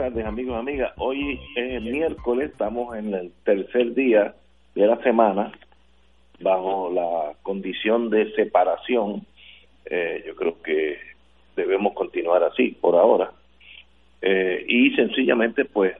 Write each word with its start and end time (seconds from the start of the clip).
Tardes 0.00 0.24
amigos 0.24 0.56
y 0.56 0.58
amigas. 0.58 0.92
Hoy 0.96 1.38
es 1.56 1.82
miércoles, 1.82 2.52
estamos 2.52 2.96
en 2.96 3.12
el 3.12 3.32
tercer 3.44 3.92
día 3.92 4.34
de 4.74 4.86
la 4.86 4.96
semana 5.02 5.52
bajo 6.40 6.90
la 6.90 7.34
condición 7.42 8.08
de 8.08 8.32
separación. 8.32 9.26
Eh, 9.84 10.24
yo 10.26 10.34
creo 10.36 10.62
que 10.62 10.96
debemos 11.54 11.92
continuar 11.92 12.42
así 12.44 12.68
por 12.80 12.96
ahora. 12.96 13.30
Eh, 14.22 14.64
y 14.66 14.96
sencillamente 14.96 15.66
pues 15.66 15.94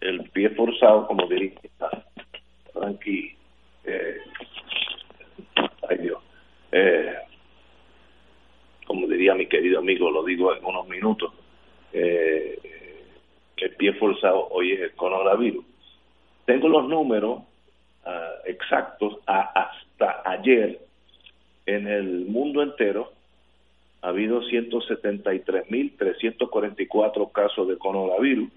el 0.00 0.22
pie 0.30 0.48
forzado, 0.48 1.06
como 1.06 1.26
diría 1.26 1.52
Frankie, 2.72 3.36
eh, 3.84 4.16
ay 5.90 5.98
Dios, 5.98 6.22
eh, 6.72 7.14
como 8.86 9.06
diría 9.06 9.34
mi 9.34 9.44
querido 9.44 9.80
amigo, 9.80 10.10
lo 10.10 10.24
digo 10.24 10.56
en 10.56 10.64
unos 10.64 10.88
minutos, 10.88 11.30
eh, 11.92 12.58
el 13.56 13.74
pie 13.76 13.92
forzado 13.94 14.48
hoy 14.50 14.72
es 14.72 14.80
el 14.80 14.92
coronavirus. 14.92 15.64
Tengo 16.44 16.68
los 16.68 16.88
números 16.88 17.42
ah, 18.04 18.32
exactos 18.44 19.18
hasta 19.26 20.22
ayer 20.24 20.78
en 21.66 21.88
el 21.88 22.26
mundo 22.26 22.62
entero 22.62 23.10
ha 24.02 24.08
habido 24.08 24.42
173.344 24.42 27.32
casos 27.32 27.68
de 27.68 27.78
coronavirus, 27.78 28.50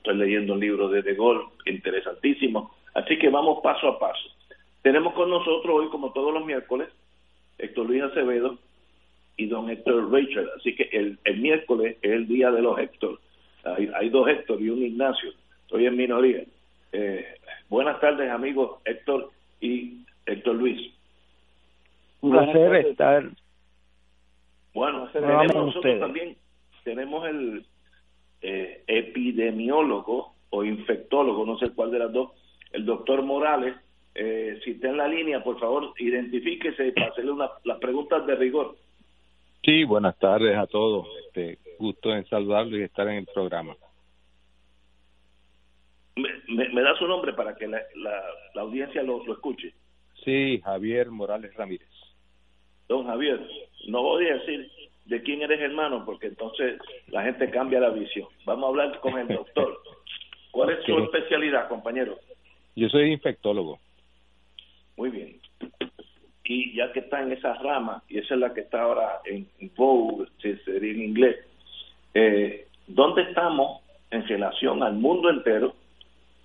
Estoy 0.06 0.16
leyendo 0.16 0.54
un 0.54 0.60
libro 0.60 0.88
de 0.88 1.02
De 1.02 1.14
Gaulle 1.14 1.46
interesantísimo. 1.64 2.74
Así 2.94 3.18
que 3.18 3.28
vamos 3.28 3.60
paso 3.62 3.88
a 3.88 3.98
paso. 3.98 4.28
Tenemos 4.82 5.14
con 5.14 5.28
nosotros 5.28 5.74
hoy, 5.74 5.88
como 5.88 6.12
todos 6.12 6.32
los 6.32 6.44
miércoles, 6.44 6.88
Héctor 7.58 7.86
Luis 7.86 8.02
Acevedo 8.02 8.56
y 9.36 9.46
don 9.46 9.68
Héctor 9.68 10.12
Rachel. 10.12 10.48
Así 10.56 10.76
que 10.76 10.84
el, 10.92 11.18
el 11.24 11.38
miércoles 11.38 11.96
es 12.02 12.12
el 12.12 12.28
día 12.28 12.50
de 12.52 12.62
los 12.62 12.78
Héctor. 12.78 13.18
Hay, 13.64 13.90
hay 13.94 14.08
dos 14.10 14.28
Héctor 14.28 14.62
y 14.62 14.70
un 14.70 14.82
Ignacio. 14.82 15.32
Estoy 15.62 15.86
en 15.86 15.96
minoría. 15.96 16.44
Eh, 16.92 17.26
buenas 17.68 18.00
tardes, 18.00 18.30
amigos 18.30 18.80
Héctor 18.84 19.30
y 19.60 20.04
Héctor 20.24 20.54
Luis. 20.54 20.92
Un 22.20 22.30
placer 22.30 22.74
estar. 22.86 23.24
Bueno, 24.72 25.08
tenemos 25.12 25.54
nosotros 25.54 26.00
también 26.00 26.36
tenemos 26.84 27.28
el 27.28 27.66
eh, 28.42 28.84
epidemiólogo 28.86 30.34
o 30.50 30.64
infectólogo, 30.64 31.44
no 31.44 31.58
sé 31.58 31.70
cuál 31.70 31.90
de 31.90 31.98
las 31.98 32.12
dos, 32.12 32.30
el 32.72 32.84
doctor 32.84 33.22
Morales. 33.22 33.74
Eh, 34.14 34.60
si 34.64 34.72
está 34.72 34.88
en 34.88 34.96
la 34.96 35.08
línea, 35.08 35.44
por 35.44 35.58
favor, 35.58 35.92
identifíquese 35.98 36.92
para 36.92 37.08
hacerle 37.08 37.32
una, 37.32 37.50
las 37.64 37.78
preguntas 37.78 38.26
de 38.26 38.34
rigor. 38.34 38.76
Sí, 39.62 39.84
buenas 39.84 40.18
tardes 40.18 40.56
a 40.56 40.66
todos. 40.66 41.06
Este, 41.26 41.58
gusto 41.78 42.14
en 42.14 42.24
saludarlos 42.26 42.78
y 42.78 42.82
estar 42.82 43.06
en 43.08 43.16
el 43.16 43.26
programa. 43.26 43.76
Me, 46.16 46.68
me, 46.70 46.82
da 46.82 46.96
su 46.96 47.06
nombre 47.06 47.34
para 47.34 47.54
que 47.56 47.66
la, 47.66 47.82
la, 47.96 48.22
la 48.54 48.62
audiencia 48.62 49.02
lo, 49.02 49.24
lo 49.26 49.34
escuche. 49.34 49.74
Sí, 50.24 50.60
Javier 50.64 51.10
Morales 51.10 51.54
Ramírez. 51.54 51.88
Don 52.88 53.06
Javier, 53.06 53.40
no 53.88 54.02
voy 54.02 54.26
a 54.28 54.34
decir 54.34 54.70
de 55.06 55.22
quién 55.22 55.42
eres 55.42 55.60
hermano, 55.60 56.04
porque 56.04 56.28
entonces 56.28 56.78
la 57.08 57.22
gente 57.22 57.50
cambia 57.50 57.80
la 57.80 57.90
visión. 57.90 58.28
Vamos 58.44 58.64
a 58.64 58.68
hablar 58.68 59.00
con 59.00 59.18
el 59.18 59.28
doctor. 59.28 59.80
¿Cuál 60.50 60.70
es 60.70 60.84
su 60.84 60.98
especialidad, 60.98 61.68
compañero? 61.68 62.18
Yo 62.74 62.88
soy 62.88 63.12
infectólogo. 63.12 63.78
Muy 64.96 65.10
bien. 65.10 65.36
Y 66.44 66.74
ya 66.74 66.92
que 66.92 67.00
está 67.00 67.22
en 67.22 67.32
esa 67.32 67.54
rama, 67.54 68.02
y 68.08 68.18
esa 68.18 68.34
es 68.34 68.40
la 68.40 68.54
que 68.54 68.60
está 68.60 68.82
ahora 68.82 69.20
en 69.24 69.48
Vogue, 69.76 70.26
si 70.40 70.56
sería 70.58 70.92
en 70.92 71.02
inglés, 71.02 71.36
eh, 72.14 72.66
¿dónde 72.86 73.22
estamos 73.22 73.82
en 74.10 74.26
relación 74.26 74.82
al 74.82 74.94
mundo 74.94 75.28
entero 75.28 75.74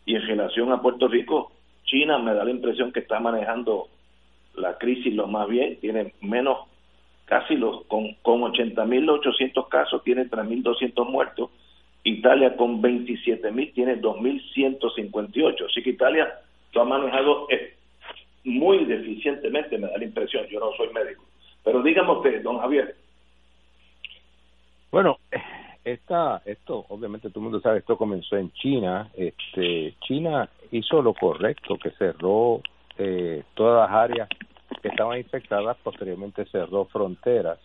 y 0.06 0.16
en 0.16 0.24
relación 0.24 0.72
a 0.72 0.82
Puerto 0.82 1.08
Rico? 1.08 1.52
China 1.86 2.18
me 2.18 2.34
da 2.34 2.44
la 2.44 2.52
impresión 2.52 2.92
que 2.92 3.02
está 3.02 3.20
manejando 3.20 3.88
la 4.56 4.78
crisis 4.78 5.14
lo 5.14 5.28
más 5.28 5.48
bien, 5.48 5.78
tiene 5.80 6.14
menos, 6.22 6.68
casi 7.32 7.56
los, 7.56 7.86
con, 7.86 8.14
con 8.24 8.42
80.800 8.42 9.70
casos, 9.70 10.04
tiene 10.04 10.26
3.200 10.26 11.10
muertos. 11.10 11.50
Italia 12.04 12.58
con 12.58 12.82
27 12.82 13.50
mil 13.52 13.72
tiene 13.72 14.02
2.158. 14.02 15.66
Así 15.66 15.82
que 15.82 15.92
Italia 15.92 16.30
lo 16.74 16.82
ha 16.82 16.84
manejado 16.84 17.48
eh, 17.50 17.74
muy 18.44 18.84
deficientemente, 18.84 19.78
me 19.78 19.88
da 19.88 19.98
la 19.98 20.04
impresión. 20.04 20.46
Yo 20.48 20.60
no 20.60 20.74
soy 20.76 20.90
médico. 20.92 21.24
Pero 21.64 21.82
dígame 21.82 22.12
usted, 22.12 22.44
don 22.44 22.60
Javier. 22.60 22.98
Bueno, 24.92 25.18
esta, 25.86 26.42
esto, 26.44 26.86
obviamente 26.90 27.30
todo 27.30 27.40
el 27.40 27.44
mundo 27.44 27.62
sabe, 27.62 27.80
esto 27.80 27.96
comenzó 27.98 28.36
en 28.36 28.52
China. 28.52 29.10
Este, 29.16 29.94
China 30.02 30.50
hizo 30.72 31.02
lo 31.02 31.14
correcto, 31.14 31.78
que 31.78 31.92
cerró 31.92 32.60
eh, 32.98 33.44
todas 33.54 33.90
las 33.90 33.98
áreas 33.98 34.28
estaban 35.02 35.18
infectadas, 35.18 35.78
posteriormente 35.84 36.46
cerró 36.46 36.86
fronteras. 36.86 37.58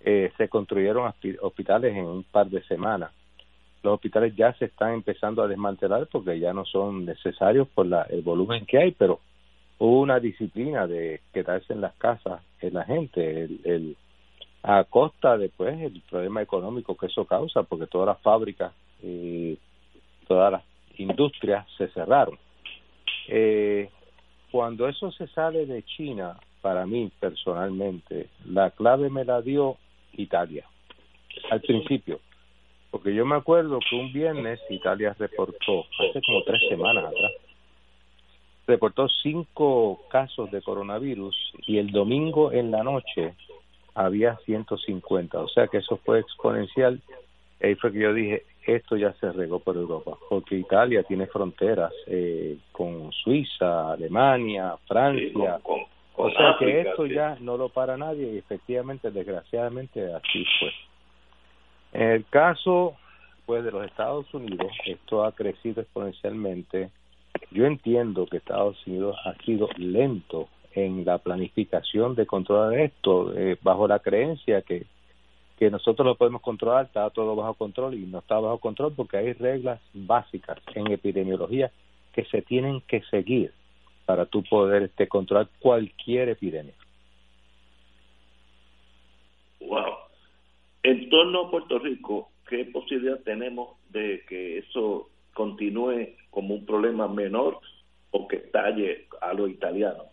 Eh, 0.00 0.30
se 0.36 0.48
construyeron 0.48 1.12
hospitales 1.40 1.96
en 1.96 2.04
un 2.04 2.22
par 2.22 2.46
de 2.46 2.62
semanas. 2.64 3.10
Los 3.82 3.94
hospitales 3.94 4.34
ya 4.36 4.52
se 4.52 4.66
están 4.66 4.94
empezando 4.94 5.42
a 5.42 5.48
desmantelar 5.48 6.06
porque 6.06 6.38
ya 6.38 6.52
no 6.52 6.64
son 6.64 7.04
necesarios 7.04 7.66
por 7.68 7.86
la, 7.86 8.02
el 8.02 8.22
volumen 8.22 8.64
que 8.64 8.78
hay, 8.78 8.92
pero 8.92 9.18
hubo 9.78 10.00
una 10.00 10.20
disciplina 10.20 10.86
de 10.86 11.20
quedarse 11.32 11.72
en 11.72 11.80
las 11.80 11.94
casas 11.96 12.40
en 12.60 12.74
la 12.74 12.84
gente, 12.84 13.42
el, 13.44 13.60
el 13.64 13.96
a 14.62 14.84
costa 14.84 15.36
después 15.36 15.74
pues, 15.76 15.92
el 15.92 16.00
problema 16.02 16.42
económico 16.42 16.96
que 16.96 17.06
eso 17.06 17.24
causa, 17.24 17.64
porque 17.64 17.86
todas 17.86 18.06
las 18.06 18.20
fábricas 18.20 18.72
y 19.02 19.58
todas 20.28 20.52
las 20.52 20.62
industrias 20.98 21.66
se 21.76 21.88
cerraron. 21.88 22.38
Eh, 23.28 23.90
cuando 24.56 24.88
eso 24.88 25.12
se 25.12 25.26
sale 25.26 25.66
de 25.66 25.82
China, 25.82 26.34
para 26.62 26.86
mí 26.86 27.12
personalmente, 27.20 28.30
la 28.46 28.70
clave 28.70 29.10
me 29.10 29.22
la 29.22 29.42
dio 29.42 29.76
Italia 30.14 30.64
al 31.50 31.60
principio, 31.60 32.20
porque 32.90 33.14
yo 33.14 33.26
me 33.26 33.36
acuerdo 33.36 33.80
que 33.80 33.96
un 33.96 34.10
viernes 34.14 34.58
Italia 34.70 35.14
reportó, 35.18 35.84
hace 36.00 36.22
como 36.24 36.42
tres 36.44 36.62
semanas 36.70 37.04
atrás, 37.04 37.32
reportó 38.66 39.06
cinco 39.22 40.00
casos 40.08 40.50
de 40.50 40.62
coronavirus 40.62 41.36
y 41.66 41.76
el 41.76 41.90
domingo 41.90 42.50
en 42.50 42.70
la 42.70 42.82
noche 42.82 43.34
había 43.94 44.38
150, 44.46 45.38
o 45.38 45.48
sea 45.48 45.68
que 45.68 45.78
eso 45.78 45.98
fue 45.98 46.20
exponencial. 46.20 47.02
Ahí 47.62 47.74
fue 47.74 47.92
que 47.92 47.98
yo 47.98 48.14
dije, 48.14 48.44
esto 48.66 48.96
ya 48.96 49.12
se 49.14 49.30
regó 49.32 49.60
por 49.60 49.76
Europa, 49.76 50.16
porque 50.28 50.56
Italia 50.56 51.02
tiene 51.02 51.26
fronteras 51.26 51.92
eh, 52.06 52.56
con 52.72 53.12
Suiza, 53.12 53.92
Alemania, 53.92 54.76
Francia, 54.86 55.60
o 56.16 56.30
sea 56.30 56.56
que 56.58 56.80
esto 56.80 57.06
ya 57.06 57.36
no 57.40 57.56
lo 57.56 57.68
para 57.68 57.96
nadie 57.96 58.32
y 58.32 58.38
efectivamente, 58.38 59.10
desgraciadamente, 59.10 60.12
así 60.12 60.44
fue. 60.58 60.70
En 61.92 62.10
el 62.10 62.24
caso 62.26 62.96
pues 63.46 63.64
de 63.64 63.70
los 63.70 63.86
Estados 63.86 64.32
Unidos, 64.34 64.72
esto 64.84 65.24
ha 65.24 65.32
crecido 65.32 65.80
exponencialmente. 65.80 66.90
Yo 67.52 67.64
entiendo 67.64 68.26
que 68.26 68.38
Estados 68.38 68.76
Unidos 68.86 69.16
ha 69.24 69.34
sido 69.44 69.68
lento 69.76 70.48
en 70.72 71.04
la 71.04 71.18
planificación 71.18 72.16
de 72.16 72.26
controlar 72.26 72.78
esto, 72.78 73.32
eh, 73.34 73.56
bajo 73.62 73.86
la 73.86 74.00
creencia 74.00 74.62
que, 74.62 74.84
que 75.56 75.70
nosotros 75.70 76.06
lo 76.06 76.16
podemos 76.16 76.42
controlar, 76.42 76.86
está 76.86 77.08
todo 77.10 77.34
bajo 77.34 77.54
control 77.54 77.94
y 77.94 78.06
no 78.06 78.18
está 78.18 78.38
bajo 78.38 78.58
control 78.58 78.92
porque 78.94 79.16
hay 79.16 79.32
reglas 79.32 79.80
básicas 79.94 80.58
en 80.74 80.92
epidemiología 80.92 81.70
que 82.12 82.24
se 82.26 82.42
tienen 82.42 82.82
que 82.82 83.02
seguir 83.10 83.52
para 84.04 84.26
tú 84.26 84.42
poder 84.42 84.84
este, 84.84 85.08
controlar 85.08 85.48
cualquier 85.58 86.28
epidemia. 86.28 86.74
Wow. 89.60 89.94
En 90.82 91.08
torno 91.10 91.46
a 91.46 91.50
Puerto 91.50 91.78
Rico, 91.78 92.30
¿qué 92.48 92.66
posibilidad 92.66 93.18
tenemos 93.20 93.76
de 93.90 94.22
que 94.28 94.58
eso 94.58 95.08
continúe 95.34 96.14
como 96.30 96.54
un 96.54 96.64
problema 96.64 97.08
menor 97.08 97.58
o 98.10 98.28
que 98.28 98.36
talle 98.38 99.06
a 99.20 99.32
lo 99.32 99.48
italiano? 99.48 100.04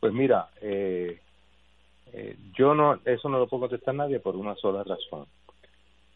Pues 0.00 0.12
mira, 0.12 0.48
eh, 0.60 1.20
eh, 2.12 2.36
yo 2.56 2.74
no, 2.74 2.98
eso 3.04 3.28
no 3.28 3.38
lo 3.38 3.46
puedo 3.46 3.68
contestar 3.68 3.94
nadie 3.94 4.20
por 4.20 4.36
una 4.36 4.54
sola 4.56 4.84
razón. 4.84 5.26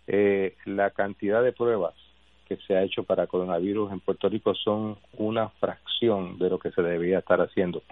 Eh, 0.06 0.54
la 0.66 0.90
cantidad 0.90 1.42
de 1.42 1.52
pruebas 1.52 1.94
que 2.46 2.56
se 2.58 2.76
ha 2.76 2.82
hecho 2.82 3.02
para 3.02 3.26
coronavirus 3.26 3.90
en 3.92 4.00
Puerto 4.00 4.28
Rico 4.28 4.54
son 4.54 4.98
una 5.14 5.48
fracción 5.48 6.38
de 6.38 6.50
lo 6.50 6.58
que 6.58 6.70
se 6.70 6.82
debería 6.82 7.18
estar 7.18 7.40
haciendo. 7.40 7.82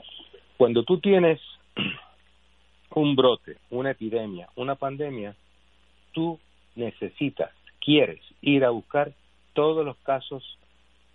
Cuando 0.56 0.84
tú 0.84 1.00
tienes 1.00 1.40
un 2.94 3.16
brote, 3.16 3.56
una 3.70 3.90
epidemia, 3.90 4.48
una 4.54 4.76
pandemia, 4.76 5.34
tú 6.12 6.38
necesitas, 6.76 7.50
quieres 7.80 8.20
ir 8.42 8.64
a 8.64 8.70
buscar 8.70 9.12
todos 9.54 9.84
los 9.84 9.96
casos, 9.98 10.58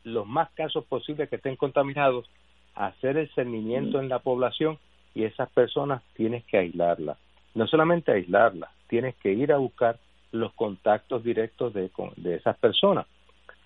los 0.03 0.27
más 0.27 0.49
casos 0.51 0.85
posibles 0.85 1.29
que 1.29 1.37
estén 1.37 1.55
contaminados 1.55 2.29
hacer 2.75 3.17
el 3.17 3.29
cernimiento 3.33 3.99
en 3.99 4.09
la 4.09 4.19
población 4.19 4.79
y 5.13 5.23
esas 5.23 5.49
personas 5.49 6.01
tienes 6.13 6.43
que 6.45 6.57
aislarlas. 6.57 7.17
No 7.55 7.67
solamente 7.67 8.11
aislarlas, 8.11 8.69
tienes 8.87 9.15
que 9.15 9.33
ir 9.33 9.51
a 9.51 9.57
buscar 9.57 9.97
los 10.31 10.53
contactos 10.53 11.23
directos 11.23 11.73
de, 11.73 11.89
de 12.17 12.35
esas 12.35 12.57
personas. 12.57 13.07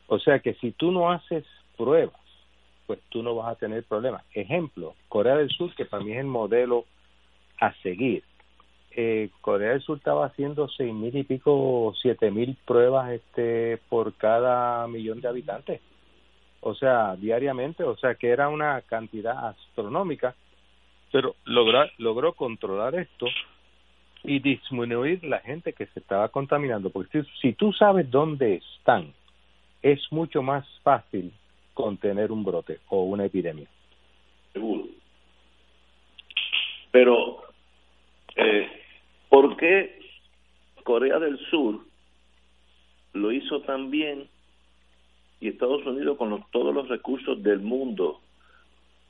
O 0.07 0.19
sea 0.19 0.39
que 0.39 0.53
si 0.55 0.71
tú 0.71 0.91
no 0.91 1.11
haces 1.11 1.45
pruebas, 1.77 2.15
pues 2.87 2.99
tú 3.09 3.23
no 3.23 3.35
vas 3.35 3.51
a 3.51 3.59
tener 3.59 3.83
problemas. 3.83 4.23
Ejemplo, 4.33 4.95
Corea 5.09 5.37
del 5.37 5.49
Sur, 5.49 5.73
que 5.75 5.85
para 5.85 6.03
mí 6.03 6.11
es 6.11 6.19
el 6.19 6.25
modelo 6.25 6.85
a 7.59 7.73
seguir. 7.81 8.23
Eh, 8.91 9.29
Corea 9.41 9.71
del 9.71 9.81
Sur 9.81 9.97
estaba 9.97 10.25
haciendo 10.25 10.67
seis 10.67 10.93
mil 10.93 11.15
y 11.15 11.23
pico, 11.23 11.93
siete 12.01 12.29
mil 12.29 12.55
pruebas 12.65 13.11
este 13.11 13.79
por 13.89 14.13
cada 14.13 14.87
millón 14.87 15.19
de 15.19 15.27
habitantes 15.27 15.81
o 16.63 16.73
sea, 16.75 17.15
diariamente, 17.17 17.83
o 17.83 17.97
sea 17.97 18.15
que 18.15 18.29
era 18.29 18.47
una 18.47 18.81
cantidad 18.81 19.49
astronómica, 19.49 20.33
pero 21.13 21.35
lograr, 21.45 21.91
logró 21.99 22.33
controlar 22.33 22.95
esto 22.95 23.27
y 24.23 24.39
disminuir 24.39 25.23
la 25.23 25.41
gente 25.41 25.71
que 25.73 25.85
se 25.85 25.99
estaba 25.99 26.27
contaminando, 26.29 26.89
porque 26.89 27.23
si, 27.39 27.53
tú 27.53 27.71
sabes 27.71 28.09
dónde 28.09 28.55
están, 28.55 29.13
es 29.83 30.01
mucho 30.11 30.41
más 30.41 30.65
fácil 30.81 31.31
contener 31.75 32.31
un 32.31 32.43
brote 32.43 32.79
o 32.89 33.03
una 33.03 33.25
epidemia. 33.25 33.67
Seguro. 34.53 34.85
Pero, 36.89 37.43
eh, 38.35 38.67
¿por 39.29 39.55
qué 39.57 39.99
Corea 40.83 41.19
del 41.19 41.37
Sur 41.51 41.81
lo 43.13 43.31
hizo 43.31 43.61
tan 43.61 43.91
bien 43.91 44.27
y 45.39 45.49
Estados 45.49 45.85
Unidos 45.85 46.17
con 46.17 46.43
todos 46.49 46.73
los 46.73 46.89
recursos 46.89 47.43
del 47.43 47.59
mundo 47.59 48.19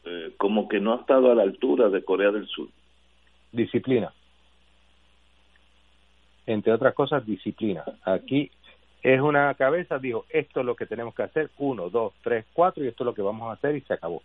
eh, 0.06 0.34
como 0.38 0.68
que 0.68 0.80
no 0.80 0.94
ha 0.94 0.98
estado 0.98 1.32
a 1.32 1.36
la 1.36 1.44
altura 1.44 1.90
de 1.90 2.04
Corea 2.04 2.32
del 2.32 2.48
Sur. 2.48 2.68
Disciplina. 3.52 4.14
Entre 6.46 6.74
otras 6.74 6.94
cosas, 6.94 7.26
disciplina. 7.26 7.84
Aquí 8.04 8.52
es 9.02 9.22
una 9.22 9.54
cabeza, 9.56 10.00
dijo, 10.00 10.26
esto 10.30 10.62
es 10.62 10.66
lo 10.66 10.76
que 10.76 10.86
tenemos 10.86 11.14
que 11.14 11.24
hacer, 11.24 11.50
uno, 11.58 11.90
dos, 11.90 12.14
tres, 12.24 12.46
cuatro, 12.54 12.84
y 12.84 12.88
esto 12.88 13.04
es 13.04 13.06
lo 13.06 13.14
que 13.14 13.22
vamos 13.22 13.50
a 13.50 13.54
hacer 13.54 13.76
y 13.76 13.82
se 13.82 13.94
acabó. 13.94 14.22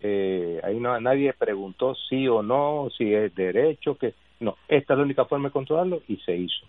Eh, 0.00 0.60
ahí 0.62 0.78
no 0.78 1.00
nadie 1.00 1.32
preguntó 1.32 1.94
sí 2.08 2.28
o 2.28 2.42
no, 2.42 2.88
si 2.96 3.14
es 3.14 3.34
derecho, 3.34 3.96
que 3.96 4.14
no, 4.40 4.56
esta 4.68 4.92
es 4.92 4.98
la 4.98 5.04
única 5.04 5.24
forma 5.24 5.48
de 5.48 5.52
controlarlo 5.52 6.02
y 6.06 6.16
se 6.18 6.36
hizo. 6.36 6.66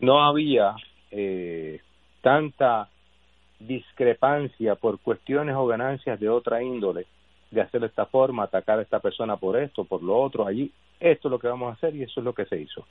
No 0.00 0.22
había 0.22 0.76
eh, 1.10 1.80
tanta 2.20 2.88
discrepancia 3.58 4.74
por 4.74 5.00
cuestiones 5.00 5.56
o 5.56 5.66
ganancias 5.66 6.20
de 6.20 6.28
otra 6.28 6.62
índole, 6.62 7.06
de 7.56 7.62
hacer 7.62 7.80
de 7.80 7.88
esta 7.88 8.06
forma, 8.06 8.44
atacar 8.44 8.78
a 8.78 8.82
esta 8.82 9.00
persona 9.00 9.36
por 9.36 9.56
esto, 9.56 9.84
por 9.84 10.02
lo 10.02 10.16
otro, 10.16 10.46
allí, 10.46 10.70
esto 11.00 11.28
es 11.28 11.30
lo 11.30 11.38
que 11.38 11.48
vamos 11.48 11.70
a 11.70 11.72
hacer 11.72 11.94
y 11.96 12.02
eso 12.02 12.20
es 12.20 12.24
lo 12.24 12.32
que 12.32 12.44
se 12.46 12.60
hizo. 12.60 12.86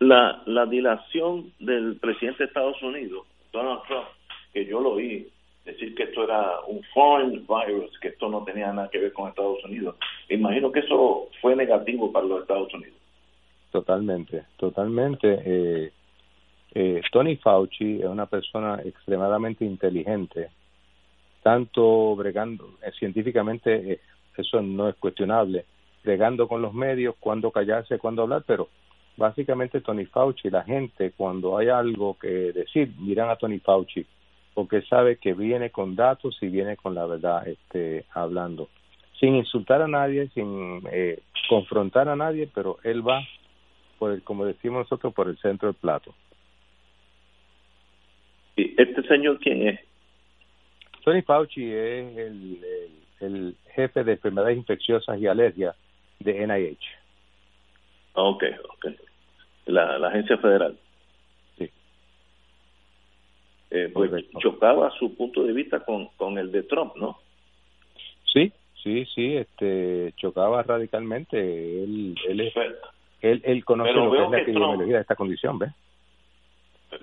La, 0.00 0.42
la 0.44 0.66
dilación 0.66 1.52
del 1.58 1.96
presidente 1.96 2.42
de 2.42 2.48
Estados 2.48 2.82
Unidos, 2.82 3.26
Donald 3.52 3.82
Trump, 3.86 4.06
que 4.52 4.66
yo 4.66 4.80
lo 4.80 4.92
oí 4.92 5.28
decir 5.64 5.94
que 5.94 6.04
esto 6.04 6.24
era 6.24 6.60
un 6.66 6.82
foreign 6.94 7.46
virus, 7.46 7.98
que 8.00 8.08
esto 8.08 8.28
no 8.28 8.44
tenía 8.44 8.72
nada 8.72 8.88
que 8.88 8.98
ver 8.98 9.12
con 9.12 9.28
Estados 9.28 9.64
Unidos. 9.64 9.96
imagino 10.28 10.70
que 10.70 10.80
eso 10.80 11.28
fue 11.40 11.56
negativo 11.56 12.12
para 12.12 12.26
los 12.26 12.42
Estados 12.42 12.72
Unidos. 12.74 12.96
Totalmente, 13.70 14.44
totalmente. 14.56 15.42
Eh, 15.44 15.92
eh, 16.74 17.00
Tony 17.10 17.36
Fauci 17.36 18.00
es 18.00 18.06
una 18.06 18.26
persona 18.26 18.80
extremadamente 18.84 19.64
inteligente, 19.64 20.50
tanto 21.46 22.16
bregando, 22.16 22.70
eh, 22.82 22.90
científicamente 22.98 23.92
eh, 23.92 24.00
eso 24.36 24.60
no 24.60 24.88
es 24.88 24.96
cuestionable, 24.96 25.64
bregando 26.02 26.48
con 26.48 26.60
los 26.60 26.74
medios, 26.74 27.14
cuándo 27.20 27.52
callarse, 27.52 28.00
cuándo 28.00 28.22
hablar, 28.22 28.42
pero 28.44 28.68
básicamente 29.16 29.80
Tony 29.80 30.06
Fauci, 30.06 30.50
la 30.50 30.64
gente 30.64 31.12
cuando 31.16 31.56
hay 31.56 31.68
algo 31.68 32.18
que 32.18 32.50
decir, 32.52 32.90
miran 32.98 33.30
a 33.30 33.36
Tony 33.36 33.60
Fauci, 33.60 34.04
porque 34.54 34.82
sabe 34.82 35.18
que 35.18 35.34
viene 35.34 35.70
con 35.70 35.94
datos 35.94 36.36
y 36.40 36.48
viene 36.48 36.76
con 36.76 36.96
la 36.96 37.06
verdad 37.06 37.46
este, 37.46 38.06
hablando, 38.12 38.68
sin 39.20 39.36
insultar 39.36 39.82
a 39.82 39.86
nadie, 39.86 40.28
sin 40.34 40.82
confrontar 41.48 42.08
a 42.08 42.16
nadie, 42.16 42.50
pero 42.52 42.78
él 42.82 43.06
va, 43.06 43.20
por 44.00 44.10
el, 44.10 44.24
como 44.24 44.46
decimos 44.46 44.80
nosotros, 44.80 45.14
por 45.14 45.28
el 45.28 45.38
centro 45.38 45.68
del 45.68 45.76
plato. 45.76 46.12
¿Y 48.56 48.74
este 48.82 49.06
señor 49.06 49.38
quién 49.38 49.68
es? 49.68 49.85
Tony 51.06 51.22
Fauci 51.22 51.72
es 51.72 52.16
el, 52.16 52.58
el, 53.20 53.54
jefe 53.76 54.02
de 54.02 54.14
enfermedades 54.14 54.56
infecciosas 54.56 55.20
y 55.20 55.28
alergias 55.28 55.76
de 56.18 56.44
NIH. 56.44 56.84
Ok, 58.14 58.42
ok. 58.70 58.86
La, 59.66 60.00
la 60.00 60.08
agencia 60.08 60.36
federal. 60.38 60.76
Sí. 61.56 61.70
Eh, 63.70 63.88
pues 63.94 64.10
chocaba 64.40 64.90
su 64.98 65.14
punto 65.14 65.44
de 65.44 65.52
vista 65.52 65.78
con, 65.78 66.08
con 66.16 66.38
el 66.38 66.50
de 66.50 66.64
Trump, 66.64 66.96
¿no? 66.96 67.20
Sí, 68.24 68.52
sí, 68.82 69.06
sí, 69.14 69.36
este, 69.36 70.12
chocaba 70.16 70.64
radicalmente. 70.64 71.38
Él, 71.84 72.16
él, 72.26 72.40
es, 72.40 72.52
él, 73.20 73.42
él 73.44 73.64
conoce 73.64 73.92
lo 73.92 74.10
que 74.10 74.24
es 74.24 74.30
la 74.30 74.38
epidemiología 74.40 74.96
de 74.96 75.02
esta 75.02 75.14
condición, 75.14 75.60
¿ves? 75.60 75.70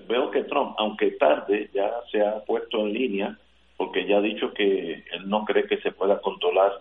Veo 0.09 0.29
que 0.29 0.43
Trump, 0.43 0.75
aunque 0.77 1.11
tarde, 1.11 1.69
ya 1.73 1.89
se 2.11 2.21
ha 2.21 2.43
puesto 2.43 2.85
en 2.85 2.91
línea 2.91 3.37
porque 3.83 4.05
ya 4.07 4.19
ha 4.19 4.21
dicho 4.21 4.53
que 4.53 5.03
él 5.11 5.27
no 5.27 5.43
cree 5.43 5.67
que 5.67 5.75
se 5.81 5.91
pueda 5.91 6.21
controlar, 6.21 6.71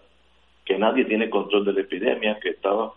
que 0.64 0.78
nadie 0.78 1.04
tiene 1.04 1.28
control 1.28 1.64
de 1.64 1.72
la 1.72 1.80
epidemia, 1.80 2.38
que 2.38 2.50
estaba 2.50 2.92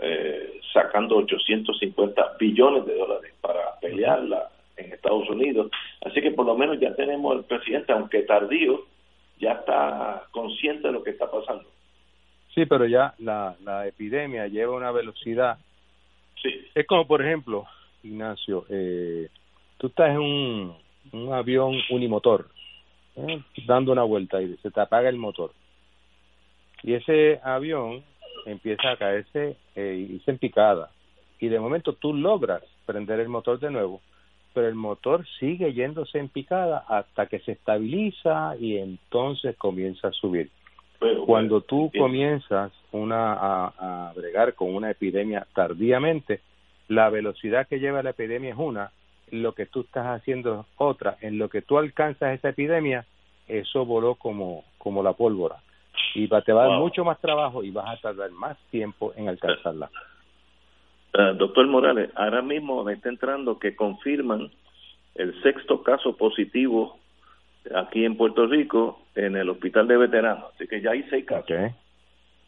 eh, 0.00 0.60
sacando 0.72 1.16
850 1.16 2.36
billones 2.38 2.86
de 2.86 2.94
dólares 2.94 3.32
para 3.40 3.80
pelearla 3.80 4.48
en 4.76 4.92
Estados 4.92 5.28
Unidos. 5.28 5.72
Así 6.02 6.20
que 6.20 6.30
por 6.30 6.46
lo 6.46 6.56
menos 6.56 6.78
ya 6.78 6.94
tenemos 6.94 7.36
el 7.36 7.44
presidente, 7.46 7.92
aunque 7.92 8.22
tardío, 8.22 8.84
ya 9.40 9.54
está 9.54 10.22
consciente 10.30 10.86
de 10.86 10.92
lo 10.92 11.02
que 11.02 11.10
está 11.10 11.28
pasando. 11.28 11.64
Sí, 12.54 12.64
pero 12.64 12.86
ya 12.86 13.14
la, 13.18 13.56
la 13.64 13.88
epidemia 13.88 14.46
lleva 14.46 14.76
una 14.76 14.92
velocidad. 14.92 15.58
Sí. 16.40 16.50
Es 16.76 16.86
como, 16.86 17.08
por 17.08 17.22
ejemplo, 17.22 17.66
Ignacio, 18.04 18.66
eh, 18.70 19.28
tú 19.78 19.88
estás 19.88 20.10
en 20.10 20.18
un, 20.18 20.76
un 21.12 21.32
avión 21.32 21.74
unimotor, 21.90 22.46
eh, 23.26 23.42
dando 23.66 23.92
una 23.92 24.02
vuelta 24.02 24.40
y 24.40 24.56
se 24.58 24.70
te 24.70 24.80
apaga 24.80 25.08
el 25.08 25.16
motor. 25.16 25.52
Y 26.82 26.94
ese 26.94 27.40
avión 27.42 28.02
empieza 28.46 28.92
a 28.92 28.96
caerse 28.96 29.56
eh, 29.74 30.08
y 30.10 30.20
se 30.20 30.34
picada. 30.34 30.90
Y 31.40 31.48
de 31.48 31.60
momento 31.60 31.92
tú 31.94 32.14
logras 32.14 32.62
prender 32.86 33.20
el 33.20 33.28
motor 33.28 33.58
de 33.58 33.70
nuevo, 33.70 34.00
pero 34.54 34.68
el 34.68 34.74
motor 34.74 35.26
sigue 35.38 35.72
yéndose 35.72 36.18
en 36.18 36.28
picada 36.28 36.84
hasta 36.88 37.26
que 37.26 37.40
se 37.40 37.52
estabiliza 37.52 38.56
y 38.58 38.76
entonces 38.76 39.56
comienza 39.56 40.08
a 40.08 40.12
subir. 40.12 40.50
Cuando 41.26 41.60
tú 41.60 41.92
comienzas 41.96 42.72
una, 42.90 43.34
a, 43.34 44.08
a 44.08 44.12
bregar 44.14 44.54
con 44.54 44.74
una 44.74 44.90
epidemia 44.90 45.46
tardíamente, 45.54 46.40
la 46.88 47.08
velocidad 47.08 47.68
que 47.68 47.78
lleva 47.78 48.02
la 48.02 48.10
epidemia 48.10 48.50
es 48.50 48.58
una, 48.58 48.90
lo 49.32 49.52
que 49.52 49.66
tú 49.66 49.80
estás 49.80 50.06
haciendo 50.06 50.60
es 50.60 50.66
otra. 50.76 51.16
En 51.20 51.38
lo 51.38 51.48
que 51.48 51.62
tú 51.62 51.78
alcanzas 51.78 52.34
esa 52.34 52.50
epidemia, 52.50 53.04
eso 53.46 53.84
voló 53.84 54.14
como, 54.14 54.64
como 54.78 55.02
la 55.02 55.12
pólvora. 55.12 55.56
Y 56.14 56.26
va, 56.26 56.42
te 56.42 56.52
va 56.52 56.64
a 56.64 56.68
dar 56.68 56.78
mucho 56.78 57.04
más 57.04 57.20
trabajo 57.20 57.62
y 57.64 57.70
vas 57.70 57.88
a 57.88 58.00
tardar 58.00 58.30
más 58.30 58.56
tiempo 58.70 59.12
en 59.16 59.28
alcanzarla. 59.28 59.90
Uh, 61.14 61.34
doctor 61.34 61.66
Morales, 61.66 62.10
ahora 62.14 62.42
mismo 62.42 62.84
me 62.84 62.92
está 62.92 63.08
entrando 63.08 63.58
que 63.58 63.74
confirman 63.74 64.50
el 65.14 65.42
sexto 65.42 65.82
caso 65.82 66.16
positivo 66.16 66.98
aquí 67.74 68.04
en 68.04 68.16
Puerto 68.16 68.46
Rico 68.46 69.02
en 69.14 69.36
el 69.36 69.48
hospital 69.48 69.88
de 69.88 69.96
veteranos. 69.96 70.52
Así 70.54 70.68
que 70.68 70.80
ya 70.80 70.90
hay 70.92 71.02
seis 71.10 71.24
casos. 71.24 71.44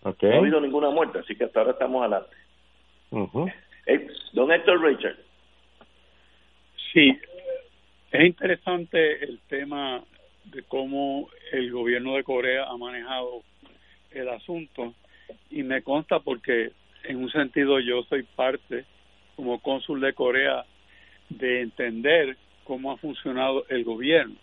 Okay. 0.02 0.30
No 0.30 0.36
ha 0.36 0.38
habido 0.38 0.60
ninguna 0.60 0.90
muerte, 0.90 1.18
así 1.18 1.36
que 1.36 1.44
hasta 1.44 1.60
ahora 1.60 1.72
estamos 1.72 2.00
adelante. 2.02 2.36
Uh 3.10 3.46
Don 4.32 4.52
Héctor 4.52 4.80
Richard. 4.82 5.16
Sí, 6.92 7.16
es 8.10 8.24
interesante 8.24 9.22
el 9.22 9.38
tema 9.48 10.02
de 10.44 10.64
cómo 10.64 11.28
el 11.52 11.70
gobierno 11.70 12.16
de 12.16 12.24
Corea 12.24 12.64
ha 12.64 12.76
manejado 12.76 13.42
el 14.10 14.28
asunto 14.28 14.94
y 15.50 15.62
me 15.62 15.82
consta 15.82 16.18
porque 16.18 16.72
en 17.04 17.16
un 17.16 17.30
sentido 17.30 17.78
yo 17.78 18.02
soy 18.04 18.24
parte 18.24 18.84
como 19.36 19.60
cónsul 19.60 20.00
de 20.00 20.14
Corea 20.14 20.64
de 21.28 21.60
entender 21.60 22.36
cómo 22.64 22.90
ha 22.90 22.96
funcionado 22.96 23.64
el 23.68 23.84
gobierno. 23.84 24.34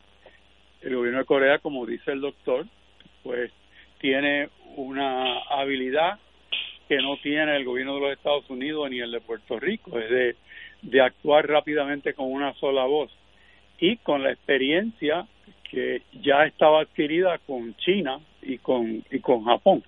El 0.82 0.96
gobierno 0.96 1.20
de 1.20 1.26
Corea, 1.26 1.60
como 1.60 1.86
dice 1.86 2.14
el 2.14 2.22
doctor, 2.22 2.66
pues 3.24 3.52
tiene 4.00 4.50
una 4.78 5.40
habilidad 5.50 6.18
que 6.88 6.98
no 6.98 7.18
tiene 7.18 7.58
el 7.58 7.66
gobierno 7.66 7.96
de 7.96 8.02
los 8.02 8.12
Estados 8.14 8.50
Unidos 8.50 8.90
ni 8.90 9.02
el 9.02 9.12
de 9.12 9.20
Puerto 9.20 9.60
Rico, 9.60 10.00
es 10.00 10.10
de, 10.10 10.36
de 10.82 11.02
actuar 11.02 11.48
rápidamente 11.48 12.14
con 12.14 12.32
una 12.32 12.54
sola 12.56 12.86
voz 12.86 13.12
y 13.80 13.98
con 13.98 14.24
la 14.24 14.32
experiencia 14.32 15.28
que 15.70 16.02
ya 16.22 16.46
estaba 16.46 16.82
adquirida 16.82 17.38
con 17.40 17.76
China 17.78 18.20
y 18.42 18.58
con 18.58 19.04
y 19.12 19.20
con 19.20 19.44
Japón. 19.44 19.84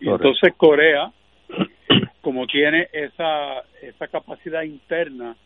Y 0.00 0.08
entonces 0.08 0.52
Corea, 0.56 1.12
como 2.20 2.46
tiene 2.46 2.88
esa 2.92 3.62
esa 3.80 4.08
capacidad 4.08 4.62
interna 4.62 5.36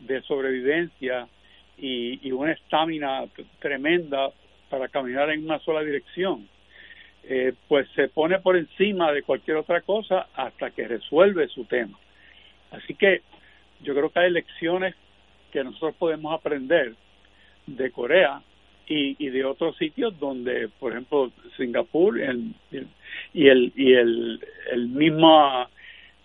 de 0.00 0.22
sobrevivencia 0.22 1.28
y, 1.76 2.26
y 2.26 2.32
una 2.32 2.52
estamina 2.52 3.24
tremenda 3.58 4.30
para 4.70 4.88
caminar 4.88 5.30
en 5.30 5.44
una 5.44 5.58
sola 5.60 5.82
dirección, 5.82 6.48
eh, 7.24 7.52
pues 7.68 7.88
se 7.94 8.08
pone 8.08 8.38
por 8.40 8.56
encima 8.56 9.12
de 9.12 9.22
cualquier 9.22 9.56
otra 9.56 9.80
cosa 9.80 10.28
hasta 10.34 10.70
que 10.70 10.86
resuelve 10.86 11.48
su 11.48 11.64
tema. 11.64 11.98
Así 12.70 12.94
que 12.94 13.22
yo 13.84 13.94
creo 13.94 14.10
que 14.10 14.20
hay 14.20 14.30
lecciones 14.30 14.94
que 15.52 15.62
nosotros 15.62 15.94
podemos 15.96 16.34
aprender 16.34 16.94
de 17.66 17.90
Corea 17.92 18.42
y, 18.86 19.16
y 19.24 19.30
de 19.30 19.44
otros 19.44 19.76
sitios 19.76 20.18
donde, 20.18 20.68
por 20.80 20.92
ejemplo, 20.92 21.30
Singapur 21.56 22.18
y 22.18 23.48
el 23.48 23.72
y 23.76 23.92
el, 23.92 24.40
el 24.72 24.88
mismo 24.88 25.68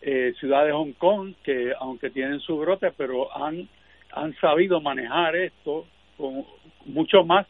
eh, 0.02 0.34
ciudad 0.40 0.66
de 0.66 0.72
Hong 0.72 0.94
Kong 0.94 1.34
que 1.44 1.74
aunque 1.80 2.10
tienen 2.10 2.40
su 2.40 2.58
brote 2.58 2.92
pero 2.98 3.36
han 3.36 3.68
han 4.12 4.36
sabido 4.40 4.82
manejar 4.82 5.36
esto 5.36 5.86
con 6.18 6.46
mucho 6.86 7.24
más 7.24 7.46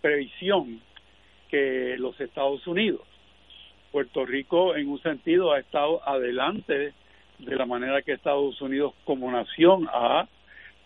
previsión 0.00 0.80
que 1.48 1.96
los 1.98 2.20
Estados 2.20 2.66
Unidos. 2.66 3.02
Puerto 3.92 4.26
Rico 4.26 4.76
en 4.76 4.88
un 4.88 5.00
sentido 5.00 5.52
ha 5.52 5.58
estado 5.58 6.06
adelante 6.06 6.92
de 7.38 7.56
la 7.56 7.66
manera 7.66 8.02
que 8.02 8.12
Estados 8.12 8.60
Unidos 8.60 8.94
como 9.04 9.30
nación 9.30 9.88
ha 9.92 10.26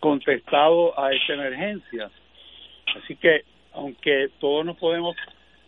contestado 0.01 0.99
a 0.99 1.13
esta 1.13 1.35
emergencia. 1.35 2.11
Así 2.97 3.17
que, 3.17 3.45
aunque 3.73 4.31
todos 4.41 4.65
nos 4.65 4.77
podemos 4.77 5.17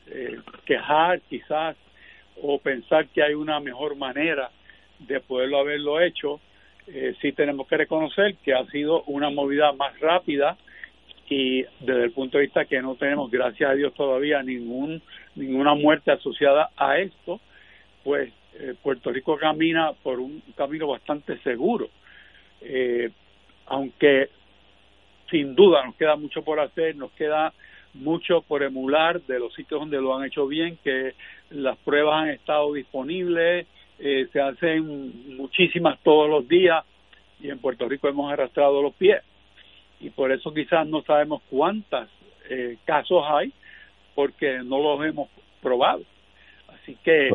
eh, 0.07 0.41
quejar 0.65 1.21
quizás 1.23 1.77
o 2.41 2.59
pensar 2.59 3.07
que 3.09 3.23
hay 3.23 3.35
una 3.35 3.61
mejor 3.61 3.97
manera 3.97 4.51
de 4.99 5.21
poderlo 5.21 5.59
haberlo 5.59 6.01
hecho, 6.01 6.41
eh, 6.87 7.15
sí 7.21 7.33
tenemos 7.33 7.69
que 7.69 7.77
reconocer 7.77 8.37
que 8.37 8.55
ha 8.55 8.65
sido 8.67 9.03
una 9.05 9.31
movida 9.31 9.73
más 9.73 9.99
rápida 10.01 10.57
y 11.33 11.63
desde 11.81 12.05
el 12.05 12.13
punto 12.13 12.37
de 12.37 12.45
vista 12.45 12.67
que 12.67 12.83
no 12.83 12.95
tenemos, 12.97 13.31
gracias 13.31 13.71
a 13.71 13.75
Dios, 13.75 13.95
todavía 13.95 14.43
ningún 14.43 15.01
ninguna 15.35 15.75
muerte 15.75 16.13
asociada 16.13 16.69
a 16.77 16.99
esto, 16.99 17.41
pues 18.05 18.31
eh, 18.55 18.75
Puerto 18.83 19.11
Rico 19.11 19.37
camina 19.37 19.93
por 20.03 20.21
un 20.21 20.43
camino 20.57 20.87
bastante 20.87 21.39
seguro. 21.39 21.89
Eh, 22.61 23.11
aunque 23.67 24.29
sin 25.31 25.55
duda 25.55 25.85
nos 25.85 25.95
queda 25.97 26.17
mucho 26.17 26.43
por 26.43 26.61
hacer, 26.61 26.95
nos 26.97 27.11
queda 27.13 27.53
mucho 27.95 28.43
por 28.43 28.63
emular 28.63 29.21
de 29.23 29.39
los 29.39 29.55
sitios 29.55 29.81
donde 29.81 30.01
lo 30.01 30.17
han 30.17 30.25
hecho 30.25 30.47
bien, 30.47 30.79
que 30.83 31.15
las 31.51 31.77
pruebas 31.79 32.23
han 32.23 32.31
estado 32.31 32.73
disponibles, 32.73 33.67
eh, 33.99 34.29
se 34.33 34.41
hacen 34.41 35.37
muchísimas 35.37 35.99
todos 36.03 36.29
los 36.29 36.49
días 36.49 36.85
y 37.41 37.51
en 37.51 37.59
Puerto 37.59 37.89
Rico 37.89 38.09
hemos 38.09 38.33
arrastrado 38.33 38.83
los 38.83 38.95
pies 38.95 39.23
y 40.01 40.11
por 40.11 40.33
eso 40.33 40.53
quizás 40.53 40.87
no 40.87 41.03
sabemos 41.03 41.43
cuántos 41.49 42.09
eh, 42.49 42.79
casos 42.85 43.23
hay 43.27 43.53
porque 44.15 44.59
no 44.65 44.79
los 44.81 45.07
hemos 45.07 45.29
probado. 45.61 46.03
Así 46.83 46.97
que 47.05 47.31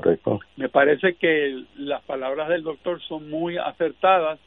me 0.57 0.67
parece 0.67 1.15
que 1.15 1.63
las 1.77 2.03
palabras 2.03 2.49
del 2.49 2.63
doctor 2.63 3.01
son 3.03 3.29
muy 3.29 3.57
acertadas 3.57 4.39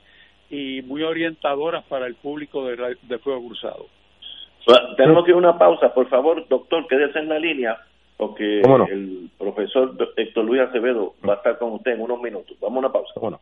y 0.50 0.82
muy 0.82 1.02
orientadoras 1.02 1.84
para 1.84 2.06
el 2.06 2.16
público 2.16 2.66
de, 2.66 2.96
de 3.02 3.18
Fuego 3.18 3.46
Cruzado. 3.46 3.86
Tenemos 4.96 5.24
que 5.24 5.30
ir 5.30 5.36
a 5.36 5.38
una 5.38 5.58
pausa, 5.58 5.92
por 5.94 6.08
favor, 6.08 6.46
doctor, 6.48 6.86
quédese 6.86 7.18
en 7.18 7.28
la 7.28 7.38
línea, 7.38 7.78
porque 8.16 8.60
el 8.60 9.30
profesor 9.38 9.96
Héctor 10.16 10.44
Luis 10.44 10.60
Acevedo 10.60 11.14
va 11.26 11.34
a 11.34 11.36
estar 11.36 11.58
con 11.58 11.72
usted 11.72 11.92
en 11.92 12.02
unos 12.02 12.20
minutos. 12.20 12.56
Vamos 12.60 12.76
a 12.76 12.80
una 12.80 12.92
pausa. 12.92 13.12
Bueno. 13.16 13.40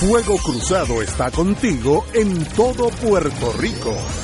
Fuego 0.00 0.34
Cruzado 0.44 1.00
está 1.00 1.30
contigo 1.30 2.04
en 2.14 2.44
todo 2.54 2.90
Puerto 3.00 3.52
Rico. 3.58 4.23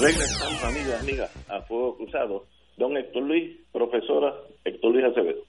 Regresamos, 0.00 0.62
amigas, 0.62 1.02
amigas, 1.02 1.48
a 1.48 1.60
Fuego 1.62 1.96
Cruzado. 1.96 2.44
Don 2.76 2.96
Héctor 2.96 3.24
Luis, 3.24 3.58
profesora 3.72 4.32
Héctor 4.64 4.92
Luis 4.92 5.04
Acevedo. 5.06 5.40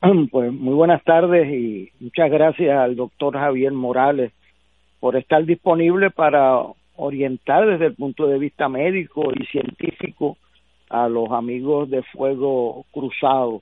Pues 0.30 0.50
muy 0.50 0.74
buenas 0.74 1.04
tardes 1.04 1.52
y 1.52 1.90
muchas 2.00 2.30
gracias 2.30 2.76
al 2.76 2.96
doctor 2.96 3.34
Javier 3.34 3.72
Morales 3.72 4.32
por 5.00 5.16
estar 5.16 5.44
disponible 5.44 6.10
para 6.10 6.62
orientar 6.96 7.66
desde 7.66 7.86
el 7.86 7.94
punto 7.94 8.26
de 8.26 8.38
vista 8.38 8.70
médico 8.70 9.30
y 9.38 9.44
científico 9.46 10.38
a 10.88 11.08
los 11.08 11.30
amigos 11.30 11.90
de 11.90 12.02
Fuego 12.04 12.86
Cruzado. 12.90 13.60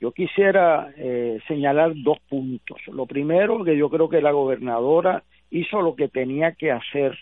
Yo 0.00 0.10
quisiera 0.10 0.92
eh, 0.96 1.38
señalar 1.46 1.92
dos 1.94 2.18
puntos. 2.28 2.78
Lo 2.88 3.06
primero, 3.06 3.62
que 3.62 3.76
yo 3.76 3.88
creo 3.88 4.08
que 4.08 4.20
la 4.20 4.32
gobernadora 4.32 5.22
hizo 5.50 5.82
lo 5.82 5.94
que 5.94 6.08
tenía 6.08 6.52
que 6.52 6.70
hacer. 6.70 7.18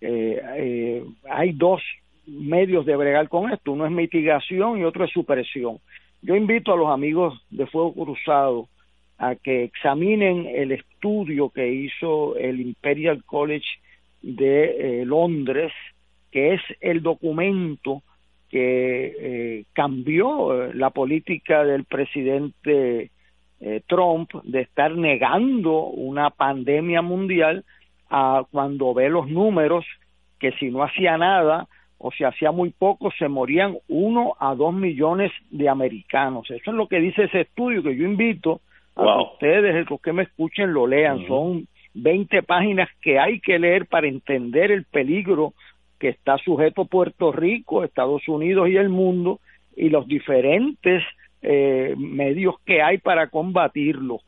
Eh, 0.00 0.40
eh, 0.56 1.04
hay 1.30 1.52
dos 1.52 1.82
medios 2.26 2.86
de 2.86 2.96
bregar 2.96 3.28
con 3.28 3.50
esto. 3.52 3.72
Uno 3.72 3.86
es 3.86 3.92
mitigación 3.92 4.78
y 4.78 4.84
otro 4.84 5.04
es 5.04 5.12
supresión. 5.12 5.78
Yo 6.22 6.36
invito 6.36 6.72
a 6.72 6.76
los 6.76 6.88
amigos 6.88 7.40
de 7.50 7.66
Fuego 7.66 7.92
Cruzado 7.92 8.68
a 9.18 9.34
que 9.36 9.64
examinen 9.64 10.46
el 10.46 10.72
estudio 10.72 11.50
que 11.50 11.68
hizo 11.68 12.36
el 12.36 12.60
Imperial 12.60 13.22
College 13.24 13.66
de 14.22 15.00
eh, 15.00 15.04
Londres, 15.04 15.72
que 16.32 16.54
es 16.54 16.60
el 16.80 17.02
documento 17.02 18.02
que 18.50 19.16
eh, 19.18 19.64
cambió 19.72 20.72
la 20.72 20.90
política 20.90 21.64
del 21.64 21.84
presidente 21.84 23.10
eh, 23.60 23.82
Trump 23.86 24.30
de 24.42 24.62
estar 24.62 24.94
negando 24.96 25.86
una 25.86 26.30
pandemia 26.30 27.02
mundial 27.02 27.64
a 28.10 28.44
cuando 28.50 28.94
ve 28.94 29.08
los 29.08 29.28
números 29.28 29.84
que 30.38 30.52
si 30.52 30.70
no 30.70 30.82
hacía 30.82 31.16
nada 31.16 31.66
o 31.98 32.10
si 32.10 32.24
hacía 32.24 32.52
muy 32.52 32.70
poco 32.70 33.10
se 33.18 33.28
morían 33.28 33.78
uno 33.88 34.34
a 34.38 34.54
dos 34.54 34.74
millones 34.74 35.32
de 35.50 35.68
americanos. 35.68 36.50
Eso 36.50 36.70
es 36.70 36.76
lo 36.76 36.86
que 36.86 37.00
dice 37.00 37.24
ese 37.24 37.42
estudio 37.42 37.82
que 37.82 37.96
yo 37.96 38.04
invito 38.04 38.60
a 38.94 39.22
ustedes, 39.22 39.88
los 39.88 40.00
que 40.00 40.12
me 40.12 40.24
escuchen, 40.24 40.72
lo 40.72 40.86
lean. 40.86 41.26
Son 41.26 41.66
20 41.94 42.42
páginas 42.42 42.88
que 43.00 43.18
hay 43.18 43.40
que 43.40 43.58
leer 43.58 43.86
para 43.86 44.06
entender 44.06 44.70
el 44.70 44.84
peligro 44.84 45.54
que 45.98 46.10
está 46.10 46.36
sujeto 46.38 46.84
Puerto 46.84 47.32
Rico, 47.32 47.84
Estados 47.84 48.28
Unidos 48.28 48.68
y 48.68 48.76
el 48.76 48.88
mundo 48.88 49.40
y 49.76 49.88
los 49.88 50.06
diferentes 50.06 51.02
eh, 51.44 51.94
medios 51.98 52.54
que 52.64 52.82
hay 52.82 52.98
para 52.98 53.28
combatirlo. 53.28 54.20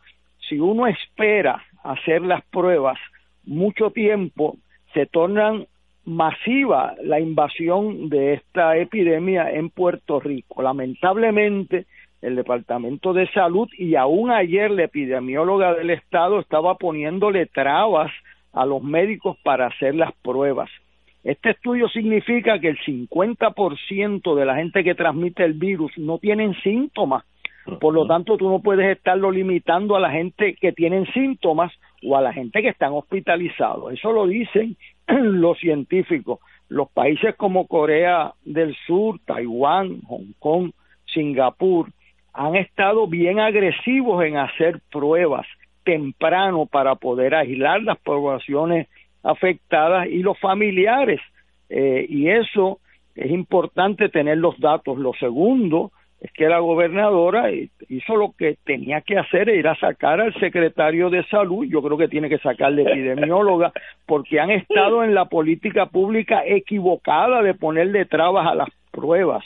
Si 0.49 0.61
uno 0.61 0.87
espera 0.87 1.65
hacer 1.83 2.21
las 2.23 2.45
pruebas 2.45 2.99
mucho 3.45 3.91
tiempo, 3.91 4.59
se 4.93 5.07
tornan 5.07 5.67
masiva 6.05 6.95
la 7.03 7.19
invasión 7.19 8.11
de 8.11 8.35
esta 8.35 8.77
epidemia 8.77 9.51
en 9.51 9.71
Puerto 9.71 10.21
Rico. 10.21 10.63
Lamentablemente, 10.63 11.87
el 12.21 12.37
Departamento 12.37 13.13
de 13.13 13.29
Salud 13.33 13.69
y 13.79 13.95
aún 13.95 14.31
ayer 14.31 14.71
la 14.71 14.85
epidemióloga 14.85 15.75
del 15.75 15.91
Estado 15.91 16.39
estaba 16.39 16.77
poniéndole 16.77 17.47
trabas 17.47 18.13
a 18.53 18.67
los 18.67 18.83
médicos 18.83 19.37
para 19.43 19.67
hacer 19.67 19.95
las 19.95 20.13
pruebas. 20.23 20.71
Este 21.27 21.51
estudio 21.51 21.89
significa 21.89 22.61
que 22.61 22.69
el 22.69 22.79
50% 22.79 24.37
de 24.37 24.47
la 24.47 24.55
gente 24.55 24.85
que 24.85 24.95
transmite 24.95 25.43
el 25.43 25.55
virus 25.55 25.91
no 25.99 26.19
tienen 26.19 26.55
síntomas. 26.63 27.25
Por 27.81 27.95
lo 27.95 28.07
tanto, 28.07 28.37
tú 28.37 28.49
no 28.49 28.61
puedes 28.61 28.97
estarlo 28.97 29.33
limitando 29.33 29.97
a 29.97 30.01
la 30.01 30.13
gente 30.13 30.55
que 30.55 30.71
tienen 30.71 31.05
síntomas 31.07 31.73
o 32.05 32.17
a 32.17 32.21
la 32.21 32.33
gente 32.33 32.63
que 32.63 32.69
están 32.69 32.93
hospitalizados. 32.93 33.93
Eso 33.93 34.13
lo 34.13 34.29
dicen 34.29 34.77
los 35.09 35.59
científicos. 35.59 36.39
Los 36.69 36.89
países 36.93 37.35
como 37.35 37.67
Corea 37.67 38.33
del 38.45 38.77
Sur, 38.87 39.19
Taiwán, 39.25 40.03
Hong 40.03 40.33
Kong, 40.39 40.71
Singapur, 41.07 41.89
han 42.35 42.55
estado 42.55 43.09
bien 43.09 43.41
agresivos 43.41 44.25
en 44.25 44.37
hacer 44.37 44.81
pruebas 44.93 45.49
temprano 45.83 46.67
para 46.67 46.95
poder 46.95 47.35
aislar 47.35 47.83
las 47.83 47.99
poblaciones 47.99 48.87
afectadas 49.27 50.07
y 50.07 50.19
los 50.19 50.39
familiares. 50.39 51.21
Eh, 51.69 52.07
y 52.09 52.29
eso 52.29 52.79
es 53.15 53.31
importante 53.31 54.09
tener 54.09 54.39
los 54.39 54.59
datos. 54.61 54.99
Lo 54.99 55.13
segundo 55.15 55.91
es 56.21 56.33
que 56.33 56.49
la 56.49 56.61
gobernadora 56.61 57.51
hizo 57.89 58.17
lo 58.17 58.33
que 58.33 58.57
tenía 58.65 59.03
que 59.03 59.19
hacer, 59.19 59.49
ir 59.49 59.69
a 59.69 59.77
sacar 59.77 60.21
al 60.21 60.35
secretario 60.35 61.11
de 61.11 61.25
salud, 61.25 61.67
yo 61.67 61.83
creo 61.83 61.99
que 61.99 62.09
tiene 62.09 62.29
que 62.29 62.39
sacar 62.39 62.73
la 62.73 62.83
epidemióloga, 62.83 63.73
porque 64.07 64.41
han 64.41 64.51
estado 64.51 65.05
en 65.05 65.15
la 65.15 65.27
política 65.27 65.87
pública 65.87 66.43
equivocada 66.47 67.43
de 67.43 67.55
ponerle 67.55 68.07
trabas 68.07 68.47
a 68.47 68.55
las 68.55 68.69
pruebas. 68.91 69.45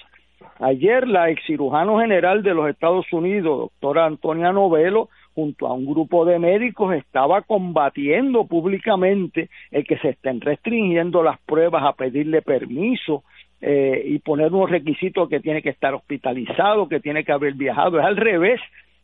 Ayer 0.60 1.08
la 1.08 1.30
ex 1.30 1.42
cirujano 1.46 1.98
general 1.98 2.42
de 2.42 2.54
los 2.54 2.68
Estados 2.68 3.10
Unidos, 3.12 3.58
doctora 3.58 4.04
Antonia 4.06 4.52
Novelo, 4.52 5.08
junto 5.40 5.66
a 5.66 5.72
un 5.72 5.86
grupo 5.86 6.26
de 6.26 6.38
médicos, 6.38 6.94
estaba 6.94 7.40
combatiendo 7.40 8.44
públicamente 8.44 9.48
el 9.70 9.86
que 9.86 9.96
se 9.98 10.10
estén 10.10 10.40
restringiendo 10.40 11.22
las 11.22 11.40
pruebas 11.40 11.82
a 11.82 11.94
pedirle 11.94 12.42
permiso 12.42 13.24
eh, 13.62 14.02
y 14.04 14.18
poner 14.18 14.52
unos 14.52 14.68
requisitos 14.68 15.30
que 15.30 15.40
tiene 15.40 15.62
que 15.62 15.70
estar 15.70 15.94
hospitalizado, 15.94 16.88
que 16.88 17.00
tiene 17.00 17.24
que 17.24 17.32
haber 17.32 17.54
viajado. 17.54 17.98
Es 17.98 18.04
al 18.04 18.18
revés. 18.18 18.60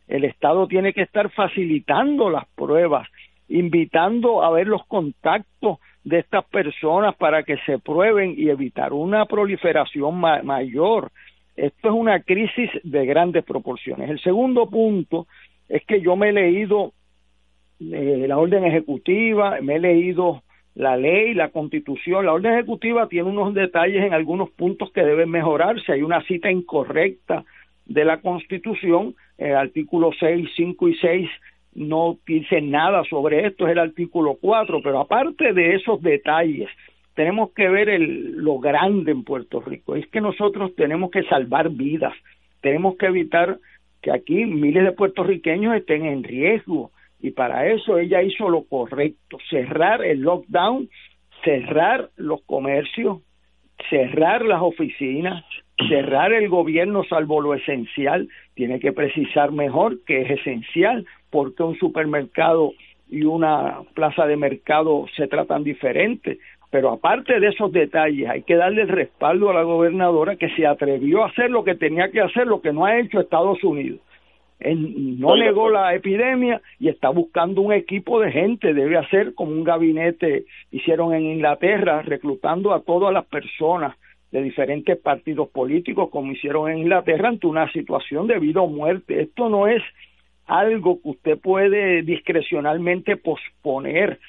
El 0.07 0.25
Estado 0.25 0.67
tiene 0.67 0.93
que 0.93 1.01
estar 1.01 1.29
facilitando 1.31 2.29
las 2.29 2.45
pruebas, 2.55 3.07
invitando 3.49 4.43
a 4.43 4.51
ver 4.51 4.67
los 4.67 4.85
contactos 4.85 5.79
de 6.03 6.19
estas 6.19 6.45
personas 6.45 7.15
para 7.15 7.41
que 7.43 7.57
se 7.65 7.79
prueben 7.79 8.35
y 8.37 8.49
evitar 8.49 8.93
una 8.93 9.25
proliferación 9.25 10.19
mayor. 10.19 11.11
Esto 11.57 11.87
es 11.87 11.93
una 11.95 12.21
crisis 12.21 12.69
de 12.83 13.05
grandes 13.07 13.43
proporciones. 13.43 14.11
El 14.11 14.19
segundo 14.19 14.69
punto 14.69 15.25
es 15.69 15.85
que 15.85 16.01
yo 16.01 16.15
me 16.15 16.29
he 16.29 16.33
leído 16.33 16.93
eh, 17.79 18.25
la 18.27 18.37
orden 18.37 18.63
ejecutiva, 18.65 19.59
me 19.61 19.75
he 19.75 19.79
leído 19.79 20.43
la 20.75 20.95
ley, 20.95 21.33
la 21.33 21.49
constitución. 21.49 22.25
La 22.25 22.33
orden 22.33 22.53
ejecutiva 22.53 23.07
tiene 23.07 23.29
unos 23.29 23.53
detalles 23.53 24.03
en 24.03 24.13
algunos 24.13 24.49
puntos 24.51 24.91
que 24.91 25.03
deben 25.03 25.29
mejorarse. 25.29 25.91
Hay 25.91 26.03
una 26.03 26.23
cita 26.23 26.51
incorrecta 26.51 27.43
de 27.85 28.05
la 28.05 28.21
constitución, 28.21 29.15
el 29.37 29.55
artículo 29.55 30.11
6, 30.19 30.49
5 30.55 30.89
y 30.89 30.95
6 30.95 31.29
no 31.77 32.17
dice 32.25 32.59
nada 32.59 33.03
sobre 33.03 33.45
esto, 33.45 33.65
es 33.65 33.73
el 33.73 33.79
artículo 33.79 34.37
4, 34.41 34.81
pero 34.81 34.99
aparte 34.99 35.53
de 35.53 35.75
esos 35.75 36.01
detalles, 36.01 36.69
tenemos 37.13 37.51
que 37.51 37.69
ver 37.69 37.89
el, 37.89 38.37
lo 38.37 38.57
grande 38.59 39.11
en 39.11 39.23
Puerto 39.23 39.61
Rico. 39.61 39.95
Es 39.95 40.07
que 40.07 40.19
nosotros 40.19 40.75
tenemos 40.75 41.11
que 41.11 41.23
salvar 41.23 41.69
vidas, 41.69 42.13
tenemos 42.61 42.97
que 42.97 43.05
evitar 43.05 43.59
que 44.01 44.11
aquí 44.11 44.45
miles 44.45 44.83
de 44.83 44.91
puertorriqueños 44.91 45.75
estén 45.75 46.05
en 46.05 46.23
riesgo 46.23 46.91
y 47.19 47.31
para 47.31 47.67
eso 47.67 47.97
ella 47.97 48.21
hizo 48.21 48.49
lo 48.49 48.63
correcto, 48.63 49.37
cerrar 49.49 50.03
el 50.03 50.21
lockdown, 50.21 50.89
cerrar 51.43 52.09
los 52.15 52.41
comercios, 52.43 53.19
cerrar 53.89 54.45
las 54.45 54.61
oficinas, 54.61 55.43
cerrar 55.89 56.33
el 56.33 56.49
gobierno 56.49 57.03
salvo 57.03 57.41
lo 57.41 57.53
esencial, 57.53 58.27
tiene 58.53 58.79
que 58.79 58.93
precisar 58.93 59.51
mejor 59.51 60.03
que 60.05 60.21
es 60.21 60.39
esencial, 60.39 61.05
porque 61.29 61.63
un 61.63 61.77
supermercado 61.77 62.73
y 63.09 63.23
una 63.23 63.81
plaza 63.93 64.25
de 64.25 64.35
mercado 64.35 65.05
se 65.15 65.27
tratan 65.27 65.63
diferentes. 65.63 66.39
Pero 66.69 66.91
aparte 66.91 67.39
de 67.39 67.47
esos 67.47 67.71
detalles, 67.71 68.29
hay 68.29 68.43
que 68.43 68.55
darle 68.55 68.81
el 68.81 68.89
respaldo 68.89 69.49
a 69.49 69.53
la 69.53 69.63
gobernadora 69.63 70.35
que 70.35 70.49
se 70.49 70.65
atrevió 70.65 71.23
a 71.23 71.27
hacer 71.27 71.49
lo 71.49 71.63
que 71.63 71.75
tenía 71.75 72.11
que 72.11 72.21
hacer, 72.21 72.45
lo 72.45 72.61
que 72.61 72.73
no 72.73 72.85
ha 72.85 72.99
hecho 72.99 73.19
Estados 73.19 73.63
Unidos. 73.63 73.99
no 74.59 75.37
negó 75.37 75.63
pues. 75.63 75.73
la 75.73 75.95
epidemia 75.95 76.61
y 76.79 76.89
está 76.89 77.09
buscando 77.09 77.61
un 77.61 77.71
equipo 77.71 78.19
de 78.19 78.31
gente, 78.31 78.73
debe 78.73 78.97
hacer 78.97 79.33
como 79.33 79.51
un 79.51 79.63
gabinete 79.63 80.45
hicieron 80.71 81.13
en 81.13 81.23
Inglaterra, 81.23 82.01
reclutando 82.01 82.73
a 82.73 82.81
todas 82.81 83.13
las 83.13 83.25
personas 83.25 83.95
de 84.31 84.41
diferentes 84.41 84.97
partidos 84.97 85.47
políticos, 85.49 86.09
como 86.11 86.33
hicieron 86.33 86.69
en 86.69 86.79
Inglaterra, 86.79 87.29
ante 87.29 87.47
una 87.47 87.71
situación 87.71 88.27
de 88.27 88.39
vida 88.39 88.61
o 88.61 88.67
muerte. 88.67 89.21
Esto 89.21 89.47
no 89.47 89.67
es 89.67 89.81
algo 90.47 91.01
que 91.01 91.09
usted 91.09 91.39
puede 91.39 92.01
discrecionalmente 92.03 93.17
posponer. 93.17 94.19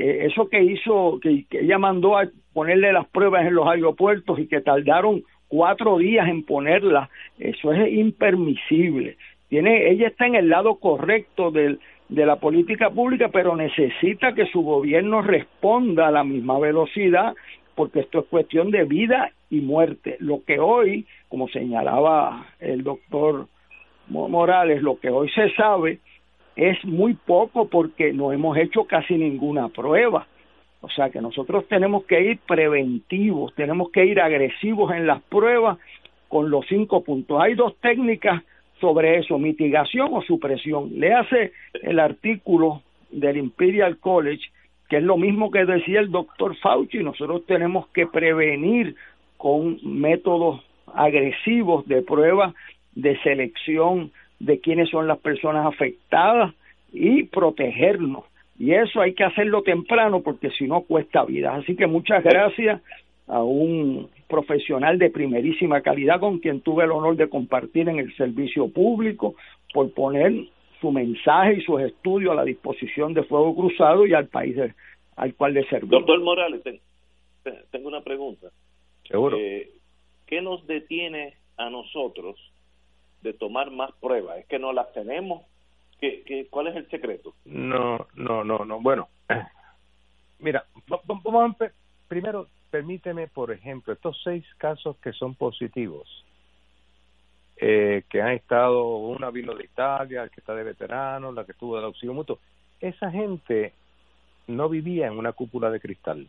Eso 0.00 0.48
que 0.48 0.62
hizo, 0.62 1.18
que, 1.20 1.44
ella 1.50 1.78
mandó 1.78 2.18
a 2.18 2.28
ponerle 2.52 2.92
las 2.92 3.06
pruebas 3.08 3.46
en 3.46 3.54
los 3.54 3.66
aeropuertos 3.66 4.38
y 4.38 4.46
que 4.46 4.60
tardaron 4.60 5.22
cuatro 5.48 5.98
días 5.98 6.28
en 6.28 6.42
ponerlas, 6.42 7.08
eso 7.38 7.72
es 7.72 7.92
impermisible. 7.92 9.16
Tiene, 9.48 9.90
ella 9.90 10.08
está 10.08 10.26
en 10.26 10.34
el 10.34 10.48
lado 10.48 10.76
correcto 10.76 11.50
del, 11.50 11.80
de 12.08 12.26
la 12.26 12.36
política 12.36 12.90
pública, 12.90 13.30
pero 13.32 13.56
necesita 13.56 14.34
que 14.34 14.46
su 14.46 14.62
gobierno 14.62 15.22
responda 15.22 16.08
a 16.08 16.10
la 16.10 16.24
misma 16.24 16.58
velocidad, 16.58 17.34
porque 17.74 18.00
esto 18.00 18.20
es 18.20 18.26
cuestión 18.26 18.70
de 18.70 18.84
vida 18.84 19.32
y 19.50 19.60
muerte. 19.60 20.16
Lo 20.20 20.42
que 20.44 20.58
hoy, 20.58 21.06
como 21.28 21.48
señalaba 21.48 22.46
el 22.60 22.82
doctor 22.82 23.46
Morales, 24.08 24.82
lo 24.82 24.98
que 24.98 25.10
hoy 25.10 25.30
se 25.30 25.50
sabe 25.54 25.98
es 26.58 26.84
muy 26.84 27.14
poco 27.14 27.68
porque 27.68 28.12
no 28.12 28.32
hemos 28.32 28.58
hecho 28.58 28.84
casi 28.84 29.14
ninguna 29.14 29.68
prueba. 29.68 30.26
O 30.80 30.90
sea 30.90 31.08
que 31.08 31.20
nosotros 31.20 31.66
tenemos 31.68 32.04
que 32.04 32.20
ir 32.20 32.38
preventivos, 32.46 33.54
tenemos 33.54 33.90
que 33.92 34.04
ir 34.04 34.20
agresivos 34.20 34.92
en 34.92 35.06
las 35.06 35.22
pruebas 35.22 35.78
con 36.28 36.50
los 36.50 36.66
cinco 36.66 37.04
puntos. 37.04 37.40
Hay 37.40 37.54
dos 37.54 37.76
técnicas 37.80 38.42
sobre 38.80 39.18
eso, 39.18 39.38
mitigación 39.38 40.08
o 40.12 40.20
supresión. 40.22 40.90
Le 40.98 41.14
hace 41.14 41.52
el 41.74 42.00
artículo 42.00 42.82
del 43.10 43.36
Imperial 43.36 43.98
College, 43.98 44.50
que 44.88 44.96
es 44.96 45.02
lo 45.04 45.16
mismo 45.16 45.52
que 45.52 45.64
decía 45.64 46.00
el 46.00 46.10
doctor 46.10 46.56
Fauci, 46.56 46.98
nosotros 46.98 47.46
tenemos 47.46 47.86
que 47.88 48.08
prevenir 48.08 48.96
con 49.36 49.78
métodos 49.84 50.60
agresivos 50.92 51.86
de 51.86 52.02
prueba 52.02 52.52
de 52.96 53.16
selección 53.20 54.10
de 54.38 54.60
quiénes 54.60 54.90
son 54.90 55.06
las 55.06 55.18
personas 55.18 55.66
afectadas 55.66 56.54
y 56.92 57.24
protegernos. 57.24 58.24
Y 58.58 58.72
eso 58.72 59.00
hay 59.00 59.14
que 59.14 59.24
hacerlo 59.24 59.62
temprano 59.62 60.20
porque 60.22 60.50
si 60.50 60.66
no 60.66 60.82
cuesta 60.82 61.24
vida. 61.24 61.54
Así 61.54 61.76
que 61.76 61.86
muchas 61.86 62.24
gracias 62.24 62.82
a 63.26 63.42
un 63.42 64.08
profesional 64.28 64.98
de 64.98 65.10
primerísima 65.10 65.80
calidad 65.80 66.20
con 66.20 66.38
quien 66.38 66.60
tuve 66.60 66.84
el 66.84 66.90
honor 66.90 67.16
de 67.16 67.28
compartir 67.28 67.88
en 67.88 67.98
el 67.98 68.14
servicio 68.16 68.68
público 68.68 69.34
por 69.72 69.92
poner 69.92 70.32
su 70.80 70.90
mensaje 70.90 71.54
y 71.54 71.62
sus 71.62 71.80
estudios 71.80 72.32
a 72.32 72.36
la 72.36 72.44
disposición 72.44 73.14
de 73.14 73.22
Fuego 73.24 73.54
Cruzado 73.54 74.06
y 74.06 74.14
al 74.14 74.28
país 74.28 74.56
al 75.16 75.34
cual 75.34 75.54
le 75.54 75.64
serví. 75.68 75.88
Doctor 75.88 76.20
Morales, 76.20 76.62
tengo 77.70 77.88
una 77.88 78.02
pregunta. 78.02 78.48
Seguro. 79.04 79.36
Eh, 79.38 79.70
¿Qué 80.26 80.40
nos 80.42 80.66
detiene 80.66 81.34
a 81.56 81.70
nosotros 81.70 82.36
de 83.22 83.32
tomar 83.32 83.70
más 83.70 83.92
pruebas? 84.00 84.38
¿Es 84.38 84.46
que 84.46 84.58
no 84.58 84.72
las 84.72 84.92
tenemos? 84.92 85.42
¿Qué, 86.00 86.22
qué, 86.24 86.46
cuál 86.48 86.68
es 86.68 86.76
el 86.76 86.88
secreto? 86.88 87.34
No, 87.44 88.06
no, 88.14 88.44
no, 88.44 88.64
no. 88.64 88.80
Bueno, 88.80 89.08
mira, 90.38 90.64
vamos 90.86 91.60
a 91.60 91.70
primero, 92.06 92.46
permíteme, 92.70 93.26
por 93.28 93.50
ejemplo, 93.50 93.92
estos 93.92 94.20
seis 94.22 94.44
casos 94.56 94.96
que 94.98 95.12
son 95.12 95.34
positivos, 95.34 96.24
eh, 97.56 98.04
que 98.08 98.22
han 98.22 98.32
estado, 98.32 98.96
una 98.96 99.30
vino 99.30 99.54
de 99.54 99.64
Italia, 99.64 100.28
que 100.28 100.40
está 100.40 100.54
de 100.54 100.64
veterano, 100.64 101.32
la 101.32 101.44
que 101.44 101.52
estuvo 101.52 101.76
del 101.76 101.84
auxilio 101.86 102.14
mutuo, 102.14 102.38
esa 102.80 103.10
gente 103.10 103.72
no 104.46 104.68
vivía 104.68 105.08
en 105.08 105.18
una 105.18 105.32
cúpula 105.32 105.70
de 105.70 105.80
cristal. 105.80 106.26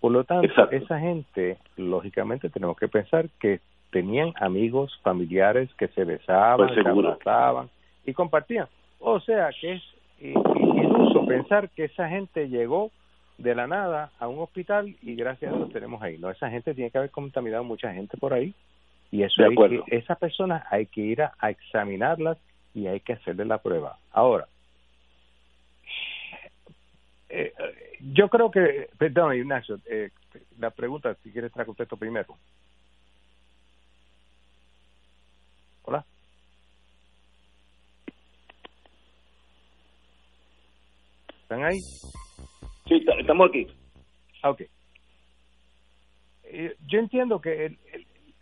Por 0.00 0.12
lo 0.12 0.24
tanto, 0.24 0.70
esa 0.70 0.98
gente, 0.98 1.58
lógicamente, 1.76 2.50
tenemos 2.50 2.76
que 2.76 2.88
pensar 2.88 3.28
que 3.38 3.60
tenían 3.90 4.32
amigos, 4.40 4.98
familiares 5.02 5.70
que 5.78 5.88
se 5.88 6.04
besaban, 6.04 6.68
pues 6.68 6.82
se 6.82 6.88
abrazaban 6.88 7.68
y 8.04 8.12
compartían. 8.12 8.68
O 8.98 9.20
sea 9.20 9.50
que 9.60 9.74
es 9.74 9.82
iluso 10.20 11.26
pensar 11.26 11.68
que 11.70 11.84
esa 11.84 12.08
gente 12.08 12.48
llegó 12.48 12.90
de 13.38 13.54
la 13.54 13.66
nada 13.66 14.10
a 14.18 14.28
un 14.28 14.38
hospital 14.38 14.96
y 15.02 15.14
gracias 15.14 15.52
a 15.52 15.56
Dios 15.56 15.72
tenemos 15.72 16.02
ahí. 16.02 16.18
No, 16.18 16.30
esa 16.30 16.50
gente 16.50 16.74
tiene 16.74 16.90
que 16.90 16.98
haber 16.98 17.10
contaminado 17.10 17.64
mucha 17.64 17.92
gente 17.92 18.16
por 18.16 18.32
ahí 18.32 18.54
y 19.10 19.22
eso 19.22 19.42
hay 19.44 19.54
que, 19.54 19.82
esas 19.88 20.18
personas 20.18 20.64
hay 20.70 20.86
que 20.86 21.00
ir 21.00 21.22
a, 21.22 21.50
examinarlas 21.50 22.38
y 22.74 22.86
hay 22.86 23.00
que 23.00 23.14
hacerle 23.14 23.44
la 23.44 23.58
prueba. 23.58 23.98
Ahora, 24.12 24.46
eh, 27.28 27.52
yo 28.00 28.28
creo 28.28 28.50
que, 28.50 28.88
perdón, 28.98 29.34
Ignacio, 29.34 29.78
eh, 29.86 30.10
la 30.58 30.70
pregunta, 30.70 31.14
si 31.22 31.30
quieres 31.30 31.52
traer 31.52 31.68
usted 31.68 31.86
primero. 31.86 32.36
Hola. 35.86 36.04
¿Están 41.42 41.64
ahí? 41.64 41.78
Sí, 42.86 43.04
estamos 43.20 43.48
aquí. 43.48 43.68
Ah, 44.42 44.50
ok. 44.50 44.62
Eh, 46.42 46.76
yo 46.88 46.98
entiendo 46.98 47.40
que 47.40 47.78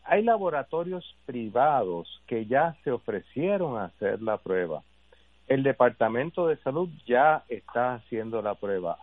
hay 0.04 0.22
laboratorios 0.22 1.16
privados 1.26 2.22
que 2.26 2.46
ya 2.46 2.76
se 2.82 2.90
ofrecieron 2.90 3.76
a 3.76 3.84
hacer 3.86 4.22
la 4.22 4.38
prueba. 4.38 4.82
El 5.46 5.62
Departamento 5.62 6.46
de 6.46 6.56
Salud 6.56 6.88
ya 7.06 7.44
está 7.48 7.94
haciendo 7.94 8.40
la 8.40 8.54
prueba. 8.54 8.96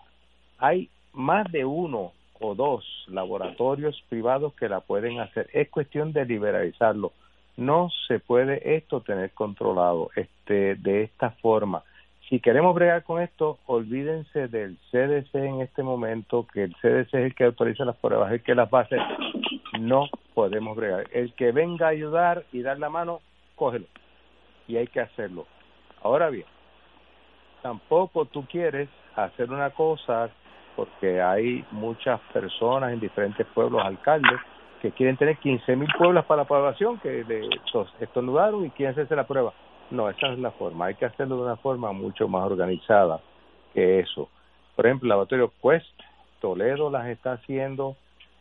Hay 0.58 0.90
más 1.14 1.52
de 1.52 1.64
uno 1.64 2.14
o 2.40 2.56
dos 2.56 2.84
laboratorios 3.08 4.04
privados 4.10 4.56
que 4.56 4.68
la 4.68 4.80
pueden 4.80 5.20
hacer. 5.20 5.48
Es 5.54 5.70
cuestión 5.70 6.12
de 6.12 6.26
liberalizarlo 6.26 7.14
no 7.58 7.90
se 8.08 8.20
puede 8.20 8.76
esto 8.76 9.02
tener 9.02 9.32
controlado 9.32 10.10
este 10.16 10.76
de 10.76 11.04
esta 11.04 11.32
forma. 11.42 11.84
Si 12.30 12.40
queremos 12.40 12.74
bregar 12.74 13.04
con 13.04 13.22
esto, 13.22 13.60
olvídense 13.66 14.48
del 14.48 14.78
CDC 14.90 15.36
en 15.36 15.62
este 15.62 15.84
momento, 15.84 16.48
que 16.54 16.64
el 16.64 16.76
CDC 16.76 17.14
es 17.14 17.26
el 17.26 17.36
que 17.36 17.44
autoriza 17.44 17.84
las 17.84 17.98
pruebas, 17.98 18.32
el 18.32 18.42
que 18.42 18.56
las 18.56 18.70
va 18.74 18.80
a 18.80 18.84
hacer. 18.84 19.02
No 19.82 20.06
podemos 20.34 20.78
bregar. 20.78 21.08
El 21.12 21.34
que 21.34 21.52
venga 21.52 21.88
a 21.88 21.90
ayudar 21.90 22.46
y 22.54 22.62
dar 22.62 22.80
la 22.80 22.90
mano, 22.90 23.20
cógelo. 23.56 23.86
Y 24.68 24.78
hay 24.78 24.88
que 24.88 25.02
hacerlo. 25.02 25.46
Ahora 26.04 26.30
bien, 26.30 26.46
tampoco 27.62 28.26
tú 28.26 28.46
quieres 28.46 28.88
hacer 29.16 29.52
una 29.52 29.72
cosa 29.72 30.30
porque 30.76 31.22
hay 31.22 31.66
muchas 31.72 32.20
personas 32.34 32.94
en 32.94 33.00
diferentes 33.00 33.46
pueblos, 33.48 33.84
alcaldes, 33.84 34.40
que 34.82 34.92
quieren 34.92 35.16
tener 35.16 35.38
15 35.38 35.76
mil 35.76 35.90
pueblos 35.98 36.26
para 36.26 36.42
la 36.42 36.48
población 36.48 37.00
que 37.00 37.24
de, 37.24 37.48
estornudaron 38.00 38.66
y 38.66 38.72
quieren 38.72 38.94
hacerse 38.94 39.16
la 39.16 39.28
prueba. 39.28 39.54
No, 39.92 40.10
esa 40.10 40.28
no 40.28 40.34
es 40.34 40.40
la 40.40 40.52
forma. 40.52 40.86
Hay 40.86 40.96
que 40.96 41.06
hacerlo 41.06 41.38
de 41.38 41.44
una 41.44 41.58
forma 41.58 41.92
mucho 41.92 42.28
más 42.28 42.44
organizada 42.46 43.22
que 43.74 44.00
eso. 44.00 44.30
Por 44.76 44.86
ejemplo, 44.88 45.06
el 45.06 45.10
laboratorio 45.10 45.54
Quest, 45.62 45.86
Toledo 46.40 46.90
las 46.90 47.08
está 47.08 47.34
haciendo, 47.34 47.96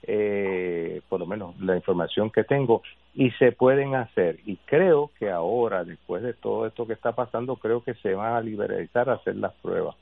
eh, 0.05 1.03
por 1.11 1.20
lo 1.20 1.26
menos 1.26 1.59
la 1.61 1.76
información 1.76 2.31
que 2.31 2.44
tengo, 2.44 2.83
y 3.14 3.31
se 3.33 3.53
pueden 3.53 3.94
hacer. 3.94 4.38
Y 4.46 4.57
creo 4.57 5.11
que 5.18 5.31
ahora, 5.31 5.85
después 5.85 6.22
de 6.22 6.33
todo 6.33 6.66
esto 6.66 6.87
que 6.87 6.94
está 6.94 7.12
pasando, 7.12 7.57
creo 7.57 7.83
que 7.83 7.94
se 7.94 8.14
van 8.14 8.35
a 8.35 8.40
liberalizar 8.40 9.11
a 9.11 9.14
hacer 9.14 9.37
las 9.37 9.53
pruebas. 9.55 9.94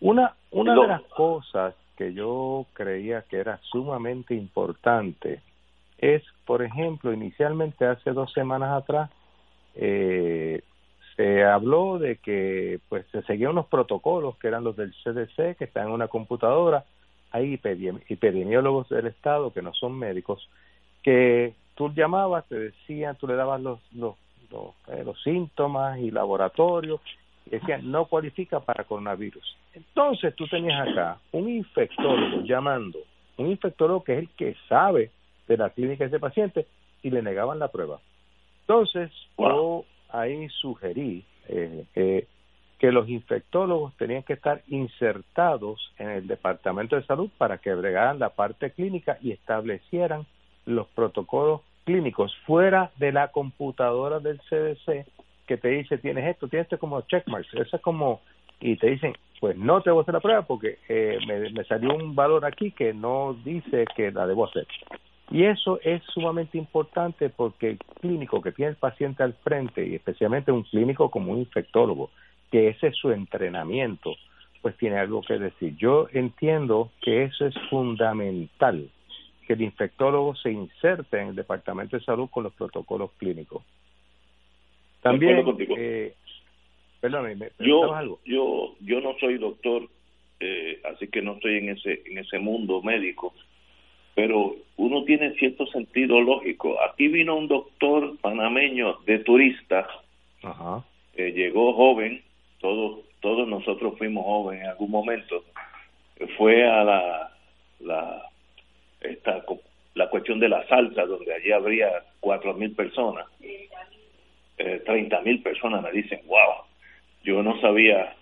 Una, 0.00 0.34
una 0.50 0.74
de 0.74 0.86
las 0.88 1.02
cosas 1.02 1.74
que 1.98 2.14
yo 2.14 2.64
creía 2.74 3.22
que 3.22 3.38
era 3.38 3.58
sumamente 3.72 4.32
importante 4.32 5.42
es, 5.98 6.22
por 6.46 6.62
ejemplo, 6.62 7.12
inicialmente 7.12 7.84
hace 7.86 8.12
dos 8.12 8.32
semanas 8.32 8.70
atrás, 8.72 9.10
eh, 9.74 10.62
se 11.16 11.42
habló 11.42 11.98
de 11.98 12.18
que 12.18 12.78
pues 12.88 13.04
se 13.10 13.22
seguían 13.22 13.50
unos 13.50 13.66
protocolos 13.66 14.36
que 14.36 14.46
eran 14.46 14.62
los 14.62 14.76
del 14.76 14.94
CDC, 15.02 15.56
que 15.56 15.64
están 15.64 15.88
en 15.88 15.92
una 15.92 16.06
computadora, 16.06 16.84
hay 17.32 17.60
epidemiólogos 18.08 18.88
del 18.90 19.08
Estado 19.08 19.52
que 19.52 19.60
no 19.60 19.74
son 19.74 19.98
médicos, 19.98 20.48
que 21.02 21.54
tú 21.74 21.92
llamabas, 21.92 22.46
te 22.46 22.60
decían, 22.60 23.16
tú 23.16 23.26
le 23.26 23.34
dabas 23.34 23.60
los, 23.60 23.80
los, 23.92 24.14
los, 24.52 24.68
eh, 24.86 25.02
los 25.04 25.20
síntomas 25.24 25.98
y 25.98 26.12
laboratorios, 26.12 27.00
y 27.48 27.56
decían, 27.56 27.90
no 27.90 28.04
cualifica 28.04 28.60
para 28.60 28.84
coronavirus. 28.84 29.56
Entonces 29.72 30.34
tú 30.34 30.46
tenías 30.46 30.86
acá 30.86 31.18
un 31.32 31.48
infectólogo 31.48 32.42
llamando, 32.44 32.98
un 33.36 33.48
infectólogo 33.48 34.04
que 34.04 34.12
es 34.14 34.18
el 34.20 34.28
que 34.30 34.56
sabe 34.68 35.10
de 35.46 35.56
la 35.56 35.70
clínica 35.70 36.04
de 36.04 36.08
ese 36.08 36.20
paciente, 36.20 36.66
y 37.02 37.10
le 37.10 37.22
negaban 37.22 37.58
la 37.58 37.68
prueba. 37.68 38.00
Entonces, 38.62 39.10
yo 39.38 39.84
ahí 40.10 40.48
sugerí 40.48 41.24
eh, 41.48 42.26
que 42.78 42.92
los 42.92 43.08
infectólogos 43.08 43.96
tenían 43.96 44.24
que 44.24 44.34
estar 44.34 44.62
insertados 44.68 45.92
en 45.96 46.10
el 46.10 46.26
Departamento 46.26 46.96
de 46.96 47.04
Salud 47.04 47.30
para 47.38 47.58
que 47.58 47.74
bregaran 47.74 48.18
la 48.18 48.30
parte 48.30 48.72
clínica 48.72 49.18
y 49.22 49.32
establecieran 49.32 50.26
los 50.66 50.86
protocolos 50.88 51.62
clínicos 51.84 52.36
fuera 52.44 52.90
de 52.96 53.12
la 53.12 53.28
computadora 53.28 54.20
del 54.20 54.38
CDC 54.40 55.06
que 55.48 55.56
te 55.56 55.68
dice 55.68 55.98
tienes 55.98 56.24
esto, 56.26 56.46
tienes 56.46 56.66
esto 56.66 56.78
como 56.78 57.00
checkmarks, 57.00 57.52
eso 57.54 57.76
es 57.76 57.82
como 57.82 58.20
y 58.60 58.76
te 58.76 58.90
dicen 58.90 59.14
pues 59.40 59.56
no 59.56 59.80
te 59.82 59.90
voy 59.90 60.00
a 60.00 60.02
hacer 60.02 60.14
la 60.14 60.20
prueba 60.20 60.42
porque 60.42 60.78
eh, 60.88 61.18
me, 61.26 61.50
me 61.50 61.64
salió 61.64 61.94
un 61.94 62.14
valor 62.14 62.44
aquí 62.44 62.70
que 62.70 62.92
no 62.92 63.36
dice 63.44 63.84
que 63.96 64.12
la 64.12 64.26
debo 64.26 64.46
hacer. 64.46 64.66
Y 65.30 65.44
eso 65.44 65.78
es 65.82 66.02
sumamente 66.14 66.56
importante 66.56 67.28
porque 67.28 67.70
el 67.70 67.78
clínico 68.00 68.40
que 68.40 68.52
tiene 68.52 68.70
el 68.70 68.76
paciente 68.76 69.22
al 69.22 69.34
frente, 69.34 69.86
y 69.86 69.94
especialmente 69.94 70.50
un 70.50 70.62
clínico 70.62 71.10
como 71.10 71.32
un 71.32 71.40
infectólogo, 71.40 72.10
que 72.50 72.68
ese 72.68 72.88
es 72.88 72.96
su 72.96 73.10
entrenamiento, 73.10 74.14
pues 74.62 74.76
tiene 74.78 74.98
algo 74.98 75.22
que 75.22 75.38
decir. 75.38 75.76
Yo 75.76 76.08
entiendo 76.12 76.90
que 77.02 77.24
eso 77.24 77.46
es 77.46 77.54
fundamental, 77.68 78.88
que 79.46 79.52
el 79.52 79.62
infectólogo 79.62 80.34
se 80.34 80.50
inserte 80.50 81.20
en 81.20 81.28
el 81.28 81.36
Departamento 81.36 81.98
de 81.98 82.04
Salud 82.04 82.28
con 82.30 82.44
los 82.44 82.54
protocolos 82.54 83.10
clínicos. 83.18 83.62
También, 85.02 85.44
eh, 85.76 86.14
perdóname, 87.00 87.50
yo, 87.60 87.94
algo? 87.94 88.20
yo, 88.24 88.74
yo 88.80 89.00
no 89.00 89.14
soy 89.18 89.38
doctor, 89.38 89.88
eh, 90.40 90.80
así 90.92 91.08
que 91.08 91.22
no 91.22 91.34
estoy 91.34 91.58
en 91.58 91.68
ese, 91.70 92.02
en 92.06 92.18
ese 92.18 92.38
mundo 92.38 92.82
médico, 92.82 93.32
pero 94.14 94.56
uno 94.76 95.04
tiene 95.04 95.34
cierto 95.34 95.66
sentido 95.66 96.20
lógico. 96.20 96.76
Aquí 96.82 97.08
vino 97.08 97.36
un 97.36 97.46
doctor 97.46 98.18
panameño 98.20 98.98
de 99.06 99.20
turista, 99.20 99.86
llegó 101.14 101.72
joven, 101.74 102.22
todos 102.60 103.00
todos 103.20 103.48
nosotros 103.48 103.98
fuimos 103.98 104.24
jóvenes 104.24 104.64
en 104.64 104.70
algún 104.70 104.90
momento, 104.90 105.44
fue 106.36 106.68
a 106.68 106.84
la 106.84 107.30
la 107.80 108.22
esta 109.00 109.44
la 109.94 110.08
cuestión 110.10 110.38
de 110.38 110.48
la 110.48 110.66
salsa 110.68 111.04
donde 111.04 111.34
allí 111.34 111.52
habría 111.52 111.88
cuatro 112.20 112.54
mil 112.54 112.74
personas, 112.74 113.26
eh, 114.58 114.82
treinta 114.84 115.20
mil 115.22 115.42
personas 115.42 115.82
me 115.82 115.92
dicen, 115.92 116.20
wow, 116.26 116.64
yo 117.24 117.42
no 117.42 117.60
sabía, 117.60 118.14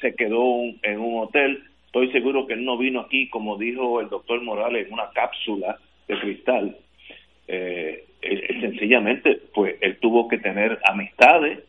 se 0.00 0.14
quedó 0.14 0.62
en 0.82 1.00
un 1.00 1.22
hotel 1.22 1.62
Estoy 1.88 2.12
seguro 2.12 2.46
que 2.46 2.52
él 2.52 2.66
no 2.66 2.76
vino 2.76 3.00
aquí, 3.00 3.30
como 3.30 3.56
dijo 3.56 4.02
el 4.02 4.10
doctor 4.10 4.42
Morales, 4.42 4.86
en 4.86 4.92
una 4.92 5.08
cápsula 5.10 5.78
de 6.06 6.18
cristal. 6.18 6.76
Eh, 7.46 8.04
sencillamente, 8.60 9.40
pues 9.54 9.76
él 9.80 9.96
tuvo 9.98 10.28
que 10.28 10.36
tener 10.36 10.78
amistades, 10.84 11.60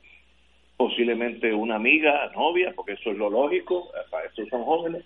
posiblemente 0.76 1.54
una 1.54 1.76
amiga, 1.76 2.30
novia, 2.36 2.74
porque 2.76 2.94
eso 2.94 3.12
es 3.12 3.18
lo 3.18 3.30
lógico, 3.30 3.90
para 4.12 4.26
eso 4.26 4.46
son 4.48 4.66
jóvenes, 4.66 5.06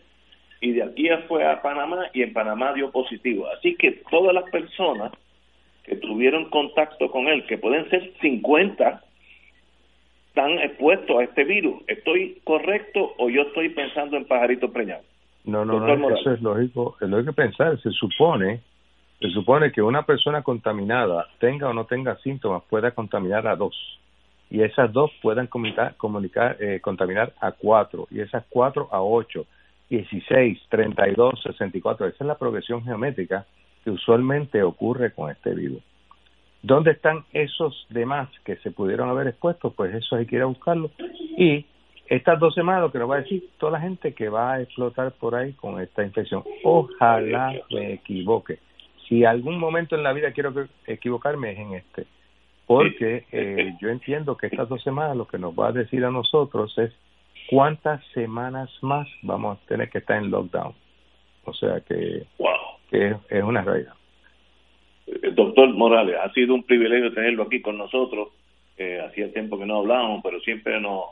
y 0.62 0.72
de 0.72 0.82
aquí 0.82 1.08
fue 1.28 1.46
a 1.46 1.62
Panamá 1.62 2.10
y 2.12 2.24
en 2.24 2.34
Panamá 2.34 2.74
dio 2.74 2.90
positivo. 2.92 3.48
Así 3.56 3.76
que 3.76 3.92
todas 4.10 4.34
las 4.34 4.50
personas 4.50 5.12
que 5.84 5.98
tuvieron 5.98 6.50
contacto 6.50 7.12
con 7.12 7.28
él, 7.28 7.46
que 7.46 7.58
pueden 7.58 7.90
ser 7.90 8.14
50, 8.22 9.04
están 10.28 10.52
expuestos 10.60 11.20
a 11.20 11.24
este 11.24 11.44
virus. 11.44 11.84
¿Estoy 11.88 12.42
correcto 12.44 13.14
o 13.18 13.30
yo 13.30 13.44
estoy 13.44 13.70
pensando 13.70 14.18
en 14.18 14.26
pajarito 14.26 14.72
preñado? 14.72 15.04
No, 15.46 15.66
no, 15.66 15.80
no, 15.80 16.16
eso 16.16 16.32
es 16.32 16.42
lógico, 16.42 16.96
es 17.02 17.10
lógico 17.10 17.34
pensar. 17.34 17.80
Se 17.82 17.92
supone, 17.92 18.62
se 19.20 19.30
supone 19.30 19.72
que 19.72 19.82
una 19.82 20.04
persona 20.04 20.42
contaminada, 20.42 21.28
tenga 21.40 21.70
o 21.70 21.74
no 21.74 21.86
tenga 21.86 22.16
síntomas, 22.18 22.64
pueda 22.70 22.92
contaminar 22.92 23.46
a 23.48 23.56
dos. 23.56 24.00
Y 24.50 24.62
esas 24.62 24.94
dos 24.94 25.12
puedan 25.22 25.48
comunicar, 25.48 25.96
comunicar 25.98 26.58
eh, 26.62 26.80
contaminar 26.80 27.34
a 27.42 27.52
cuatro. 27.52 28.08
Y 28.10 28.22
esas 28.22 28.46
cuatro 28.50 28.88
a 28.92 29.02
ocho. 29.02 29.46
16, 29.90 30.60
32, 30.70 31.44
64. 31.44 32.08
Esa 32.08 32.24
es 32.24 32.28
la 32.28 32.38
progresión 32.38 32.84
geométrica 32.84 33.46
que 33.84 33.92
usualmente 33.92 34.64
ocurre 34.64 35.14
con 35.14 35.32
este 35.32 35.54
virus. 35.54 35.82
¿Dónde 36.62 36.92
están 36.92 37.26
esos 37.34 37.86
demás 37.90 38.30
que 38.46 38.56
se 38.58 38.72
pudieron 38.72 39.10
haber 39.10 39.28
expuesto? 39.28 39.72
Pues 39.72 39.94
eso 39.94 40.16
hay 40.16 40.26
que 40.26 40.38
ir 40.38 40.42
a 40.42 40.46
buscarlo. 40.46 40.92
Y 41.38 41.66
estas 42.08 42.40
dos 42.40 42.54
semanas 42.54 42.82
lo 42.82 42.92
que 42.92 43.00
nos 43.00 43.10
va 43.10 43.16
a 43.16 43.22
decir 43.22 43.50
toda 43.58 43.74
la 43.74 43.82
gente 43.82 44.14
que 44.14 44.30
va 44.30 44.54
a 44.54 44.62
explotar 44.62 45.12
por 45.14 45.36
ahí 45.36 45.54
con 45.54 45.82
esta 45.82 46.04
infección. 46.04 46.44
Ojalá 46.64 47.54
me 47.72 47.94
equivoque. 47.94 48.60
Si 49.08 49.26
algún 49.26 49.60
momento 49.60 49.96
en 49.96 50.04
la 50.04 50.14
vida 50.14 50.32
quiero 50.32 50.54
equivocarme 50.88 51.52
es 51.52 51.60
en 51.60 51.74
este. 51.74 52.06
Porque 52.66 53.26
eh, 53.32 53.76
yo 53.82 53.90
entiendo 53.90 54.38
que 54.38 54.48
estas 54.48 54.70
dos 54.70 54.82
semanas 54.84 55.18
lo 55.18 55.28
que 55.28 55.38
nos 55.38 55.54
va 55.54 55.68
a 55.68 55.72
decir 55.74 56.06
a 56.06 56.12
nosotros 56.12 56.78
es 56.78 56.94
cuántas 57.50 58.02
semanas 58.14 58.70
más 58.82 59.08
vamos 59.22 59.58
a 59.58 59.68
tener 59.68 59.90
que 59.90 59.98
estar 59.98 60.18
en 60.18 60.32
lockdown. 60.32 60.74
O 61.46 61.54
sea 61.54 61.82
que, 61.82 62.26
que 62.38 62.83
es 62.94 63.44
una 63.44 63.62
realidad. 63.62 63.94
Eh, 65.08 65.32
doctor 65.34 65.74
Morales, 65.74 66.16
ha 66.22 66.32
sido 66.32 66.54
un 66.54 66.64
privilegio 66.64 67.14
tenerlo 67.14 67.44
aquí 67.44 67.62
con 67.62 67.78
nosotros. 67.78 68.30
Eh, 68.78 69.00
hacía 69.06 69.32
tiempo 69.32 69.58
que 69.60 69.66
no 69.66 69.80
hablábamos, 69.80 70.22
pero 70.24 70.40
siempre 70.40 70.80
nos, 70.80 71.06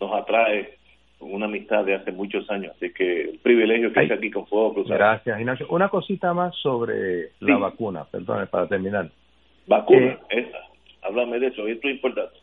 nos 0.00 0.12
atrae 0.12 0.76
una 1.18 1.46
amistad 1.46 1.84
de 1.84 1.94
hace 1.94 2.12
muchos 2.12 2.48
años. 2.50 2.72
Así 2.76 2.92
que 2.92 3.30
un 3.32 3.38
privilegio 3.38 3.92
que 3.92 4.02
esté 4.02 4.14
aquí 4.14 4.30
con 4.30 4.46
Fuego 4.46 4.74
Cruzado. 4.74 4.98
Gracias, 4.98 5.40
Ignacio. 5.40 5.66
Una 5.70 5.88
cosita 5.88 6.34
más 6.34 6.54
sobre 6.56 7.30
la 7.40 7.56
vacuna, 7.56 8.04
perdón, 8.04 8.46
para 8.50 8.68
terminar. 8.68 9.10
Vacuna, 9.66 10.06
eh, 10.06 10.18
esa. 10.30 10.58
Háblame 11.02 11.38
de 11.38 11.48
eso, 11.48 11.66
esto 11.66 11.88
es 11.88 11.94
importante. 11.94 12.36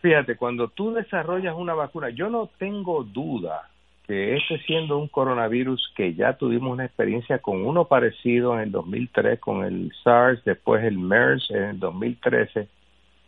Fíjate, 0.00 0.36
cuando 0.36 0.68
tú 0.68 0.92
desarrollas 0.92 1.56
una 1.56 1.74
vacuna, 1.74 2.10
yo 2.10 2.30
no 2.30 2.48
tengo 2.58 3.02
duda 3.02 3.68
que 4.08 4.36
este 4.36 4.58
siendo 4.60 4.96
un 4.96 5.08
coronavirus 5.08 5.92
que 5.94 6.14
ya 6.14 6.32
tuvimos 6.32 6.72
una 6.72 6.86
experiencia 6.86 7.40
con 7.40 7.66
uno 7.66 7.84
parecido 7.84 8.54
en 8.54 8.60
el 8.60 8.72
2003 8.72 9.38
con 9.38 9.66
el 9.66 9.92
SARS, 10.02 10.42
después 10.44 10.82
el 10.82 10.98
MERS 10.98 11.50
en 11.50 11.62
el 11.64 11.78
2013, 11.78 12.68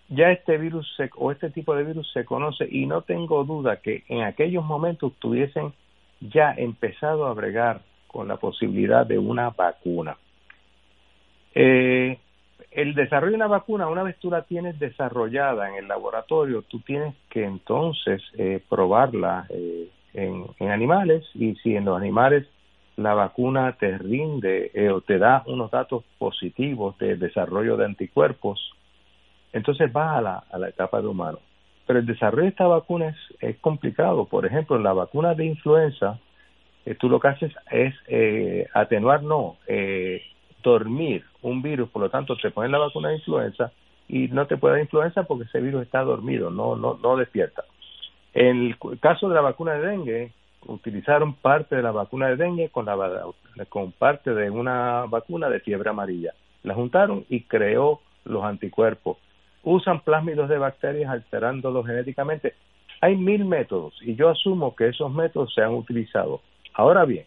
ya 0.09 0.31
este 0.33 0.57
virus 0.57 0.88
o 1.16 1.31
este 1.31 1.51
tipo 1.51 1.77
de 1.77 1.85
virus 1.85 2.11
se 2.12 2.25
conoce 2.25 2.66
y 2.69 2.87
no 2.87 3.03
tengo 3.03 3.45
duda 3.45 3.77
que 3.77 4.05
en 4.09 4.23
aquellos 4.23 4.64
momentos 4.64 5.12
tuviesen 5.19 5.75
ya 6.21 6.55
empezado 6.57 7.27
a 7.27 7.35
bregar 7.35 7.83
con 8.07 8.27
la 8.27 8.38
posibilidad 8.38 9.07
de 9.07 9.19
una 9.19 9.51
vacuna. 9.51 10.16
Eh, 11.55 12.19
el 12.71 12.95
desarrollo 12.95 13.33
de 13.33 13.37
una 13.37 13.49
vacuna, 13.49 13.87
una 13.87 14.03
vez 14.03 14.16
tú 14.19 14.31
la 14.31 14.43
tienes 14.43 14.79
desarrollada 14.79 15.69
en 15.69 15.75
el 15.75 15.88
laboratorio, 15.88 16.62
tú 16.62 16.81
tienes 16.81 17.14
que 17.29 17.45
entonces 17.45 18.23
eh, 18.38 18.62
probarla 18.66 19.47
eh, 19.51 19.90
en, 20.14 20.46
animales 20.70 21.25
y 21.35 21.55
si 21.57 21.77
en 21.77 21.85
los 21.85 21.96
animales 21.96 22.46
la 22.96 23.14
vacuna 23.14 23.77
te 23.79 23.96
rinde 23.99 24.70
eh, 24.75 24.90
o 24.90 25.01
te 25.01 25.18
da 25.18 25.42
unos 25.46 25.70
datos 25.70 26.05
positivos 26.18 26.99
de 26.99 27.16
desarrollo 27.16 27.77
de 27.77 27.87
anticuerpos, 27.87 28.73
entonces 29.53 29.92
vas 29.92 30.18
a 30.18 30.20
la, 30.20 30.44
a 30.51 30.59
la 30.59 30.68
etapa 30.68 31.01
de 31.01 31.09
humano. 31.09 31.38
Pero 31.87 31.99
el 31.99 32.07
desarrollo 32.07 32.42
de 32.42 32.51
esta 32.51 32.66
vacuna 32.66 33.09
es, 33.09 33.16
es 33.40 33.59
complicado. 33.59 34.27
Por 34.27 34.46
ejemplo, 34.46 34.79
la 34.79 34.92
vacuna 34.92 35.35
de 35.35 35.46
influenza, 35.46 36.18
eh, 36.85 36.94
tú 36.94 37.09
lo 37.09 37.18
que 37.20 37.29
haces 37.29 37.53
es 37.70 37.94
eh, 38.07 38.68
atenuar, 38.75 39.23
no, 39.23 39.57
dormir 40.62 41.25
un 41.42 41.62
virus, 41.62 41.88
por 41.88 42.03
lo 42.03 42.11
tanto 42.11 42.37
te 42.37 42.51
ponen 42.51 42.73
la 42.73 42.79
vacuna 42.79 43.09
de 43.09 43.16
influenza 43.16 43.73
y 44.09 44.29
no 44.29 44.46
te 44.46 44.57
puede 44.57 44.75
dar 44.75 44.83
influenza 44.83 45.23
porque 45.23 45.44
ese 45.44 45.61
virus 45.61 45.83
está 45.83 46.03
dormido, 46.03 46.51
no, 46.51 46.77
no, 46.77 46.99
no 47.03 47.16
despierta. 47.16 47.64
En 48.35 48.66
el 48.66 48.77
caso 49.01 49.29
de 49.29 49.35
la 49.35 49.40
vacuna 49.40 49.75
de 49.75 49.87
dengue, 49.87 50.33
utilizaron 50.66 51.35
parte 51.35 51.77
de 51.77 51.83
la 51.83 51.90
vacuna 51.90 52.29
de 52.29 52.37
dengue 52.37 52.69
con, 52.69 52.87
la, 52.87 53.25
con 53.69 53.93
parte 53.93 54.35
de 54.35 54.51
una 54.51 55.07
vacuna 55.07 55.49
de 55.49 55.61
fiebre 55.61 55.90
amarilla. 55.90 56.33
La 56.62 56.75
juntaron 56.75 57.25
y 57.29 57.43
creó 57.43 58.01
los 58.25 58.45
anticuerpos. 58.45 59.19
Usan 59.62 60.01
plásmidos 60.01 60.49
de 60.49 60.59
bacterias 60.59 61.11
alterándolos 61.11 61.87
genéticamente. 61.87 62.55
Hay 63.01 63.16
mil 63.16 63.45
métodos 63.45 63.95
y 64.03 64.14
yo 64.14 64.29
asumo 64.29 64.77
que 64.77 64.88
esos 64.88 65.12
métodos 65.12 65.53
se 65.55 65.62
han 65.62 65.75
utilizado. 65.75 66.43
Ahora 66.75 67.05
bien, 67.05 67.25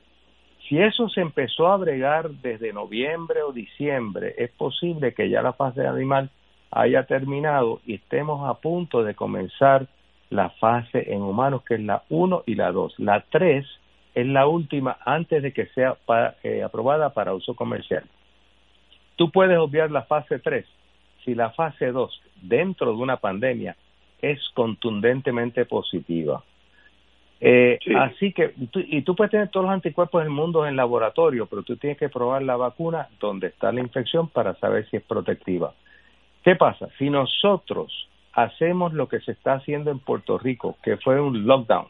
si 0.67 0.79
eso 0.79 1.09
se 1.09 1.21
empezó 1.21 1.67
a 1.67 1.77
bregar 1.77 2.29
desde 2.29 2.71
noviembre 2.71 3.41
o 3.41 3.51
diciembre, 3.51 4.35
es 4.37 4.51
posible 4.51 5.13
que 5.13 5.29
ya 5.29 5.41
la 5.41 5.53
fase 5.53 5.85
animal 5.85 6.29
haya 6.71 7.03
terminado 7.03 7.81
y 7.85 7.95
estemos 7.95 8.49
a 8.49 8.59
punto 8.59 9.03
de 9.03 9.13
comenzar 9.13 9.87
la 10.33 10.49
fase 10.49 11.13
en 11.13 11.21
humanos, 11.21 11.63
que 11.63 11.75
es 11.75 11.81
la 11.81 12.03
1 12.09 12.43
y 12.45 12.55
la 12.55 12.71
2. 12.71 12.95
La 12.99 13.23
3 13.29 13.65
es 14.15 14.27
la 14.27 14.47
última 14.47 14.97
antes 15.05 15.43
de 15.43 15.53
que 15.53 15.67
sea 15.67 15.95
eh, 16.43 16.63
aprobada 16.63 17.13
para 17.13 17.33
uso 17.33 17.55
comercial. 17.55 18.03
Tú 19.15 19.31
puedes 19.31 19.57
obviar 19.57 19.91
la 19.91 20.03
fase 20.03 20.39
3 20.39 20.65
si 21.23 21.35
la 21.35 21.51
fase 21.51 21.91
2 21.91 22.21
dentro 22.41 22.91
de 22.91 22.97
una 22.97 23.17
pandemia 23.17 23.75
es 24.21 24.39
contundentemente 24.53 25.65
positiva. 25.65 26.43
Eh, 27.39 27.77
Así 27.97 28.31
que, 28.31 28.53
y 28.57 29.01
tú 29.01 29.15
puedes 29.15 29.31
tener 29.31 29.49
todos 29.49 29.65
los 29.65 29.73
anticuerpos 29.73 30.23
del 30.23 30.31
mundo 30.31 30.65
en 30.65 30.75
laboratorio, 30.75 31.45
pero 31.45 31.61
tú 31.61 31.75
tienes 31.75 31.97
que 31.97 32.09
probar 32.09 32.41
la 32.41 32.55
vacuna 32.55 33.09
donde 33.19 33.47
está 33.47 33.71
la 33.71 33.81
infección 33.81 34.29
para 34.29 34.55
saber 34.55 34.89
si 34.89 34.97
es 34.97 35.03
protectiva. 35.03 35.73
¿Qué 36.43 36.55
pasa? 36.55 36.87
Si 36.97 37.09
nosotros 37.09 38.09
hacemos 38.33 38.93
lo 38.93 39.07
que 39.07 39.19
se 39.21 39.31
está 39.31 39.53
haciendo 39.53 39.91
en 39.91 39.99
Puerto 39.99 40.37
Rico, 40.37 40.77
que 40.83 40.97
fue 40.97 41.21
un 41.21 41.45
lockdown, 41.45 41.87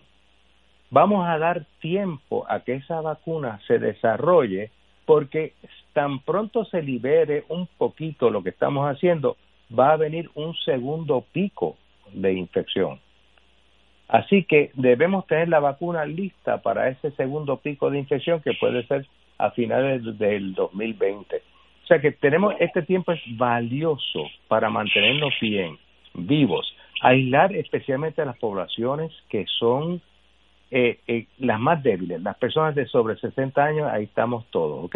vamos 0.89 1.27
a 1.27 1.37
dar 1.37 1.65
tiempo 1.79 2.45
a 2.49 2.59
que 2.59 2.75
esa 2.75 3.01
vacuna 3.01 3.59
se 3.67 3.79
desarrolle 3.79 4.71
porque 5.05 5.53
tan 5.93 6.19
pronto 6.19 6.65
se 6.65 6.81
libere 6.81 7.45
un 7.49 7.67
poquito 7.77 8.29
lo 8.29 8.43
que 8.43 8.49
estamos 8.49 8.89
haciendo, 8.89 9.37
va 9.77 9.93
a 9.93 9.97
venir 9.97 10.29
un 10.35 10.53
segundo 10.55 11.25
pico 11.31 11.77
de 12.13 12.33
infección. 12.33 12.99
Así 14.07 14.43
que 14.43 14.71
debemos 14.75 15.25
tener 15.27 15.49
la 15.49 15.59
vacuna 15.59 16.05
lista 16.05 16.61
para 16.61 16.89
ese 16.89 17.11
segundo 17.11 17.57
pico 17.57 17.89
de 17.89 17.99
infección 17.99 18.41
que 18.41 18.53
puede 18.59 18.85
ser 18.85 19.07
a 19.37 19.51
finales 19.51 20.03
del 20.19 20.53
2020. 20.53 21.37
O 21.83 21.87
sea 21.87 21.99
que 21.99 22.11
tenemos 22.11 22.53
este 22.59 22.81
tiempo 22.83 23.11
es 23.11 23.21
valioso 23.37 24.29
para 24.47 24.69
mantenernos 24.69 25.33
bien 25.41 25.77
vivos, 26.13 26.75
aislar 27.01 27.55
especialmente 27.55 28.21
a 28.21 28.25
las 28.25 28.37
poblaciones 28.37 29.11
que 29.29 29.45
son 29.59 30.01
eh, 30.71 30.99
eh, 31.07 31.27
las 31.37 31.59
más 31.59 31.83
débiles, 31.83 32.21
las 32.21 32.37
personas 32.37 32.73
de 32.75 32.87
sobre 32.87 33.17
60 33.17 33.63
años, 33.63 33.89
ahí 33.91 34.05
estamos 34.05 34.45
todos, 34.49 34.85
¿ok? 34.85 34.95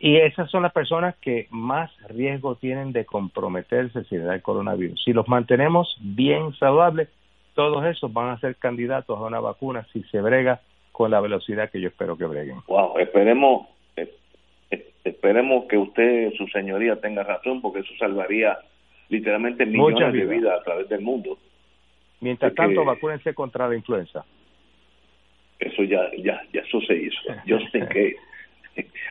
Y 0.00 0.16
esas 0.16 0.48
son 0.50 0.62
las 0.62 0.72
personas 0.72 1.16
que 1.16 1.48
más 1.50 1.90
riesgo 2.08 2.54
tienen 2.54 2.92
de 2.92 3.04
comprometerse 3.04 4.04
si 4.04 4.16
le 4.16 4.24
da 4.24 4.34
el 4.34 4.42
coronavirus. 4.42 5.02
Si 5.02 5.12
los 5.12 5.26
mantenemos 5.26 5.96
bien 6.00 6.54
saludables, 6.54 7.08
todos 7.54 7.84
esos 7.86 8.12
van 8.12 8.28
a 8.30 8.38
ser 8.38 8.54
candidatos 8.54 9.18
a 9.18 9.22
una 9.22 9.40
vacuna 9.40 9.84
si 9.92 10.04
se 10.04 10.20
brega 10.20 10.60
con 10.92 11.10
la 11.10 11.20
velocidad 11.20 11.70
que 11.70 11.80
yo 11.80 11.88
espero 11.88 12.16
que 12.16 12.26
breguen. 12.26 12.58
Wow, 12.68 12.98
esperemos, 12.98 13.66
eh, 13.96 14.12
esperemos 15.02 15.64
que 15.64 15.76
usted, 15.76 16.32
su 16.34 16.46
señoría, 16.46 17.00
tenga 17.00 17.24
razón, 17.24 17.60
porque 17.60 17.80
eso 17.80 17.92
salvaría 17.98 18.58
literalmente 19.08 19.66
millones 19.66 20.12
de 20.12 20.24
vidas 20.24 20.60
a 20.60 20.64
través 20.64 20.88
del 20.88 21.00
mundo. 21.00 21.38
Mientras 22.20 22.54
tanto, 22.54 22.84
vacúnense 22.84 23.34
contra 23.34 23.68
la 23.68 23.76
influenza. 23.76 24.24
Eso 25.58 25.82
ya, 25.84 26.10
ya, 26.18 26.40
ya 26.52 26.60
eso 26.60 26.80
se 26.80 26.96
hizo. 26.96 27.20
Yo 27.46 27.58
sé 27.72 27.86
que, 27.88 28.16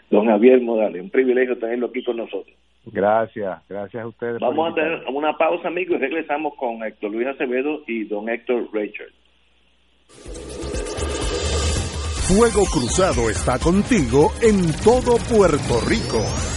don 0.09 0.27
Javier 0.27 0.61
Modales, 0.61 1.01
un 1.01 1.09
privilegio 1.09 1.57
tenerlo 1.57 1.87
aquí 1.87 2.03
con 2.03 2.17
nosotros. 2.17 2.55
Gracias, 2.85 3.67
gracias 3.67 4.03
a 4.03 4.07
ustedes. 4.07 4.39
Vamos 4.39 4.71
a 4.71 4.75
tener 4.75 5.03
una 5.09 5.33
pausa, 5.37 5.67
amigos, 5.67 5.97
y 5.97 5.99
regresamos 5.99 6.53
con 6.55 6.83
Héctor 6.83 7.11
Luis 7.11 7.27
Acevedo 7.27 7.81
y 7.85 8.05
don 8.05 8.29
Héctor 8.29 8.69
Richard. 8.71 9.11
Fuego 12.27 12.63
Cruzado 12.71 13.29
está 13.29 13.59
contigo 13.59 14.31
en 14.41 14.71
todo 14.83 15.17
Puerto 15.29 15.79
Rico. 15.87 16.56